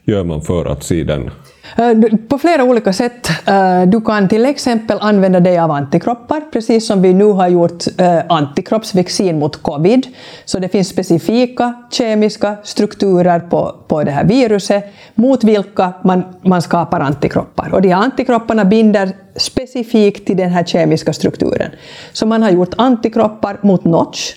gör 0.05 0.23
man 0.23 0.41
för 0.41 0.65
att 0.65 0.83
se 0.83 1.03
den? 1.03 1.29
Äh, 1.77 2.17
på 2.29 2.37
flera 2.37 2.63
olika 2.63 2.93
sätt. 2.93 3.29
Äh, 3.47 3.81
du 3.87 4.01
kan 4.01 4.29
till 4.29 4.45
exempel 4.45 4.97
använda 5.01 5.39
dig 5.39 5.59
av 5.59 5.71
antikroppar, 5.71 6.41
precis 6.51 6.87
som 6.87 7.01
vi 7.01 7.13
nu 7.13 7.25
har 7.25 7.47
gjort 7.47 7.83
äh, 7.97 8.19
antikroppsvaccin 8.29 9.39
mot 9.39 9.63
covid. 9.63 10.07
Så 10.45 10.59
det 10.59 10.69
finns 10.69 10.87
specifika 10.87 11.73
kemiska 11.91 12.55
strukturer 12.63 13.39
på, 13.39 13.75
på 13.87 14.03
det 14.03 14.11
här 14.11 14.25
viruset 14.25 14.83
mot 15.15 15.43
vilka 15.43 15.93
man, 16.03 16.23
man 16.41 16.61
skapar 16.61 16.99
antikroppar. 16.99 17.73
Och 17.73 17.81
de 17.81 17.89
här 17.89 18.03
antikropparna 18.03 18.65
binder 18.65 19.11
specifikt 19.35 20.27
till 20.27 20.37
den 20.37 20.49
här 20.49 20.63
kemiska 20.63 21.13
strukturen. 21.13 21.71
Så 22.13 22.25
man 22.25 22.43
har 22.43 22.51
gjort 22.51 22.73
antikroppar 22.77 23.57
mot 23.61 23.83
notch. 23.85 24.33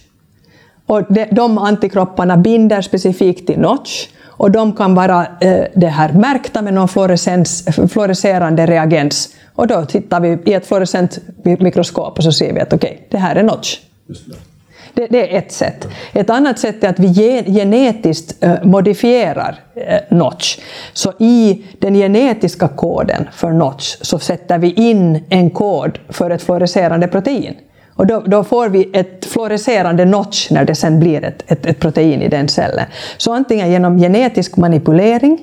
Och 0.87 1.03
de, 1.09 1.25
de 1.31 1.59
antikropparna 1.59 2.37
binder 2.37 2.83
specifikt 2.83 3.47
till 3.47 3.59
notch 3.59 4.09
och 4.37 4.51
de 4.51 4.73
kan 4.73 4.95
vara 4.95 5.27
eh, 5.41 5.65
det 5.75 5.87
här 5.87 6.13
märkta 6.13 6.63
med 6.63 6.75
någon 6.75 6.89
fluorescerande 7.89 8.67
reagens. 8.67 9.29
Och 9.55 9.67
då 9.67 9.85
tittar 9.85 10.21
vi 10.21 10.39
i 10.45 10.55
ett 10.55 10.67
fluorescent 10.67 11.19
mikroskop 11.45 12.19
och 12.19 12.25
så 12.25 12.33
ser 12.33 12.53
vi 12.53 12.61
att 12.61 12.73
okej, 12.73 12.91
okay, 12.91 13.07
det 13.11 13.19
här 13.19 13.37
är 13.37 13.43
notch. 13.43 13.79
Det, 14.95 15.07
det, 15.11 15.35
är 15.35 15.39
ett 15.39 15.53
sätt. 15.53 15.89
Ett 16.13 16.31
annat 16.31 16.59
sätt 16.59 16.85
är 16.85 16.89
att 16.89 16.99
vi 16.99 17.43
genetiskt 17.47 18.45
eh, 18.45 18.65
modifierar 18.65 19.61
eh, 19.75 20.17
notch. 20.17 20.59
Så 20.93 21.13
i 21.19 21.65
den 21.79 21.95
genetiska 21.95 22.69
koden 22.69 23.29
för 23.33 23.53
notch 23.53 23.97
så 24.01 24.19
sätter 24.19 24.59
vi 24.59 24.73
in 24.73 25.25
en 25.29 25.51
kod 25.51 25.99
för 26.09 26.31
ett 26.31 26.43
fluorescerande 26.43 27.09
protein. 27.09 27.55
Och 27.97 28.07
då, 28.07 28.21
då, 28.27 28.45
får 28.45 28.69
vi 28.69 28.91
ett 28.93 29.25
fluorescerande 29.25 30.05
notch 30.05 30.51
när 30.51 30.65
det 30.65 30.75
sen 30.75 31.01
blir 31.01 31.25
ett, 31.25 31.45
ett, 31.47 31.67
ett, 31.67 31.81
protein 31.81 32.23
i 32.23 32.29
den 32.29 32.49
cellen. 32.49 32.85
Så 33.17 33.33
antingen 33.33 33.71
genom 33.71 33.99
genetisk 33.99 34.57
manipulering, 34.57 35.39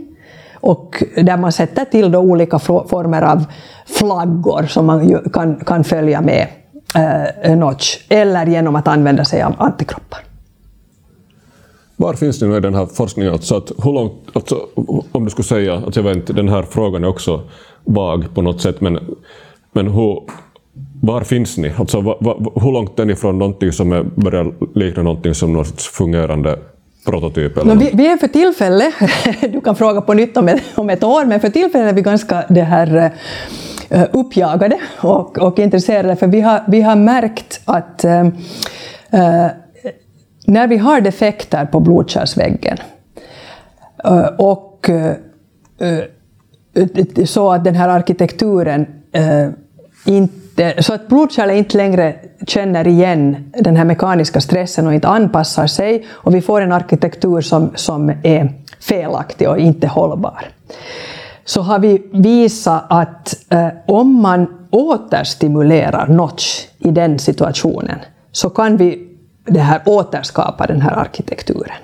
och 0.56 1.04
där 1.16 1.38
man 1.38 1.52
sätter 1.52 1.86
till 1.86 2.12
då 2.12 2.20
olika 2.20 2.60
former 2.60 3.22
av 3.22 3.46
flaggor 3.86 4.64
som 4.64 4.86
man 4.86 5.20
kan, 5.34 5.56
kan 5.56 5.84
följa 5.84 6.22
med 6.22 6.48
eh, 6.96 7.52
eh, 7.52 7.58
notch, 7.58 7.98
eller 8.10 8.46
genom 8.46 8.76
att 8.76 8.88
använda 8.88 9.26
sig 9.26 9.42
av 9.42 9.56
antikroppar. 9.58 10.20
Var 11.96 12.14
finns 12.14 12.40
det 12.40 12.48
nu 12.48 12.58
i 12.58 12.60
den 12.60 12.76
här 12.76 12.86
forskningen? 12.86 13.34
Alltså 13.34 13.58
att 13.58 13.72
hur 13.84 13.94
långt, 13.94 14.14
alltså, 14.34 14.68
om 15.12 15.24
du 15.24 15.30
skulle 15.30 15.46
säga, 15.46 15.74
alltså 15.74 16.00
jag 16.00 16.08
vet 16.08 16.16
inte, 16.16 16.34
den 16.34 16.50
här 16.50 16.64
frågan 16.64 17.04
är 17.04 17.08
också 17.08 17.42
vag 17.84 18.26
på 18.34 18.42
något 18.42 18.62
sätt, 18.62 18.82
men, 18.82 19.00
men 19.72 19.88
hur, 19.88 20.22
var 21.06 21.22
finns 21.22 21.58
ni? 21.58 21.72
Alltså, 21.78 22.02
va, 22.02 22.18
va, 22.20 22.38
hur 22.56 22.72
långt 22.72 23.00
är 23.00 23.06
ni 23.06 23.16
från 23.16 23.40
någonting 23.40 23.72
som 23.72 23.92
är, 23.92 24.04
börjar 24.04 24.54
likna 24.76 25.04
någonting 25.04 25.34
som 25.34 25.54
någon 25.54 25.66
fungerande 25.66 26.60
prototyp? 27.06 27.58
Eller 27.58 27.76
no, 27.76 27.80
vi, 27.80 27.90
vi, 27.94 28.08
är 28.08 28.18
för 28.18 28.28
tillfället, 28.28 28.94
du 29.54 29.62
kan 29.62 29.76
fråga 29.76 30.02
på 30.02 30.14
nytt 30.14 30.38
om 30.38 30.48
ett, 30.48 30.62
om 30.76 30.90
ett 30.90 31.04
år, 31.04 31.26
men 31.26 31.40
för 31.40 31.50
tillfället 31.50 31.92
är 31.92 31.94
vi 31.94 32.02
ganska 32.02 32.44
det 32.50 32.62
här, 32.62 33.12
eh, 33.90 34.04
uppjagade 34.12 34.80
och, 35.02 35.38
och 35.38 35.60
intresserade, 35.60 36.16
för 36.16 36.28
vi 36.28 36.42
har, 36.42 36.64
vi 36.68 36.82
har 36.82 36.96
märkt 36.96 37.62
att 37.66 38.04
äh, 38.04 38.28
när 40.46 40.68
vi 40.68 40.78
har 40.78 41.02
defekter 41.02 41.66
på 41.66 41.80
blodkärlsväggen 41.80 42.78
äh, 44.04 44.26
och 44.38 44.90
så 47.26 47.52
att 47.52 47.64
den 47.64 47.76
här 47.76 47.90
arkitekturen 47.90 48.86
inte 50.06 50.43
så 50.80 50.94
att 50.94 51.08
blodkärlet 51.08 51.58
inte 51.58 51.78
längre 51.78 52.16
känner 52.48 52.88
igen 52.88 53.52
den 53.60 53.76
här 53.76 53.86
mekaniska 53.86 54.42
stressen 54.42 54.88
och 54.88 54.94
inte 54.94 55.08
anpassar 55.08 55.68
sig 55.68 56.06
och 56.12 56.36
vi 56.36 56.42
får 56.42 56.62
en 56.62 56.72
arkitektur 56.72 57.42
som, 57.42 57.72
som 57.76 58.10
är 58.24 58.54
felaktig 58.80 59.50
och 59.50 59.58
inte 59.58 59.88
hållbar. 59.88 60.46
Så 61.46 61.62
har 61.62 61.80
vi 61.80 62.10
visat 62.14 62.86
att 62.90 63.36
eh, 63.50 63.68
om 63.88 64.22
man 64.22 64.48
återstimulerar 64.70 66.08
notch 66.08 66.66
i 66.80 66.92
den 66.92 67.20
situationen 67.20 68.00
så 68.32 68.50
kan 68.50 68.78
vi 68.78 69.10
det 69.46 69.60
här 69.60 69.82
återskapa 69.86 70.66
den 70.68 70.82
här 70.82 70.92
arkitekturen. 70.92 71.78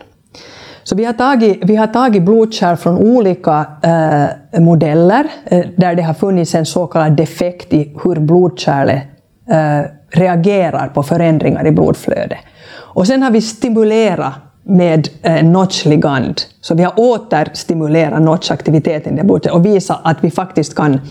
Så 0.90 0.96
vi 0.96 1.06
har 1.06 1.14
tagit, 1.14 1.60
vi 1.62 1.76
har 1.76 1.88
tagit 1.88 2.24
blodkärl 2.24 2.76
från 2.76 2.98
olika 2.98 3.66
eh, 3.84 4.60
modeller 4.62 5.28
eh, 5.46 5.66
där 5.78 5.96
det 5.96 6.02
har 6.02 6.14
funnits 6.14 6.56
en 6.56 6.66
så 6.66 6.88
kallad 6.88 7.12
defekt 7.12 7.74
i 7.74 7.98
hur 8.04 8.20
blodkärlet 8.20 9.04
eh, 9.50 9.82
reagerar 10.10 10.88
på 10.88 11.04
förändringar 11.04 11.68
i 11.68 11.72
blodflödet. 11.72 12.38
Och 12.76 13.08
sen 13.08 13.24
har 13.24 13.32
vi 13.32 13.42
stimulerat 13.42 14.34
med 14.64 15.08
eh, 15.22 15.44
notch-ligand. 15.44 16.42
Så 16.62 16.76
vi 16.76 16.84
har 16.84 16.94
återstimulerat 17.00 18.22
notch-aktiviteten 18.22 19.20
i 19.20 19.24
blodet 19.24 19.52
och 19.52 19.66
visat 19.66 20.00
att 20.04 20.18
vi 20.22 20.32
faktiskt 20.32 20.76
kan, 20.76 21.02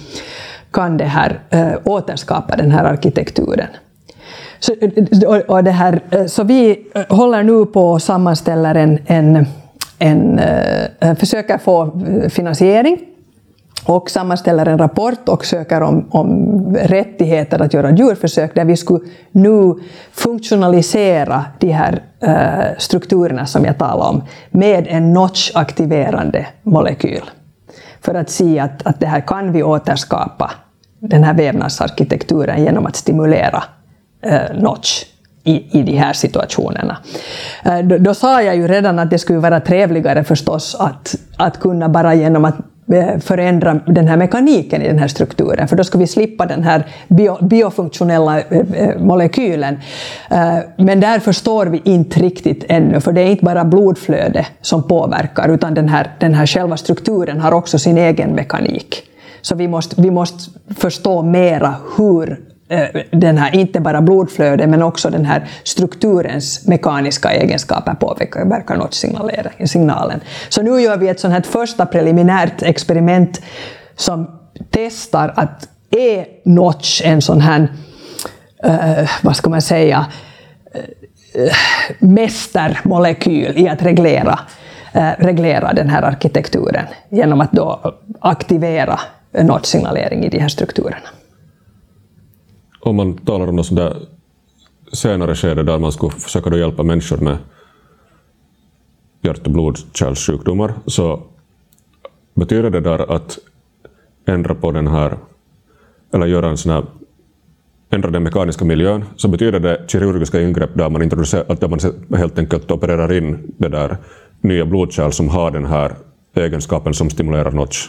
kan 0.71 0.97
det 0.97 1.05
här, 1.05 1.41
eh, 1.51 1.73
återskapa 1.85 2.57
den 2.57 2.71
här 2.71 2.85
arkitekturen. 2.85 3.69
Så, 4.59 4.73
eh, 4.73 5.39
och, 5.39 5.65
det 5.65 5.71
här, 5.71 6.01
eh, 6.11 6.27
så 6.27 6.45
vi 6.45 6.79
håller 7.09 7.43
nu 7.43 7.67
på 7.67 7.91
och 7.91 8.03
sammanställer 8.03 8.75
en, 8.75 8.99
en 9.07 9.47
en, 9.99 10.39
eh, 10.39 10.85
eh, 11.01 11.15
försöker 11.15 11.59
få 11.59 11.83
eh, 11.83 12.29
finansiering 12.29 12.99
och 13.85 14.11
sammanställer 14.11 14.67
en 14.67 14.79
rapport 14.79 15.29
och 15.29 15.47
söker 15.47 15.81
om, 15.81 16.07
om 16.11 16.77
rättigheter 16.77 17.63
att 17.63 17.75
göra 17.75 17.91
djurförsök 17.91 18.55
där 18.55 18.65
vi 18.65 18.77
skulle 18.77 19.05
nu 19.31 19.75
funktionalisera 20.13 21.45
de 21.59 21.73
här 21.73 22.03
äh, 22.21 22.79
strukturerna 22.79 23.47
som 23.47 23.65
jag 23.65 23.79
talade 23.79 24.11
om 24.11 24.23
med 24.51 24.87
en 24.89 25.13
notch-aktiverande 25.13 26.47
molekyl. 26.63 27.31
För 28.01 28.15
att 28.15 28.31
se 28.31 28.59
att, 28.59 28.87
att 28.87 29.01
det 29.01 29.07
här 29.07 29.21
kan 29.21 29.53
vi 29.53 29.63
återskapa, 29.63 30.51
den 30.99 31.25
här 31.25 31.35
vävnadsarkitekturen, 31.35 32.65
genom 32.65 32.87
att 32.87 32.97
stimulera 32.97 33.65
äh, 34.23 34.41
notch 34.55 35.05
i, 35.49 35.67
i 35.71 35.83
de 35.83 35.97
här 35.97 36.13
situationerna. 36.13 36.97
Eh, 37.65 37.79
då, 37.79 37.99
då, 37.99 38.15
sa 38.15 38.43
jag 38.43 38.57
ju 38.57 38.69
redan 38.69 38.99
att 38.99 39.11
det 39.11 39.19
skulle 39.19 39.39
vara 39.39 39.61
trevligare 39.61 40.25
förstås 40.25 40.77
att, 40.79 41.15
att 41.37 41.61
kunna 41.61 41.89
bara 41.89 42.15
genom 42.15 42.45
att 42.45 42.55
eh, 42.93 43.19
förändra 43.19 43.75
den 43.87 44.09
här 44.09 44.17
mekaniken 44.17 44.83
i 44.83 44.89
den 44.89 44.99
här 44.99 45.09
strukturen, 45.09 45.69
för 45.69 45.77
då 45.77 45.85
skulle 45.85 46.03
vi 46.03 46.07
slippa 46.07 46.47
den 46.47 46.63
här 46.63 46.87
bio, 47.09 47.45
biofunktionella 47.45 48.41
eh, 48.41 48.59
eh, 48.75 48.99
molekylen. 49.01 49.79
Men 50.77 51.01
där 51.01 51.19
förstår 51.19 51.67
vi 51.67 51.83
inte 51.85 52.21
riktigt 52.21 52.65
ännu, 52.69 53.01
för 53.01 53.13
det 53.13 53.21
är 53.21 53.31
inte 53.31 53.45
bara 53.45 53.65
blodflöde 53.65 54.47
som 54.61 54.83
påverkar, 54.83 55.49
utan 55.49 55.75
den 55.75 55.89
här, 55.89 56.11
den 56.21 56.35
här 56.35 56.47
själva 56.47 56.77
strukturen 56.77 57.41
har 57.41 57.53
också 57.53 57.79
sin 57.79 57.99
egen 57.99 58.31
mekanik. 58.31 59.03
Så 59.43 59.55
vi 59.55 59.69
måste, 59.69 60.03
vi 60.03 60.11
måste 60.11 60.51
förstå 60.77 61.23
mera 61.23 61.75
hur 61.97 62.48
Eh, 62.71 63.03
den 63.11 63.39
här, 63.39 63.55
inte 63.55 63.81
bara 63.81 64.01
blodflödet, 64.03 64.69
men 64.69 64.83
också 64.83 65.11
den 65.11 65.25
här 65.25 65.49
strukturens 65.65 66.67
mekaniska 66.67 67.31
egenskaper 67.31 67.95
påverkar 67.95 68.77
notch-signalen. 68.77 70.21
Så 70.49 70.63
nu 70.63 70.81
gör 70.81 70.97
vi 70.97 71.09
ett 71.09 71.21
sånt 71.21 71.35
här 71.35 71.43
första 71.43 71.87
preliminärt 71.87 72.63
experiment 72.63 73.41
som 73.97 74.41
testar 74.71 75.33
att 75.37 75.69
är 75.91 76.27
notch 76.45 77.03
en 77.05 77.23
sån 77.23 77.41
här, 77.41 77.69
uh, 78.67 79.11
vad 79.23 79.37
ska 79.37 79.51
man 79.51 79.63
säga, 79.63 80.07
uh, 81.37 81.53
mästermolekyl 81.99 83.59
i 83.59 83.69
att 83.69 83.83
reglera, 83.83 84.39
uh, 84.97 85.11
reglera 85.19 85.73
den 85.73 85.89
här 85.89 86.03
arkitekturen 86.03 86.85
genom 87.09 87.41
att 87.41 87.53
då 87.53 87.95
aktivera 88.21 89.01
notch-signalering 89.33 90.25
i 90.25 90.29
de 90.29 90.39
här 90.39 90.49
strukturerna 90.49 91.09
om 92.81 92.97
man 92.97 93.17
talar 93.17 93.49
om 93.49 93.57
något 93.57 93.67
sånt 93.67 93.81
där 93.81 93.97
senare 94.93 95.35
skede 95.35 95.63
där 95.63 95.79
man 95.79 95.93
skulle 95.93 96.13
försöka 96.13 96.51
då 96.51 96.59
hjälpa 96.59 96.83
människor 96.83 97.19
med 97.19 97.39
hjärt 99.21 99.47
och 99.47 99.53
blodkärlssjukdomar, 99.53 100.75
så 100.87 101.23
betyder 102.35 102.71
det 102.71 102.81
där 102.81 103.13
att 103.13 103.39
ändra 104.27 104.55
på 104.55 104.73
den 104.73 104.87
här, 104.87 105.19
eller 106.13 106.27
göra 106.27 106.49
en 106.49 106.57
sån 106.57 106.73
här, 106.73 106.85
ändra 107.91 108.11
den 108.11 108.23
mekaniska 108.23 108.65
miljön, 108.65 109.05
så 109.17 109.29
betyder 109.29 109.61
det 109.61 109.85
kirurgiska 109.89 110.43
ingrepp 110.43 110.71
där 110.75 110.91
man, 110.91 111.03
introducerar, 111.03 111.57
där 111.61 111.69
man 111.69 112.19
helt 112.19 112.39
enkelt 112.39 112.71
opererar 112.71 113.13
in 113.13 113.55
det 113.59 113.69
där 113.69 113.97
nya 114.41 114.67
blodkärl 114.67 115.11
som 115.11 115.29
har 115.29 115.51
den 115.51 115.67
här 115.67 115.97
egenskapen 116.35 116.95
som 116.95 117.11
stimulerar 117.11 117.51
notch. 117.51 117.89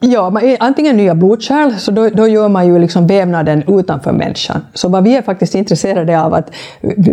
Ja, 0.00 0.30
man 0.30 0.42
är 0.42 0.56
antingen 0.60 0.96
nya 0.96 1.14
blodkärl, 1.14 1.72
så 1.78 1.90
då, 1.90 2.08
då 2.08 2.28
gör 2.28 2.48
man 2.48 2.66
ju 2.66 2.78
liksom 2.78 3.06
vävnaden 3.06 3.78
utanför 3.78 4.12
människan. 4.12 4.60
Så 4.74 4.88
vad 4.88 5.04
vi 5.04 5.16
är 5.16 5.22
faktiskt 5.22 5.54
intresserade 5.54 6.20
av, 6.20 6.34
att 6.34 6.50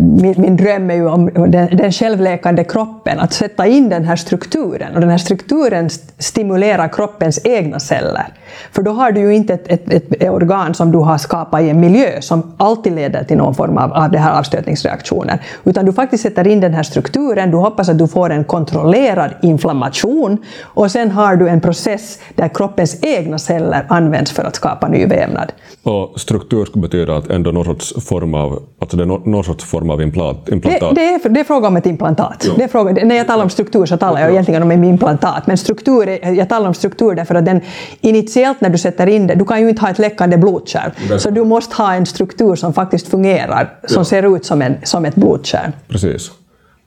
min, 0.02 0.36
min 0.38 0.58
dröm 0.58 0.90
är 0.90 0.96
ju 0.96 1.08
om 1.08 1.30
den, 1.34 1.78
den 1.78 1.92
självläkande 1.92 2.64
kroppen, 2.64 3.20
att 3.20 3.34
sätta 3.34 3.68
in 3.68 3.90
den 3.90 4.06
här 4.06 4.16
strukturen. 4.16 4.96
Och 4.96 5.02
den 5.02 5.10
här 5.10 5.18
strukturen 5.18 5.90
stimulerar 6.18 6.88
kroppens 6.88 7.40
egna 7.44 7.80
celler. 7.80 8.26
För 8.72 8.82
då 8.82 8.92
har 8.92 9.12
du 9.12 9.22
ju 9.22 9.36
inte 9.36 9.54
ett, 9.54 9.68
ett, 9.68 10.14
ett, 10.14 10.30
organ 10.30 10.74
som 10.74 10.92
du 10.92 10.98
har 10.98 11.18
skapat 11.18 11.62
i 11.62 11.70
en 11.70 11.80
miljö 11.80 12.22
som 12.22 12.54
alltid 12.58 12.94
leder 12.94 13.24
till 13.24 13.38
någon 13.38 13.56
form 13.56 13.78
av, 13.78 13.94
av 13.94 14.12
det 14.12 14.18
här 14.18 14.40
avstötningsreaktioner. 14.40 15.42
Utan 15.64 15.86
du 15.86 15.94
faktiskt 15.94 16.24
sätter 16.24 16.48
in 16.48 16.60
den 16.60 16.74
här 16.74 16.84
strukturen, 16.84 17.52
du 17.52 17.58
hoppas 17.58 17.90
att 17.90 17.98
du 17.98 18.08
får 18.08 18.30
en 18.30 18.44
kontrollerad 18.44 19.32
inflammation 19.42 20.38
och 20.64 20.92
sen 20.92 21.12
har 21.12 21.36
du 21.36 21.50
en 21.50 21.62
process 21.62 22.20
där 22.36 22.48
kroppen 22.48 22.73
kroppens 22.74 22.98
egna 23.02 23.40
celler 23.40 23.86
används 23.90 24.32
för 24.32 24.44
att 24.44 24.56
skapa 24.56 24.88
ny 24.88 25.06
vävnad. 25.06 25.52
Och 25.84 26.20
struktur 26.20 26.66
skulle 26.66 26.82
betyda 26.82 27.16
att 27.16 27.30
ändå 27.30 27.52
någon 27.52 27.66
sorts 27.66 27.94
form 28.06 28.34
av, 28.34 28.64
alltså 28.80 28.98
det 28.98 29.04
är 29.04 29.08
någon 29.08 29.44
sorts 29.44 29.64
form 29.64 29.90
av 29.90 30.02
implant, 30.02 30.50
implantat? 30.50 30.96
Det, 30.96 31.02
det, 31.02 31.14
är, 31.26 31.30
det 31.30 31.40
är 31.40 31.44
fråga 31.44 31.68
om 31.68 31.78
ett 31.78 31.86
implantat. 31.86 32.50
Det 32.56 32.64
är 32.64 32.68
fråga, 32.68 33.06
när 33.06 33.16
jag 33.16 33.28
talar 33.28 33.44
om 33.44 33.50
struktur 33.50 33.86
så 33.86 33.98
talar 33.98 34.22
jag 34.22 34.32
egentligen 34.32 34.64
om 34.64 34.72
en 34.72 34.84
implantat. 34.84 35.48
Men 35.48 35.58
struktur, 35.58 36.26
jag 36.36 36.50
talar 36.50 36.68
om 36.68 36.74
struktur 36.74 37.16
därför 37.16 37.36
att 37.36 37.46
den 37.46 37.62
initiellt 38.02 38.62
när 38.62 38.70
du 38.70 38.78
sätter 38.78 39.08
in 39.08 39.28
det, 39.28 39.36
du 39.36 39.46
kan 39.46 39.62
ju 39.62 39.70
inte 39.70 39.82
ha 39.82 39.90
ett 39.90 40.00
läckande 40.00 40.38
blodkärl. 40.38 40.92
Så 41.20 41.30
du 41.30 41.44
måste 41.44 41.76
ha 41.76 41.94
en 41.94 42.06
struktur 42.06 42.56
som 42.56 42.74
faktiskt 42.74 43.08
fungerar, 43.08 43.80
som 43.88 44.00
ja. 44.00 44.06
ser 44.06 44.36
ut 44.36 44.46
som, 44.46 44.62
en, 44.62 44.76
som 44.84 45.06
ett 45.06 45.16
blodkärl. 45.16 45.72
Precis. 45.88 46.32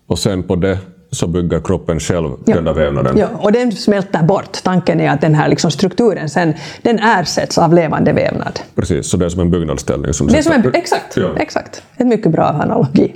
Och 0.09 0.19
sen 0.19 0.43
på 0.43 0.57
det 0.57 0.79
så 1.17 1.27
bygger 1.27 1.61
kroppen 1.61 2.01
själv 2.01 2.31
ja. 2.45 2.55
den 2.55 2.65
där 2.65 2.73
vävnaden. 2.73 3.19
Ja, 3.19 3.29
och 3.39 3.53
den 3.53 3.73
smälter 3.73 4.23
bort. 4.23 4.63
Tanken 4.63 5.01
är 5.01 5.11
att 5.11 5.21
den 5.21 5.35
här 5.35 5.49
liksom 5.49 5.71
strukturen 5.71 6.29
sen, 6.29 6.55
den 6.83 6.99
ersätts 6.99 7.59
av 7.59 7.75
levande 7.75 8.13
vävnad. 8.13 8.61
Precis, 8.75 9.07
så 9.07 9.17
det 9.17 9.25
är 9.25 9.29
som 9.29 9.41
en 9.41 9.51
byggnadsställning? 9.51 10.13
Som 10.13 10.27
det 10.27 10.39
är 10.39 10.43
som 10.43 10.53
en, 10.53 10.75
exakt, 10.75 11.17
ja. 11.17 11.29
exakt. 11.37 11.83
En 11.97 12.09
mycket 12.09 12.33
bra 12.33 12.45
analogi. 12.45 13.15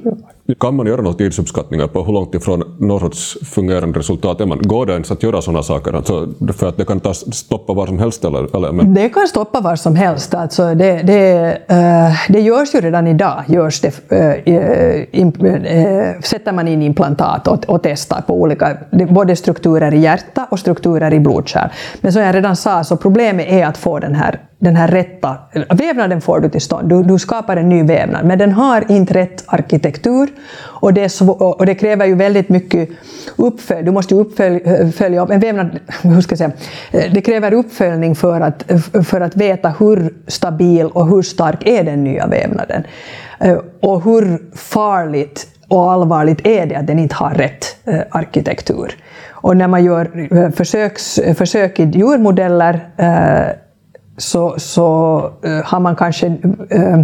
Kan 0.58 0.76
man 0.76 0.86
göra 0.86 1.02
några 1.02 1.16
tidsuppskattningar 1.16 1.86
på 1.86 2.04
hur 2.04 2.12
långt 2.12 2.34
ifrån 2.34 2.76
någon 2.78 3.10
fungerande 3.44 3.98
resultat 3.98 4.40
är 4.40 4.46
man? 4.46 4.58
Går 4.62 4.86
det 4.86 4.92
ens 4.92 5.10
att 5.10 5.22
göra 5.22 5.42
sådana 5.42 5.62
saker? 5.62 5.92
Alltså, 5.92 6.28
för 6.52 6.68
att 6.68 6.76
det 6.76 6.84
kan 6.84 7.00
ta 7.00 7.14
stoppa 7.14 7.72
var 7.72 7.86
som 7.86 7.98
helst? 7.98 8.24
Eller, 8.24 8.56
eller, 8.56 8.72
men... 8.72 8.94
Det 8.94 9.08
kan 9.08 9.28
stoppa 9.28 9.60
var 9.60 9.76
som 9.76 9.96
helst. 9.96 10.34
Alltså 10.34 10.74
det, 10.74 11.02
det, 11.02 11.58
uh, 11.70 12.32
det 12.32 12.40
görs 12.40 12.74
ju 12.74 12.80
redan 12.80 13.06
idag. 13.06 13.44
Görs 13.46 13.80
det, 13.80 14.12
uh, 14.12 15.04
imp, 15.12 15.42
uh, 15.42 16.20
sätter 16.22 16.52
man 16.52 16.68
in 16.68 16.82
implantat 16.82 17.48
och, 17.48 17.64
och 17.68 17.82
testar 17.82 18.20
på 18.26 18.40
olika, 18.40 18.76
både 19.10 19.36
strukturer 19.36 19.94
i 19.94 19.98
hjärta 19.98 20.46
och 20.50 20.58
strukturer 20.58 21.14
i 21.14 21.20
blodkärl. 21.20 21.68
Men 22.00 22.12
som 22.12 22.22
jag 22.22 22.34
redan 22.34 22.56
sa, 22.56 22.84
så 22.84 22.96
problemet 22.96 23.46
är 23.48 23.66
att 23.66 23.76
få 23.76 23.98
den 23.98 24.14
här 24.14 24.40
den 24.60 24.76
här 24.76 24.88
rätta... 24.88 25.36
Vävnaden 25.70 26.20
får 26.20 26.40
du 26.40 26.48
till 26.48 26.60
stånd, 26.60 26.88
du, 26.88 27.02
du 27.02 27.18
skapar 27.18 27.56
en 27.56 27.68
ny 27.68 27.82
vävnad, 27.82 28.24
men 28.24 28.38
den 28.38 28.52
har 28.52 28.92
inte 28.92 29.14
rätt 29.14 29.44
arkitektur 29.46 30.28
och 30.60 30.94
det, 30.94 31.08
svår, 31.08 31.60
och 31.60 31.66
det 31.66 31.74
kräver 31.74 32.06
ju 32.06 32.14
väldigt 32.14 32.48
mycket 32.48 32.88
uppföljning. 33.36 33.84
Du 33.84 33.90
måste 33.90 34.14
ju 34.14 34.20
uppfölja 34.20 35.22
upp 35.22 35.30
en 35.30 35.40
vävnad, 35.40 35.78
hur 36.02 36.20
ska 36.20 36.32
jag 36.32 36.38
säga, 36.38 36.52
det 37.12 37.20
kräver 37.20 37.52
uppföljning 37.52 38.14
för 38.14 38.40
att, 38.40 38.64
för 39.04 39.20
att 39.20 39.36
veta 39.36 39.68
hur 39.68 40.14
stabil 40.26 40.86
och 40.86 41.08
hur 41.08 41.22
stark 41.22 41.66
är 41.66 41.84
den 41.84 42.04
nya 42.04 42.26
vävnaden. 42.26 42.84
Eh, 43.40 43.58
och 43.80 44.04
hur 44.04 44.56
farligt 44.56 45.46
och 45.68 45.92
allvarligt 45.92 46.46
är 46.46 46.66
det 46.66 46.74
att 46.74 46.86
den 46.86 46.98
inte 46.98 47.14
har 47.14 47.30
rätt 47.30 47.76
eh, 47.84 48.00
arkitektur. 48.10 48.96
Och 49.30 49.56
när 49.56 49.68
man 49.68 49.84
gör 49.84 50.28
eh, 50.36 50.50
försöks, 50.50 51.20
försök 51.36 51.80
i 51.80 51.84
djurmodeller 51.84 52.80
så, 54.20 54.54
så 54.58 55.16
uh, 55.46 55.62
har 55.64 55.80
man 55.80 55.96
kanske 55.96 56.26
uh, 56.26 57.02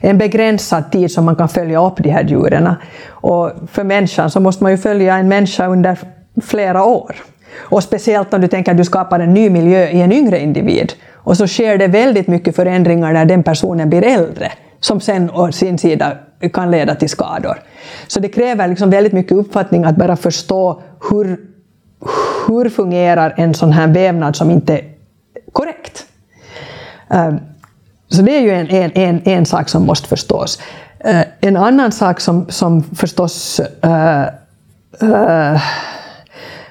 en 0.00 0.18
begränsad 0.18 0.92
tid 0.92 1.10
som 1.10 1.24
man 1.24 1.36
kan 1.36 1.48
följa 1.48 1.86
upp 1.86 1.96
de 1.96 2.10
här 2.10 2.24
djuren. 2.24 2.68
Och 3.08 3.50
för 3.70 3.84
människan 3.84 4.30
så 4.30 4.40
måste 4.40 4.62
man 4.62 4.72
ju 4.72 4.78
följa 4.78 5.16
en 5.16 5.28
människa 5.28 5.66
under 5.66 5.98
flera 6.42 6.84
år. 6.84 7.16
Och 7.58 7.82
speciellt 7.82 8.34
om 8.34 8.40
du 8.40 8.48
tänker 8.48 8.72
att 8.72 8.78
du 8.78 8.84
skapar 8.84 9.20
en 9.20 9.34
ny 9.34 9.50
miljö 9.50 9.88
i 9.88 10.00
en 10.00 10.12
yngre 10.12 10.40
individ. 10.40 10.92
Och 11.14 11.36
så 11.36 11.46
sker 11.46 11.78
det 11.78 11.86
väldigt 11.86 12.26
mycket 12.26 12.56
förändringar 12.56 13.12
när 13.12 13.24
den 13.24 13.42
personen 13.42 13.88
blir 13.88 14.04
äldre, 14.04 14.52
som 14.80 15.00
sen 15.00 15.30
å 15.30 15.52
sin 15.52 15.78
sida 15.78 16.12
kan 16.52 16.70
leda 16.70 16.94
till 16.94 17.08
skador. 17.08 17.56
Så 18.06 18.20
det 18.20 18.28
kräver 18.28 18.68
liksom 18.68 18.90
väldigt 18.90 19.12
mycket 19.12 19.32
uppfattning 19.32 19.84
att 19.84 19.96
bara 19.96 20.16
förstå 20.16 20.82
hur, 21.10 21.38
hur 22.46 22.68
fungerar 22.68 23.34
en 23.36 23.54
sån 23.54 23.72
här 23.72 23.88
vävnad 23.88 24.36
som 24.36 24.50
inte 24.50 24.74
är 24.74 24.84
korrekt. 25.52 25.85
Ähm, 27.10 27.40
så 28.08 28.22
det 28.22 28.36
är 28.36 28.40
ju 28.40 28.50
en, 28.50 28.70
en, 28.70 28.90
en, 28.94 29.22
en 29.24 29.46
sak 29.46 29.68
som 29.68 29.86
måste 29.86 30.08
förstås. 30.08 30.58
Äh, 30.98 31.22
en 31.40 31.56
annan 31.56 31.92
sak 31.92 32.20
som, 32.20 32.46
som 32.48 32.82
förstås 32.82 33.60
äh, 33.82 34.22
äh, 35.02 35.62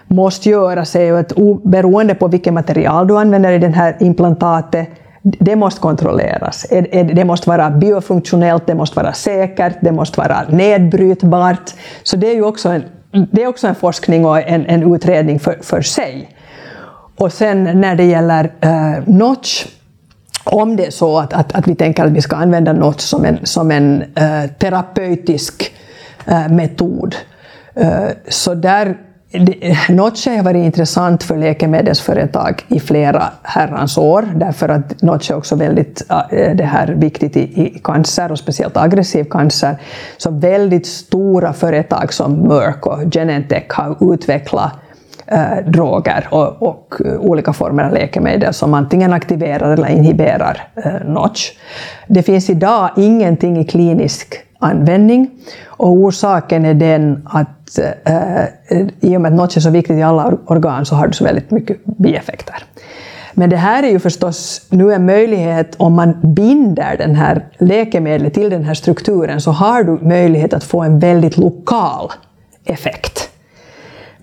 måste 0.08 0.50
göras 0.50 0.96
är 0.96 1.04
ju 1.04 1.18
att 1.18 1.34
beroende 1.64 2.16
på 2.16 2.28
vilket 2.28 2.54
material 2.54 3.08
du 3.08 3.18
använder 3.18 3.52
i 3.52 3.58
det 3.58 3.68
här 3.68 3.96
implantatet, 4.00 4.90
det 5.22 5.56
måste 5.56 5.82
kontrolleras. 5.82 6.66
Det 6.92 7.26
måste 7.26 7.50
vara 7.50 7.70
biofunktionellt, 7.70 8.68
det 8.68 8.76
måste 8.76 8.96
vara 8.96 9.14
säkert, 9.14 9.78
det 9.82 9.92
måste 9.92 10.20
vara 10.20 10.44
nedbrytbart. 10.50 11.74
Så 12.04 12.18
det 12.18 12.32
är 12.32 12.36
ju 12.36 12.44
också 12.44 12.70
en, 12.70 12.84
det 13.32 13.44
är 13.44 13.48
också 13.48 13.68
en 13.68 13.76
forskning 13.76 14.26
och 14.26 14.50
en, 14.50 14.66
en 14.66 14.94
utredning 14.96 15.40
för, 15.40 15.58
för 15.62 15.82
sig. 15.82 16.30
Och 17.18 17.34
sen 17.34 17.64
när 17.82 17.96
det 17.96 18.04
gäller 18.04 18.44
uh, 18.44 19.10
notch, 19.16 19.66
om 20.46 20.76
det 20.76 20.86
är 20.86 20.92
så 20.92 21.20
att, 21.20 21.34
att, 21.34 21.56
att 21.56 21.68
vi 21.68 21.76
tänker 21.76 22.06
att 22.06 22.12
vi 22.12 22.22
ska 22.22 22.36
använda 22.36 22.74
något 22.74 23.02
som 23.02 23.26
en, 23.26 23.40
som 23.44 23.72
en 23.72 24.02
äh, 24.02 24.50
terapeutisk 24.60 25.74
äh, 26.26 26.50
metod, 26.50 27.16
äh, 27.74 28.10
så 28.28 28.54
där 28.54 28.98
Notch 29.90 30.28
har 30.28 30.44
varit 30.44 30.66
intressant 30.66 31.24
för 31.24 31.38
läkemedelsföretag 31.38 32.66
i 32.68 32.80
flera 32.80 33.24
herrans 33.44 33.98
år, 33.98 34.30
därför 34.36 34.70
att 34.70 35.02
Notch 35.02 35.32
är 35.32 35.38
också 35.38 35.56
väldigt 35.56 36.10
det 36.30 36.70
här 36.72 36.88
viktigt 36.88 37.38
i, 37.38 37.40
i 37.40 37.80
cancer, 37.84 38.32
och 38.32 38.40
speciellt 38.40 38.78
aggressiv 38.78 39.24
cancer. 39.24 39.78
Så 40.18 40.32
väldigt 40.32 40.88
stora 40.88 41.54
företag 41.54 42.14
som 42.14 42.34
Merck 42.34 42.86
och 42.86 43.14
Genentech 43.14 43.66
har 43.70 44.14
utvecklat 44.14 44.72
eh, 45.28 45.66
droger 45.68 46.28
och, 46.32 46.62
och, 46.62 47.02
eh, 47.06 47.20
olika 47.20 47.54
former 47.54 47.84
av 47.84 47.94
läkemedel 47.94 48.54
som 48.54 48.74
antingen 48.74 49.14
aktiverar 49.14 49.74
eller 49.74 49.88
inhiberar 49.88 50.68
eh, 50.76 51.08
Notch. 51.08 51.52
Det 52.08 52.24
finns 52.24 52.50
idag 52.50 52.90
ingenting 52.98 53.58
i 53.58 53.66
klinisk 53.66 54.46
användning. 54.60 55.30
Och 55.66 55.90
orsaken 55.90 56.66
är 56.66 56.74
den 56.74 57.28
att 57.30 57.80
eh, 58.06 58.42
eh 58.42 58.48
i 59.00 59.18
och 59.18 59.22
med 59.22 59.32
att 59.32 59.38
notch 59.38 59.58
är 59.58 59.62
så 59.62 59.70
viktigt 59.70 59.98
i 59.98 60.02
alla 60.02 60.38
organ 60.46 60.86
så 60.86 60.96
har 60.96 61.08
du 61.08 61.14
så 61.14 61.24
väldigt 61.24 61.52
mycket 61.52 61.86
bieffekter. 61.86 62.56
Men 63.34 63.50
det 63.50 63.58
här 63.58 63.84
är 63.84 63.88
ju 63.88 64.00
förstås 64.00 64.68
nu 64.70 64.94
en 64.94 65.06
möjlighet 65.06 65.76
om 65.78 65.94
man 65.94 66.34
binder 66.36 66.98
den 66.98 67.16
här 67.16 67.46
läkemedlet 67.58 68.34
till 68.34 68.50
den 68.50 68.64
här 68.64 68.74
strukturen 68.74 69.42
så 69.42 69.52
har 69.52 69.84
du 69.84 69.92
möjlighet 70.02 70.54
att 70.54 70.64
få 70.64 70.82
en 70.82 71.00
väldigt 71.00 71.38
lokal 71.38 72.12
effekt. 72.66 73.30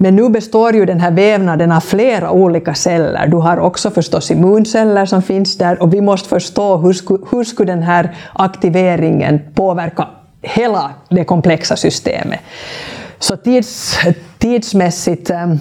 Men 0.02 0.16
nu 0.16 0.28
består 0.28 0.74
ju 0.74 0.84
den 0.86 1.00
här 1.00 1.10
vävnaden 1.10 1.72
av 1.72 1.80
flera 1.80 2.30
olika 2.30 2.74
celler. 2.74 3.26
Du 3.26 3.36
har 3.36 3.58
också 3.58 3.90
förstås 3.90 4.30
immunceller 4.30 5.06
som 5.06 5.22
finns 5.22 5.58
där 5.58 5.82
och 5.82 5.94
vi 5.94 6.00
måste 6.00 6.28
förstå 6.28 6.76
hur 6.76 6.92
sku, 6.92 7.18
hur 7.30 7.44
skulle 7.44 7.72
den 7.72 7.82
här 7.82 8.16
aktiveringen 8.32 9.40
påverka 9.54 10.08
hela 10.42 10.90
det 11.10 11.24
komplexa 11.24 11.76
systemet. 11.76 12.40
Så 13.18 13.36
tids, 13.36 13.98
tidsmässigt 14.38 15.30
äh, 15.30 15.54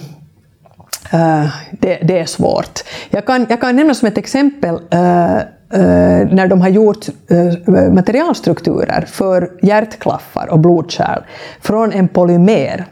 det, 1.70 1.98
det, 2.02 2.18
är 2.18 2.26
svårt. 2.26 2.80
Jag 3.10 3.26
kan, 3.26 3.46
jag 3.48 3.60
kan 3.60 3.76
nämna 3.76 3.94
som 3.94 4.08
ett 4.08 4.18
exempel 4.18 4.74
äh, 4.90 5.38
Uh, 5.74 6.34
när 6.34 6.48
de 6.48 6.60
har 6.60 6.68
gjort 6.68 7.08
uh, 7.32 7.92
materialstrukturer 7.92 9.04
för 9.08 9.50
hjärtklaffar 9.62 10.48
och 10.50 10.58
blodkärl 10.58 11.22
från 11.60 11.92
en 11.92 12.08
polymer 12.08 12.86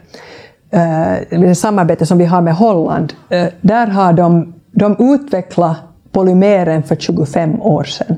Eh, 0.71 1.39
det 1.39 1.55
samarbete 1.55 2.05
som 2.05 2.17
vi 2.17 2.25
har 2.25 2.41
med 2.41 2.55
Holland, 2.55 3.13
eh, 3.29 3.47
där 3.61 3.87
har 3.87 4.13
de, 4.13 4.53
de 4.71 5.13
utvecklat 5.13 5.77
polymeren 6.11 6.83
för 6.83 6.95
25 6.95 7.61
år 7.61 7.83
sedan. 7.83 8.17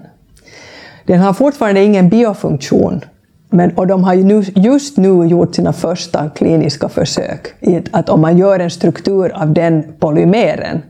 Den 1.05 1.19
har 1.19 1.33
fortfarande 1.33 1.83
ingen 1.83 2.09
biofunktion, 2.09 3.01
men, 3.49 3.71
och 3.71 3.87
de 3.87 4.03
har 4.03 4.13
ju 4.13 4.23
nu, 4.23 4.43
just 4.55 4.97
nu 4.97 5.25
gjort 5.25 5.55
sina 5.55 5.73
första 5.73 6.29
kliniska 6.29 6.89
försök 6.89 7.53
i 7.59 7.81
att 7.91 8.09
om 8.09 8.21
man 8.21 8.37
gör 8.37 8.59
en 8.59 8.71
struktur 8.71 9.31
av 9.35 9.53
den 9.53 9.83
polymeren, 9.99 10.81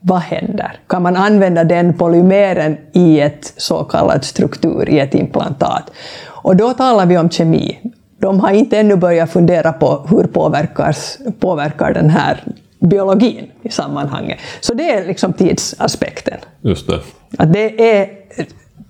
vad 0.00 0.20
händer? 0.20 0.80
Kan 0.86 1.02
man 1.02 1.16
använda 1.16 1.64
den 1.64 1.94
polymeren 1.94 2.76
i 2.92 3.20
ett 3.20 3.52
så 3.56 3.84
kallat 3.84 4.24
struktur, 4.24 4.88
i 4.88 4.98
ett 4.98 5.14
implantat? 5.14 5.90
Och 6.26 6.56
då 6.56 6.72
talar 6.72 7.06
vi 7.06 7.18
om 7.18 7.30
kemi 7.30 7.78
de 8.24 8.40
har 8.40 8.50
inte 8.50 8.78
ännu 8.78 8.96
börjat 8.96 9.30
fundera 9.30 9.72
på 9.72 10.06
hur 10.10 10.24
påverkas, 10.24 11.18
påverkar 11.40 11.94
den 11.94 12.10
här 12.10 12.44
biologin 12.80 13.50
i 13.62 13.70
sammanhanget. 13.70 14.38
Så 14.60 14.74
det 14.74 14.90
är 14.90 15.06
liksom 15.06 15.32
tidsaspekten. 15.32 16.38
Just 16.60 16.86
det. 16.86 17.00
Att 17.38 17.52
det, 17.52 17.90
är, 17.96 18.08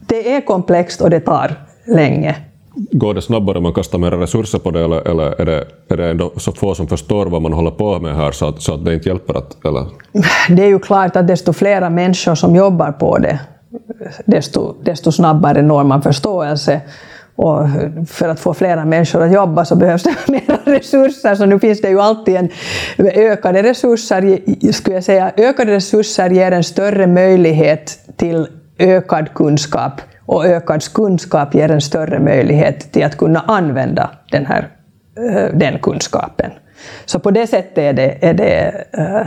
det 0.07 0.35
är 0.35 0.41
komplext 0.41 1.01
och 1.01 1.11
det 1.11 1.21
tar 1.21 1.55
länge. 1.87 2.37
Går 2.75 3.15
det 3.15 3.23
snabbare 3.23 3.59
om 3.59 3.63
man 3.63 3.73
kastar 3.73 3.99
mer 3.99 4.11
resurser 4.11 4.59
på 4.59 4.71
det 4.71 4.85
eller, 4.85 5.09
eller 5.09 5.41
är, 5.41 5.45
det, 5.45 5.65
är 5.89 5.97
det 5.97 6.11
ändå 6.11 6.33
så 6.37 6.53
få 6.53 6.75
som 6.75 6.87
förstår 6.87 7.27
vad 7.27 7.43
man 7.43 7.53
håller 7.53 7.71
på 7.71 8.01
med 8.01 8.17
här 8.17 8.33
så 8.33 8.49
att, 8.49 8.63
så 8.63 8.75
att 8.75 8.85
det 8.85 8.95
inte 8.95 9.09
hjälper? 9.09 9.35
Att, 9.35 9.65
eller? 9.65 9.87
Det 10.49 10.63
är 10.63 10.69
ju 10.69 10.79
klart 10.79 11.17
att 11.17 11.27
desto 11.27 11.53
flera 11.53 11.91
människor 11.91 12.35
som 12.35 12.57
jobbar 12.57 12.93
på 12.93 13.19
det, 13.19 13.39
desto, 14.25 14.75
desto 14.83 15.13
snabbare 15.13 15.63
når 15.63 15.85
man 15.85 16.03
förståelse. 16.03 16.81
Och 17.37 17.67
för 18.09 18.29
att 18.29 18.41
få 18.41 18.55
flera 18.55 18.85
människor 18.85 19.23
att 19.23 19.33
jobba 19.33 19.65
så 19.65 19.77
behövs 19.77 20.03
det 20.03 20.15
mer 20.29 20.65
resurser, 20.65 21.35
så 21.35 21.47
nu 21.47 21.59
finns 21.59 21.81
det 21.81 21.89
ju 21.89 22.01
alltid 22.01 22.37
en 22.37 22.49
ökade 22.99 23.63
resurser, 23.63 24.73
skulle 24.73 24.97
jag 24.97 25.05
säga, 25.05 25.33
ökade 25.37 25.73
resurser 25.73 26.31
ger 26.31 26.53
en 26.53 26.65
större 26.65 27.07
möjlighet 27.07 27.99
till 28.17 28.49
ökad 28.79 29.35
kunskap 29.35 30.01
och 30.27 30.47
ökad 30.47 30.93
kunskap 30.93 31.55
ger 31.55 31.71
en 31.71 31.81
större 31.81 32.19
möjlighet 32.19 32.93
till 32.93 33.05
att 33.05 33.17
kunna 33.17 33.41
använda 33.41 34.11
den, 34.31 34.47
här, 34.47 34.69
eh, 35.17 35.57
den 35.59 35.79
kunskapen. 35.79 36.51
Så 37.05 37.19
på 37.19 37.31
det 37.31 37.47
sättet 37.47 37.79
är 37.79 37.93
det, 37.93 38.19
är 38.21 38.35
det, 38.35 38.85
eh, 38.93 39.27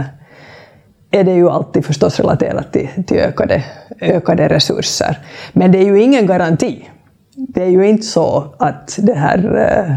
är 1.11 1.23
det 1.23 1.33
ju 1.33 1.49
alltid 1.49 1.85
förstås 1.85 2.19
relaterat 2.19 2.73
till, 2.73 2.89
till 3.07 3.17
ökade, 3.17 3.63
ökade 4.01 4.47
resurser. 4.47 5.17
Men 5.53 5.71
det 5.71 5.77
är 5.77 5.85
ju 5.85 6.01
ingen 6.01 6.27
garanti 6.27 6.89
det 7.37 7.63
är 7.63 7.69
ju 7.69 7.87
inte 7.87 8.05
så 8.05 8.55
att 8.59 8.99
det 9.01 9.13
här 9.13 9.39
eh, 9.55 9.95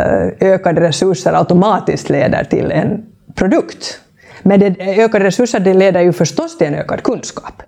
eh, 0.00 0.32
ökade 0.40 0.80
resurser 0.80 1.32
automatiskt 1.32 2.10
leder 2.10 2.44
till 2.44 2.70
en 2.70 3.06
produkt. 3.34 4.00
Men 4.42 4.60
det, 4.60 4.76
ökade 4.80 5.24
resurser 5.24 5.60
det 5.60 5.74
leder 5.74 6.00
ju 6.00 6.12
förstås 6.12 6.58
till 6.58 6.66
en 6.66 6.74
ökad 6.74 7.02
kunskap. 7.02 7.62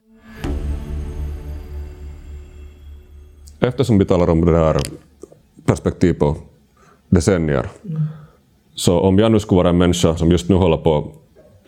Eftersom 3.61 3.99
vi 3.99 4.05
talar 4.05 4.31
om 4.31 4.45
det 4.45 4.59
här 4.59 4.77
perspektiv 5.67 6.15
på 6.15 6.37
decennier, 7.09 7.67
mm. 7.85 8.03
så 8.75 9.01
om 9.01 9.19
jag 9.19 9.33
nu 9.33 9.41
skulle 9.41 9.57
vara 9.57 9.69
en 9.69 9.79
människa 9.79 10.17
som 10.17 10.31
just 10.31 10.49
nu 10.49 10.55
håller 10.55 10.77
på 10.77 11.13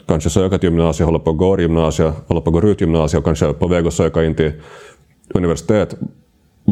kanske 0.07 0.31
söka 0.31 0.59
till 0.59 0.69
gymnasiet, 0.69 1.07
håller 1.07 1.19
på 1.19 1.31
att 1.31 1.37
gå 1.37 1.61
gymnasiet, 1.61 2.15
håller 2.27 2.41
på 2.41 2.51
att 2.51 2.63
gå 2.63 2.69
ut 2.69 2.81
gymnasiet 2.81 3.19
och 3.19 3.25
kanske 3.25 3.47
är 3.47 3.53
på 3.53 3.69
väg 3.69 3.87
att 3.87 3.95
söka 3.95 4.25
in 4.25 4.35
till 4.35 4.53
universitet, 5.35 5.95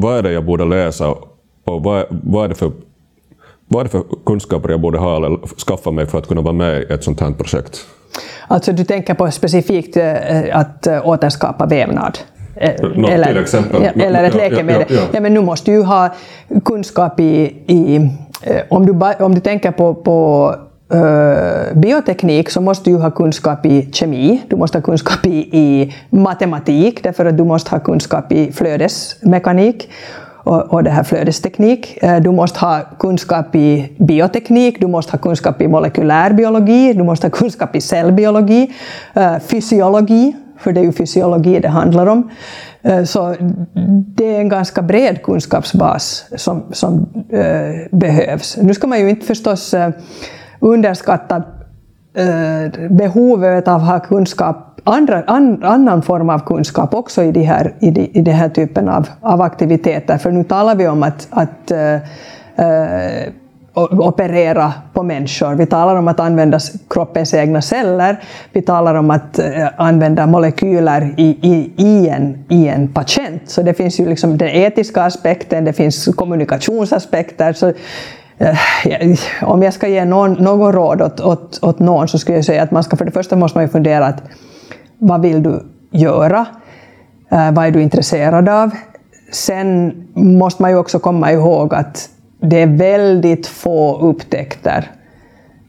vad 0.00 0.18
är 0.18 0.22
det 0.22 0.32
jag 0.32 0.44
borde 0.44 0.64
läsa 0.64 1.08
och 1.08 1.82
vad, 1.82 2.06
vad, 2.10 2.44
är 2.44 2.48
det 2.48 2.54
för, 2.54 2.72
vad 3.68 3.80
är 3.80 3.84
det 3.84 3.90
för 3.90 4.04
kunskaper 4.26 4.68
jag 4.68 4.80
borde 4.80 4.98
ha 4.98 5.16
eller 5.16 5.38
skaffa 5.66 5.90
mig 5.90 6.06
för 6.06 6.18
att 6.18 6.28
kunna 6.28 6.40
vara 6.40 6.52
med 6.52 6.82
i 6.82 6.92
ett 6.92 7.04
sånt 7.04 7.20
här 7.20 7.30
projekt? 7.30 7.86
Alltså 8.48 8.72
du 8.72 8.84
tänker 8.84 9.14
på 9.14 9.30
specifikt 9.30 9.96
eh, 9.96 10.58
att 10.58 10.86
eh, 10.86 11.08
återskapa 11.08 11.66
vävnad? 11.66 12.18
Eh, 12.54 12.72
Nå, 12.94 13.08
eller, 13.08 13.26
eller 13.94 14.24
ett 14.24 14.34
läkemedel. 14.34 14.86
Ja, 14.88 14.94
ja, 14.94 15.00
ja. 15.00 15.08
ja, 15.12 15.20
men 15.20 15.34
nu 15.34 15.40
måste 15.40 15.70
du 15.70 15.82
ha 15.82 16.14
kunskap 16.64 17.20
i... 17.20 17.54
i 17.66 18.10
om, 18.68 18.86
du, 18.86 18.92
om 19.24 19.34
du 19.34 19.40
tänker 19.40 19.70
på, 19.70 19.94
på 19.94 20.54
bioteknik 21.74 22.50
så 22.50 22.60
måste 22.60 22.90
du 22.90 22.96
ha 22.96 23.10
kunskap 23.10 23.66
i 23.66 23.88
kemi, 23.92 24.42
du 24.48 24.56
måste 24.56 24.78
ha 24.78 24.82
kunskap 24.82 25.26
i, 25.26 25.48
i 25.52 25.94
matematik, 26.10 27.02
därför 27.02 27.26
att 27.26 27.36
du 27.36 27.44
måste 27.44 27.70
ha 27.70 27.78
kunskap 27.78 28.32
i 28.32 28.52
flödesmekanik 28.52 29.90
och, 30.48 30.72
och 30.72 30.84
det 30.84 30.90
här 30.90 31.02
flödesteknik. 31.02 31.98
Du 32.22 32.30
måste 32.30 32.60
ha 32.60 32.80
kunskap 32.98 33.54
i 33.54 33.92
bioteknik, 33.98 34.80
du 34.80 34.86
måste 34.86 35.12
ha 35.12 35.18
kunskap 35.18 35.62
i 35.62 35.68
molekylärbiologi, 35.68 36.92
du 36.92 37.02
måste 37.02 37.26
ha 37.26 37.30
kunskap 37.30 37.76
i 37.76 37.80
cellbiologi, 37.80 38.72
fysiologi, 39.40 40.36
för 40.58 40.72
det 40.72 40.80
är 40.80 40.84
ju 40.84 40.92
fysiologi 40.92 41.60
det 41.60 41.68
handlar 41.68 42.06
om. 42.06 42.30
Så 43.06 43.34
det 44.16 44.34
är 44.36 44.40
en 44.40 44.48
ganska 44.48 44.82
bred 44.82 45.22
kunskapsbas 45.22 46.24
som, 46.36 46.62
som 46.72 47.06
behövs. 47.90 48.56
Nu 48.56 48.74
ska 48.74 48.86
man 48.86 49.00
ju 49.00 49.10
inte 49.10 49.26
förstås 49.26 49.74
underskatta 50.60 51.42
eh, 52.14 52.88
behovet 52.90 53.68
av 53.68 53.74
att 53.74 53.88
ha 53.88 54.00
kunskap, 54.00 54.80
andra, 54.84 55.22
an, 55.26 55.64
annan 55.64 56.02
form 56.02 56.30
av 56.30 56.38
kunskap 56.38 56.94
också 56.94 57.22
i, 57.22 57.32
de 57.32 57.42
här, 57.42 57.74
i, 57.80 57.90
de, 57.90 58.00
i 58.00 58.22
den 58.22 58.34
här 58.34 58.48
typen 58.48 58.88
av, 58.88 59.08
av 59.20 59.42
aktiviteter. 59.42 60.18
För 60.18 60.30
nu 60.30 60.44
talar 60.44 60.74
vi 60.74 60.88
om 60.88 61.02
att, 61.02 61.28
att 61.30 61.72
uh, 61.72 63.32
operera 63.90 64.72
på 64.92 65.02
människor. 65.02 65.54
Vi 65.54 65.66
talar 65.66 65.96
om 65.96 66.08
att 66.08 66.20
använda 66.20 66.58
kroppens 66.90 67.34
egna 67.34 67.62
celler. 67.62 68.16
Vi 68.52 68.62
talar 68.62 68.94
om 68.94 69.10
att 69.10 69.38
eh, 69.38 69.68
använda 69.76 70.26
molekyler 70.26 71.14
i, 71.16 71.38
i, 71.42 71.72
i, 71.76 72.08
en, 72.08 72.44
i 72.48 72.68
en 72.68 72.88
patient. 72.88 73.42
Så 73.46 73.62
det 73.62 73.74
finns 73.74 74.00
ju 74.00 74.08
liksom 74.08 74.38
den 74.38 74.48
etiska 74.48 75.02
aspekten, 75.02 75.64
det 75.64 75.72
finns 75.72 76.04
kommunikationsaspekter. 76.16 77.52
Så 77.52 77.72
Eh, 78.38 79.18
om 79.42 79.62
jag 79.62 79.72
ska 79.72 79.88
ge 79.88 80.04
någon, 80.04 80.32
någon 80.32 80.72
råd 80.72 81.02
åt, 81.02 81.20
åt, 81.20 81.58
åt 81.62 81.78
någon 81.78 82.08
så 82.08 82.18
skulle 82.18 82.38
jag 82.38 82.44
säga 82.44 82.62
att 82.62 82.70
man 82.70 82.82
ska 82.82 82.96
för 82.96 83.04
det 83.04 83.10
första 83.10 83.36
måste 83.36 83.58
man 83.58 83.64
ju 83.64 83.68
fundera 83.68 84.06
att 84.06 84.22
vad 84.98 85.22
vill 85.22 85.42
du 85.42 85.66
göra? 85.90 86.46
Eh, 87.30 87.52
vad 87.52 87.66
är 87.66 87.70
du 87.70 87.82
intresserad 87.82 88.48
av? 88.48 88.70
Sen 89.32 89.92
måste 90.14 90.62
man 90.62 90.70
ju 90.70 90.76
också 90.76 90.98
komma 90.98 91.32
ihåg 91.32 91.74
att 91.74 92.08
det 92.40 92.62
är 92.62 92.66
väldigt 92.66 93.46
få 93.46 93.98
upptäckter 94.00 94.90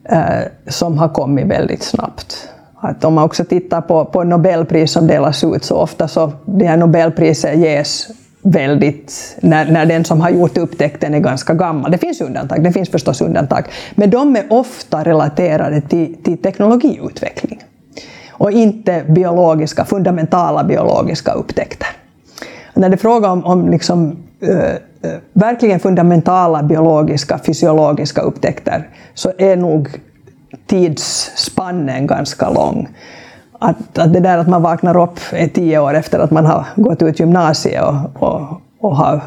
eh, 0.09 0.41
som 0.67 0.97
har 0.97 1.09
kommit 1.09 1.45
väldigt 1.45 1.83
snabbt. 1.83 2.49
Att 2.81 3.05
om 3.05 3.13
man 3.13 3.23
också 3.23 3.45
tittar 3.45 3.81
på, 3.81 4.05
på 4.05 4.23
Nobelpris 4.23 4.91
som 4.91 5.07
delas 5.07 5.43
ut 5.43 5.63
så 5.63 5.75
ofta 5.75 6.07
så 6.07 6.31
det 6.45 6.65
här 6.65 6.77
Nobelpriset 6.77 7.57
ges 7.57 8.07
väldigt, 8.51 9.37
när, 9.41 9.71
när 9.71 9.85
den 9.85 10.05
som 10.05 10.21
har 10.21 10.29
gjort 10.29 10.57
upptäckten 10.57 11.13
är 11.13 11.19
ganska 11.19 11.53
gammal. 11.53 11.91
Det 11.91 11.97
finns 11.97 12.21
undantag, 12.21 12.63
det 12.63 12.71
finns 12.71 12.89
förstås 12.89 13.21
undantag, 13.21 13.65
men 13.95 14.09
de 14.09 14.35
är 14.35 14.45
ofta 14.49 15.03
relaterade 15.03 15.81
till, 15.81 16.15
till 16.23 16.37
teknologiutveckling 16.37 17.63
och 18.31 18.51
inte 18.51 19.03
biologiska, 19.07 19.85
fundamentala 19.85 20.63
biologiska 20.63 21.31
upptäckter. 21.31 21.87
När 22.73 22.89
det 22.89 22.95
är 22.95 22.97
fråga 22.97 23.31
om, 23.31 23.45
om 23.45 23.69
liksom, 23.69 24.17
äh, 24.41 25.11
verkligen 25.33 25.79
fundamentala 25.79 26.63
biologiska, 26.63 27.39
fysiologiska 27.45 28.21
upptäckter 28.21 28.87
så 29.13 29.31
är 29.37 29.55
nog 29.55 29.89
tidsspannen 30.67 32.07
ganska 32.07 32.49
lång 32.49 32.87
att, 33.59 33.97
att 33.97 34.13
det 34.13 34.19
där 34.19 34.37
att 34.37 34.47
man 34.47 34.61
vaknar 34.61 35.03
upp 35.03 35.19
är 35.31 35.47
tio 35.47 35.79
år 35.79 35.93
efter 35.93 36.19
att 36.19 36.31
man 36.31 36.45
har 36.45 36.65
gått 36.75 37.01
ut 37.01 37.19
gymnasiet 37.19 37.83
och, 37.83 38.23
och, 38.23 38.61
och 38.79 38.95
ha 38.95 39.21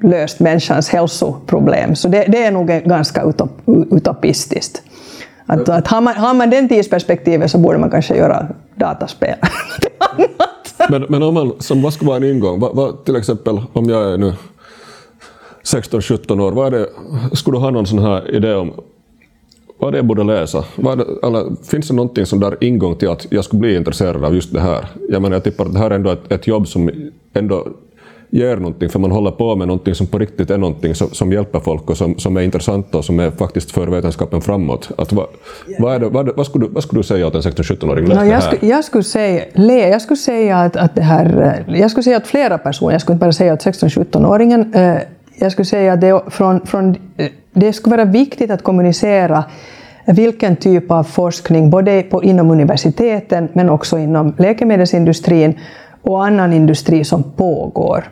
löst 0.00 0.40
människans 0.40 0.88
hälsoproblem. 0.88 1.96
Så 1.96 2.08
det, 2.08 2.24
det 2.28 2.44
är 2.44 2.50
nog 2.50 2.66
ganska 2.66 3.22
utop, 3.22 3.50
utopistiskt. 3.90 4.82
Att, 5.46 5.68
att 5.68 5.88
har, 5.88 6.00
man, 6.00 6.14
har 6.14 6.34
man 6.34 6.50
den 6.50 6.68
tidsperspektivet 6.68 7.50
så 7.50 7.58
borde 7.58 7.78
man 7.78 7.90
kanske 7.90 8.16
göra 8.16 8.46
dataspel. 8.74 9.34
men, 10.90 11.06
men 11.08 11.22
om 11.22 11.34
man, 11.34 11.52
som, 11.58 11.82
vad 11.82 11.92
skulle 11.92 12.08
vara 12.08 12.16
en 12.16 12.24
ingång? 12.24 12.60
Vad, 12.60 12.76
vad, 12.76 13.04
till 13.04 13.16
exempel 13.16 13.60
om 13.72 13.88
jag 13.88 14.12
är 14.12 14.18
nu 14.18 14.32
16-17 15.64 16.40
år, 16.40 16.52
vad 16.52 16.74
är 16.74 16.78
det, 16.78 16.86
skulle 17.36 17.56
du 17.56 17.60
ha 17.60 17.70
någon 17.70 17.86
sån 17.86 17.98
här 17.98 18.34
idé 18.34 18.54
om 18.54 18.72
vad 19.84 19.92
det 19.92 19.98
jag 19.98 20.06
borde 20.06 20.24
läsa? 20.24 20.64
Vad 20.76 21.04
alla, 21.22 21.44
finns 21.70 21.88
det 21.88 21.94
någonting 21.94 22.26
som 22.26 22.40
där 22.40 22.56
ingång 22.60 22.96
till 22.96 23.08
att 23.08 23.26
jag 23.30 23.44
skulle 23.44 23.60
bli 23.60 23.76
intresserad 23.76 24.24
av 24.24 24.34
just 24.34 24.52
det 24.52 24.60
här? 24.60 24.86
Jag 25.08 25.22
menar, 25.22 25.36
jag 25.36 25.44
tippar 25.44 25.64
att 25.64 25.72
det 25.72 25.78
här 25.78 25.90
är 25.90 25.94
ändå 25.94 26.10
ett, 26.10 26.32
ett 26.32 26.46
jobb 26.46 26.68
som 26.68 26.90
ändå 27.32 27.66
ger 28.30 28.56
någonting, 28.56 28.88
för 28.88 28.98
man 28.98 29.10
håller 29.10 29.30
på 29.30 29.56
med 29.56 29.68
någonting 29.68 29.94
som 29.94 30.06
på 30.06 30.18
riktigt 30.18 30.50
är 30.50 30.58
någonting 30.58 30.94
som, 30.94 31.08
som 31.10 31.32
hjälper 31.32 31.60
folk 31.60 31.90
och 31.90 31.96
som, 31.96 32.18
som 32.18 32.36
är 32.36 32.40
intressant 32.40 32.94
och 32.94 33.04
som 33.04 33.20
är 33.20 33.30
faktiskt 33.30 33.70
för 33.70 33.86
vetenskapen 33.86 34.40
framåt. 34.40 34.90
Att, 34.98 35.12
vad, 35.12 35.26
vad, 35.78 35.94
är 35.94 35.98
det, 35.98 36.08
vad, 36.08 36.36
vad, 36.36 36.46
skulle 36.46 36.66
du, 36.66 36.72
vad 36.72 36.82
skulle 36.82 36.98
du 36.98 37.02
säga 37.02 37.26
åt 37.26 37.34
en 37.34 37.40
16-17-åring? 37.40 38.04
No, 38.04 38.24
jag, 38.24 38.42
skulle, 38.42 38.66
jag, 38.66 38.84
skulle 38.84 39.04
säga, 39.04 39.44
jag 39.88 40.02
skulle 40.02 40.16
säga 40.16 40.56
att, 40.56 40.76
att 40.76 40.94
det 40.94 41.02
här, 41.02 41.64
jag 41.68 41.90
skulle 41.90 42.04
säga 42.04 42.16
att 42.16 42.26
flera 42.26 42.58
personer, 42.58 42.92
jag 42.92 43.00
skulle 43.00 43.14
inte 43.14 43.24
bara 43.24 43.32
säga 43.32 43.52
att 43.52 43.66
16-17-åringen, 43.66 44.74
eh, 44.74 44.98
jag 45.38 45.52
skulle 45.52 45.66
säga 45.66 45.92
att 45.92 46.00
det, 46.00 46.22
från, 46.30 46.66
från, 46.66 46.96
eh, 47.16 47.28
det 47.54 47.72
skulle 47.72 47.96
vara 47.96 48.04
viktigt 48.04 48.50
att 48.50 48.62
kommunicera 48.62 49.44
vilken 50.06 50.56
typ 50.56 50.90
av 50.90 51.04
forskning, 51.04 51.70
både 51.70 52.02
på, 52.02 52.22
inom 52.22 52.50
universiteten 52.50 53.48
men 53.52 53.70
också 53.70 53.98
inom 53.98 54.34
läkemedelsindustrin 54.38 55.58
och 56.02 56.26
annan 56.26 56.52
industri 56.52 57.04
som 57.04 57.22
pågår. 57.22 58.04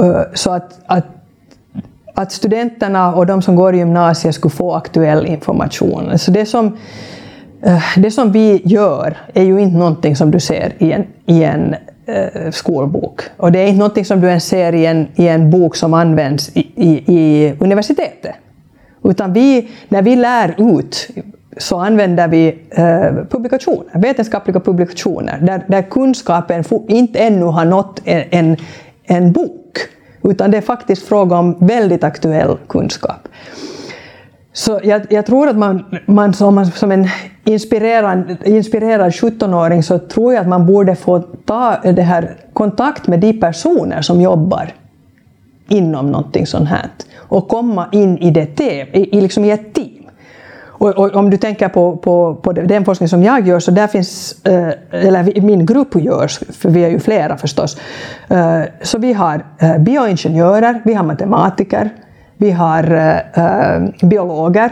Eh, 0.00 0.20
så 0.34 0.50
att, 0.50 0.78
att, 0.86 1.06
att 2.14 2.32
studenterna 2.32 3.14
och 3.14 3.26
de 3.26 3.42
som 3.42 3.56
går 3.56 3.74
i 3.74 3.78
gymnasiet 3.78 4.34
skulle 4.34 4.52
få 4.52 4.74
aktuell 4.74 5.26
information. 5.26 6.18
Så 6.18 6.30
det 6.30 6.46
som, 6.46 6.76
eh, 7.62 7.82
det 7.96 8.10
som 8.10 8.32
vi 8.32 8.62
gör 8.64 9.16
är 9.34 9.42
ju 9.42 9.60
inte 9.60 9.76
någonting 9.76 10.16
som 10.16 10.30
du 10.30 10.40
ser 10.40 10.72
i 10.78 10.92
en, 10.92 11.06
i 11.26 11.44
en 11.44 11.74
eh, 12.06 12.50
skolbok. 12.50 13.20
Och 13.36 13.52
det 13.52 13.58
är 13.58 13.66
inte 13.66 13.78
någonting 13.78 14.04
som 14.04 14.20
du 14.20 14.28
ens 14.28 14.44
ser 14.44 14.74
i 14.74 14.86
en, 14.86 15.08
i 15.14 15.28
en 15.28 15.50
bok 15.50 15.76
som 15.76 15.94
används 15.94 16.50
i, 16.54 16.60
i, 16.74 17.14
i 17.16 17.54
universitetet. 17.60 18.34
Utan 19.04 19.32
vi, 19.32 19.68
när 19.88 20.02
vi 20.02 20.16
lär 20.16 20.76
ut 20.76 21.08
så 21.56 21.78
använder 21.78 22.28
vi 22.28 22.58
eh, 22.70 23.24
publikationer, 23.30 24.00
vetenskapliga 24.00 24.60
publikationer, 24.60 25.38
där, 25.42 25.64
där 25.68 25.82
kunskapen 25.82 26.64
inte 26.88 27.18
ännu 27.18 27.44
har 27.44 27.64
nått 27.64 28.00
en, 28.04 28.24
en, 28.30 28.56
en 29.04 29.32
bok, 29.32 29.78
utan 30.22 30.50
det 30.50 30.56
är 30.56 30.62
faktiskt 30.62 31.08
fråga 31.08 31.36
om 31.36 31.56
väldigt 31.60 32.04
aktuell 32.04 32.56
kunskap. 32.68 33.28
Så 34.52 34.80
jag, 34.84 35.06
jag 35.10 35.26
tror 35.26 35.48
att 35.48 35.56
man, 35.56 35.84
man, 36.06 36.34
som, 36.34 36.66
som 36.66 36.92
en 36.92 37.08
inspirerad, 37.44 38.36
inspirerad 38.44 39.12
17-åring 39.12 39.82
så 39.82 39.98
tror 39.98 40.34
jag 40.34 40.40
att 40.40 40.48
man 40.48 40.66
borde 40.66 40.96
få 40.96 41.18
ta 41.18 41.76
det 41.82 42.02
här, 42.02 42.36
kontakt 42.52 43.06
med 43.06 43.20
de 43.20 43.32
personer 43.32 44.02
som 44.02 44.20
jobbar 44.20 44.72
inom 45.68 46.12
någonting 46.12 46.46
sånt 46.46 46.68
här 46.68 46.86
och 47.28 47.48
komma 47.48 47.88
in 47.92 48.18
i, 48.18 48.30
det, 48.30 48.60
i, 48.92 49.20
liksom 49.20 49.44
i 49.44 49.50
ett 49.50 49.74
team. 49.74 50.06
Och, 50.78 50.88
och, 50.88 51.14
om 51.14 51.30
du 51.30 51.36
tänker 51.36 51.68
på, 51.68 51.96
på, 51.96 52.34
på 52.34 52.52
den 52.52 52.84
forskning 52.84 53.08
som 53.08 53.22
jag 53.22 53.48
gör, 53.48 53.60
så 53.60 53.70
där 53.70 53.86
finns, 53.86 54.44
eh, 54.44 54.68
eller 54.90 55.40
min 55.40 55.66
grupp 55.66 55.94
görs, 55.94 56.38
för 56.38 56.70
vi 56.70 56.84
är 56.84 56.88
ju 56.88 57.00
flera 57.00 57.36
förstås, 57.36 57.76
eh, 58.28 58.60
så 58.82 58.98
vi 58.98 59.12
har 59.12 59.44
eh, 59.58 59.78
bioingenjörer, 59.78 60.82
vi 60.84 60.94
har 60.94 61.04
matematiker, 61.04 61.90
vi 62.36 62.50
har 62.50 62.82
biologer, 64.06 64.70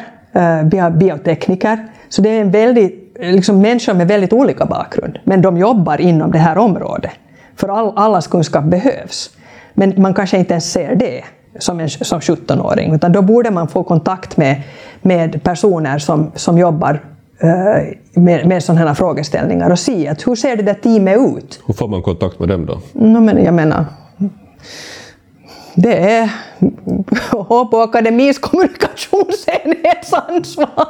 vi 0.71 0.79
har 0.79 0.91
biotekniker. 0.91 1.87
Så 2.09 2.23
det 2.23 2.29
är 2.29 2.41
en 2.41 2.51
väldigt, 2.51 3.17
liksom 3.21 3.61
människor 3.61 3.95
med 3.95 4.09
väldigt 4.09 4.33
olika 4.33 4.67
bakgrund, 4.67 5.19
men 5.25 5.43
de 5.43 5.59
jobbar 5.59 6.01
inom 6.01 6.33
det 6.33 6.39
här 6.39 6.59
området. 6.59 7.11
För 7.57 7.69
all, 7.69 7.93
allas 7.97 8.27
kunskap 8.27 8.65
behövs. 8.65 9.31
Men 9.75 9.95
man 9.97 10.15
kanske 10.15 10.39
inte 10.39 10.53
ens 10.53 10.73
ser 10.73 10.95
det 10.95 11.25
som, 11.59 11.81
en, 11.81 11.91
som 11.91 12.21
17-åring, 12.21 12.95
utan 12.95 13.13
då 13.13 13.23
borde 13.23 13.51
man 13.51 13.69
få 13.69 13.83
kontakt 13.83 14.37
med, 14.37 14.63
med 15.03 15.43
personer 15.43 15.99
som, 15.99 16.31
som 16.35 16.59
jobbar 16.59 17.03
uh, 17.45 18.21
med, 18.23 18.47
med 18.47 18.65
sådana 18.65 18.87
här 18.87 18.95
frågeställningar 18.95 19.71
och 19.71 19.79
se 19.79 20.09
att 20.09 20.27
hur 20.27 20.35
ser 20.35 20.57
det 20.57 20.63
där 20.63 20.75
teamet 20.75 21.17
ut? 21.17 21.61
Hur 21.67 21.75
får 21.75 21.89
man 21.89 22.03
kontakt 22.03 22.39
med 22.39 22.49
dem 22.49 22.67
då? 22.67 22.81
No, 22.93 23.21
men 23.21 23.45
jag 23.45 23.55
menar, 23.55 23.85
det 25.75 25.97
är 25.97 26.31
på 27.71 27.81
akademins 27.81 28.39
kommunikationsenhets 28.39 30.13
ansvar. 30.13 30.87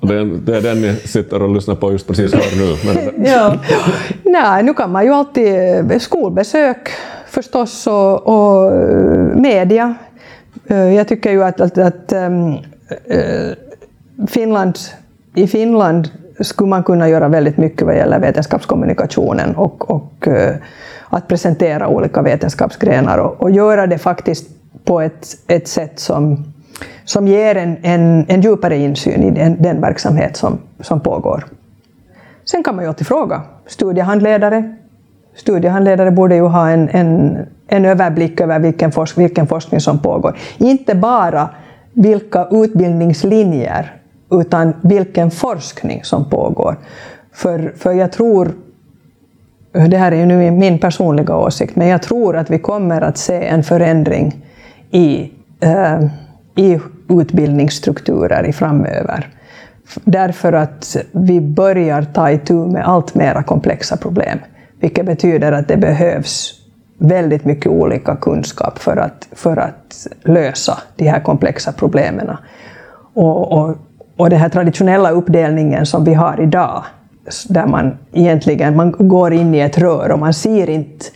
Det 0.00 0.14
är, 0.14 0.24
det 0.24 0.56
är 0.56 0.60
den 0.60 0.82
ni 0.82 0.96
sitter 0.96 1.42
och 1.42 1.54
lyssnar 1.54 1.74
på 1.74 1.92
just 1.92 2.06
precis 2.06 2.34
här 2.34 2.56
nu. 2.56 2.76
Men... 2.84 3.26
ja. 3.32 3.56
Nej, 4.22 4.62
nu 4.62 4.74
kan 4.74 4.92
man 4.92 5.04
ju 5.04 5.12
alltid 5.12 6.02
skolbesök 6.02 6.90
förstås 7.28 7.86
och, 7.86 8.26
och 8.26 8.72
eh, 8.72 9.34
media. 9.34 9.94
Eh, 10.66 10.94
jag 10.94 11.08
tycker 11.08 11.30
ju 11.30 11.44
att, 11.44 11.60
att, 11.60 11.78
att 11.78 12.12
um, 12.12 12.58
Finland, 14.28 14.78
i 15.34 15.46
Finland 15.46 16.08
skulle 16.40 16.70
man 16.70 16.82
kunna 16.82 17.08
göra 17.08 17.28
väldigt 17.28 17.56
mycket 17.56 17.86
vad 17.86 17.96
gäller 17.96 18.18
vetenskapskommunikationen 18.18 19.56
och, 19.56 19.90
och 19.90 20.28
att 21.08 21.28
presentera 21.28 21.88
olika 21.88 22.22
vetenskapsgrenar 22.22 23.18
och, 23.18 23.42
och, 23.42 23.50
göra 23.50 23.86
det 23.86 23.98
faktiskt 23.98 24.48
på 24.84 25.00
ett, 25.00 25.26
ett 25.46 25.68
sätt 25.68 26.00
som, 26.00 26.44
som 27.04 27.28
ger 27.28 27.54
en, 27.54 27.76
en, 27.82 28.24
en 28.28 28.40
djupare 28.40 28.76
insyn 28.76 29.22
i 29.22 29.30
den, 29.30 29.62
den 29.62 29.80
verksamhet 29.80 30.36
som, 30.36 30.58
som 30.80 31.00
pågår. 31.00 31.44
Sen 32.44 32.62
kan 32.62 32.76
man 32.76 32.84
ju 32.84 32.88
alltid 32.88 33.06
fråga 33.06 33.42
studiehandledare, 33.66 34.76
studiehandledare 35.38 36.10
borde 36.10 36.34
ju 36.34 36.42
ha 36.42 36.70
en, 36.70 36.88
en, 36.88 37.38
en 37.66 37.84
överblick 37.84 38.40
över 38.40 38.58
vilken, 38.58 38.92
forsk, 38.92 39.18
vilken 39.18 39.46
forskning 39.46 39.80
som 39.80 39.98
pågår. 39.98 40.38
Inte 40.58 40.94
bara 40.94 41.48
vilka 41.92 42.48
utbildningslinjer, 42.50 43.92
utan 44.30 44.72
vilken 44.80 45.30
forskning 45.30 46.04
som 46.04 46.30
pågår. 46.30 46.76
För, 47.32 47.72
för 47.76 47.92
jag 47.92 48.12
tror, 48.12 48.52
det 49.72 49.96
här 49.96 50.12
är 50.12 50.16
ju 50.16 50.26
nu 50.26 50.50
min 50.50 50.78
personliga 50.78 51.36
åsikt, 51.36 51.76
men 51.76 51.88
jag 51.88 52.02
tror 52.02 52.36
att 52.36 52.50
vi 52.50 52.58
kommer 52.58 53.00
att 53.00 53.18
se 53.18 53.46
en 53.46 53.62
förändring 53.62 54.44
i, 54.90 55.32
eh, 55.60 56.04
i 56.54 56.78
utbildningsstrukturer 57.08 58.46
i 58.46 58.52
framöver. 58.52 59.28
Därför 60.04 60.52
att 60.52 60.96
vi 61.12 61.40
börjar 61.40 62.02
ta 62.02 62.30
itu 62.30 62.54
med 62.54 62.88
allt 62.88 63.14
mera 63.14 63.42
komplexa 63.42 63.96
problem 63.96 64.38
vilket 64.80 65.06
betyder 65.06 65.52
att 65.52 65.68
det 65.68 65.76
behövs 65.76 66.54
väldigt 66.98 67.44
mycket 67.44 67.66
olika 67.66 68.16
kunskap 68.16 68.78
för 68.78 68.96
att, 68.96 69.28
för 69.32 69.56
att 69.56 70.06
lösa 70.22 70.78
de 70.96 71.08
här 71.08 71.20
komplexa 71.20 71.72
problemen. 71.72 72.30
Och, 73.14 73.52
och, 73.52 73.76
och 74.16 74.30
den 74.30 74.38
här 74.38 74.48
traditionella 74.48 75.10
uppdelningen 75.10 75.86
som 75.86 76.04
vi 76.04 76.14
har 76.14 76.40
idag, 76.40 76.84
där 77.48 77.66
man 77.66 77.98
egentligen 78.12 78.76
man 78.76 78.94
går 78.98 79.32
in 79.32 79.54
i 79.54 79.58
ett 79.58 79.78
rör 79.78 80.10
och 80.12 80.18
man 80.18 80.34
ser 80.34 80.70
inte... 80.70 81.06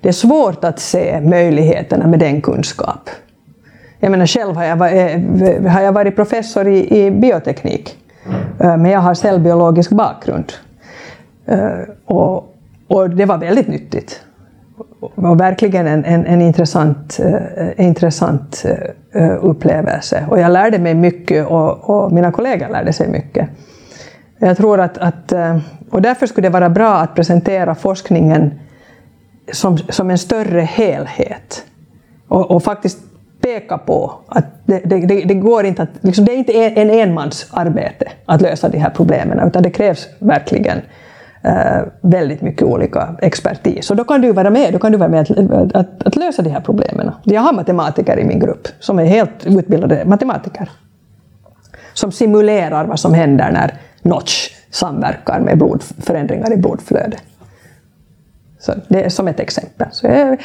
Det 0.00 0.08
är 0.08 0.12
svårt 0.12 0.64
att 0.64 0.78
se 0.80 1.20
möjligheterna 1.20 2.06
med 2.06 2.18
den 2.18 2.40
kunskap. 2.40 3.10
Jag 4.00 4.10
menar 4.10 4.26
själv 4.26 4.56
har 4.56 4.64
jag, 4.64 4.76
varit, 4.76 4.94
eh, 4.94 5.42
eh, 5.42 5.72
har 5.72 5.80
jag 5.80 5.92
varit 5.92 6.16
professor 6.16 6.68
i, 6.68 7.04
i 7.04 7.10
bioteknik, 7.10 7.96
eh, 8.60 8.76
men 8.76 8.86
jag 8.86 9.00
har 9.00 9.14
cellbiologisk 9.14 9.90
bakgrund. 9.90 10.52
Och, 12.04 12.51
och 12.92 13.10
det 13.10 13.24
var 13.24 13.38
väldigt 13.38 13.68
nyttigt. 13.68 14.20
Och 15.00 15.40
verkligen 15.40 15.86
en, 15.86 16.04
en, 16.04 16.26
en 16.26 16.40
intressant, 16.42 17.20
eh, 17.20 17.34
eh 17.34 17.86
intressant 17.86 18.64
eh, 18.64 19.22
eh, 19.22 19.38
upplevelse. 19.44 20.26
Och 20.30 20.40
jag 20.40 20.52
lärde 20.52 20.78
mig 20.78 20.94
mycket 20.94 21.46
och, 21.46 21.90
och, 21.90 22.12
mina 22.12 22.32
kollegor 22.32 22.68
lärde 22.68 22.92
sig 22.92 23.08
mycket. 23.08 23.48
Jag 24.38 24.56
tror 24.56 24.80
att, 24.80 24.98
att 24.98 25.32
eh, 25.32 25.58
och 25.90 26.02
därför 26.02 26.26
skulle 26.26 26.48
det 26.48 26.52
vara 26.52 26.70
bra 26.70 26.94
att 26.94 27.14
presentera 27.14 27.74
forskningen 27.74 28.60
som, 29.52 29.78
som 29.78 30.10
en 30.10 30.18
större 30.18 30.60
helhet. 30.60 31.64
Och, 32.28 32.50
och 32.50 32.62
faktiskt 32.62 32.98
peka 33.42 33.78
på 33.78 34.12
att 34.28 34.44
det, 34.64 34.80
det, 34.84 35.06
det, 35.06 35.24
det 35.24 35.34
går 35.34 35.64
inte 35.64 35.82
att, 35.82 35.90
liksom, 36.00 36.24
det 36.24 36.32
är 36.32 36.36
inte 36.36 36.52
en, 36.52 36.90
enmans 36.90 37.02
enmansarbete 37.02 38.06
att 38.26 38.42
lösa 38.42 38.68
de 38.68 38.78
här 38.78 38.90
problemen, 38.90 39.48
utan 39.48 39.62
det 39.62 39.70
krävs 39.70 40.08
verkligen 40.18 40.78
Eh, 40.78 40.82
Eh, 41.44 41.82
väldigt 42.00 42.42
mycket 42.42 42.62
olika 42.62 43.16
expertis. 43.22 43.90
Och 43.90 43.96
då 43.96 44.04
kan 44.04 44.20
du 44.20 44.32
vara 44.32 44.50
med, 44.50 44.72
då 44.72 44.78
kan 44.78 44.92
du 44.92 44.98
vara 44.98 45.08
med 45.08 45.20
att, 45.20 45.76
att, 45.76 46.06
att, 46.06 46.16
lösa 46.16 46.42
de 46.42 46.50
här 46.50 46.60
problemen. 46.60 47.10
Jag 47.24 47.40
har 47.40 47.52
matematiker 47.52 48.18
i 48.18 48.24
min 48.24 48.38
grupp 48.38 48.68
som 48.80 48.98
är 48.98 49.04
helt 49.04 49.46
utbildade 49.46 50.04
matematiker. 50.04 50.70
Som 51.92 52.12
simulerar 52.12 52.84
vad 52.84 53.00
som 53.00 53.14
händer 53.14 53.52
när 53.52 53.74
Notch 54.02 54.50
samverkar 54.70 55.40
med 55.40 55.58
blod, 55.58 55.82
förändringar 55.82 56.52
i 56.52 56.56
blodflödet. 56.56 57.22
Så 58.58 58.72
det 58.88 59.04
är 59.04 59.08
som 59.08 59.28
ett 59.28 59.40
exempel. 59.40 59.88
Så 59.92 60.06
jag, 60.06 60.38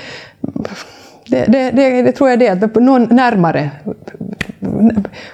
det, 1.27 1.45
det, 1.45 1.71
det, 1.71 2.01
det 2.01 2.11
tror 2.11 2.29
jag 2.29 2.39
det, 2.39 2.49
att 2.49 2.75
någon 2.75 3.03
närmare, 3.03 3.71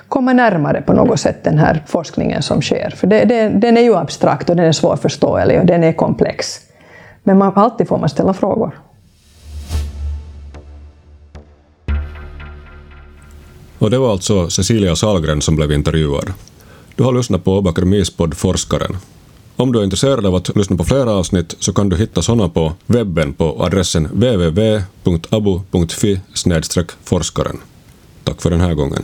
komma 0.08 0.34
närmare 0.34 0.82
på 0.82 0.94
något 0.94 1.20
sätt 1.20 1.44
den 1.44 1.58
här 1.58 1.84
forskningen 1.88 2.42
som 2.42 2.62
sker. 2.62 2.90
För 2.90 3.08
det, 3.08 3.26
det, 3.26 3.50
den 3.50 3.78
är 3.78 3.82
ju 3.82 3.96
abstrakt 3.96 4.50
och 4.50 4.56
den 4.56 4.66
är 4.66 4.72
svårförståelig 4.72 5.60
och 5.60 5.66
den 5.66 5.84
är 5.84 5.94
komplex. 5.94 6.60
Men 7.24 7.38
man, 7.38 7.52
alltid 7.56 7.88
får 7.88 7.98
man 7.98 8.10
ställa 8.10 8.34
frågor. 8.34 8.80
Och 13.80 13.92
det 13.92 13.98
var 13.98 14.12
alltså 14.12 14.50
Cecilia 14.50 14.96
Salgren 14.96 15.42
som 15.42 15.56
blev 15.56 15.72
intervjuad. 15.72 16.34
Du 16.96 17.04
har 17.04 17.14
lyssnat 17.14 17.44
på 17.44 17.58
Åbo 17.58 17.70
Akademis 17.70 18.18
podd 18.18 18.38
Forskaren. 18.38 18.98
Om 19.56 19.72
du 19.72 19.80
är 19.80 19.84
intresserad 19.84 20.26
av 20.26 20.36
att 20.36 20.56
lyssna 20.56 20.78
på 20.78 20.84
flera 20.84 21.12
avsnitt 21.12 21.56
så 21.60 21.74
kan 21.74 21.90
du 21.90 21.98
hitta 21.98 22.22
sådana 22.22 22.50
på 22.50 22.74
webben 22.86 23.34
på 23.34 23.64
adressen 23.64 24.06
www.abo.fi 24.06 26.20
forskaren. 27.04 27.60
Tack 28.24 28.42
för 28.42 28.50
den 28.50 28.62
här 28.62 28.74
gången. 28.74 29.04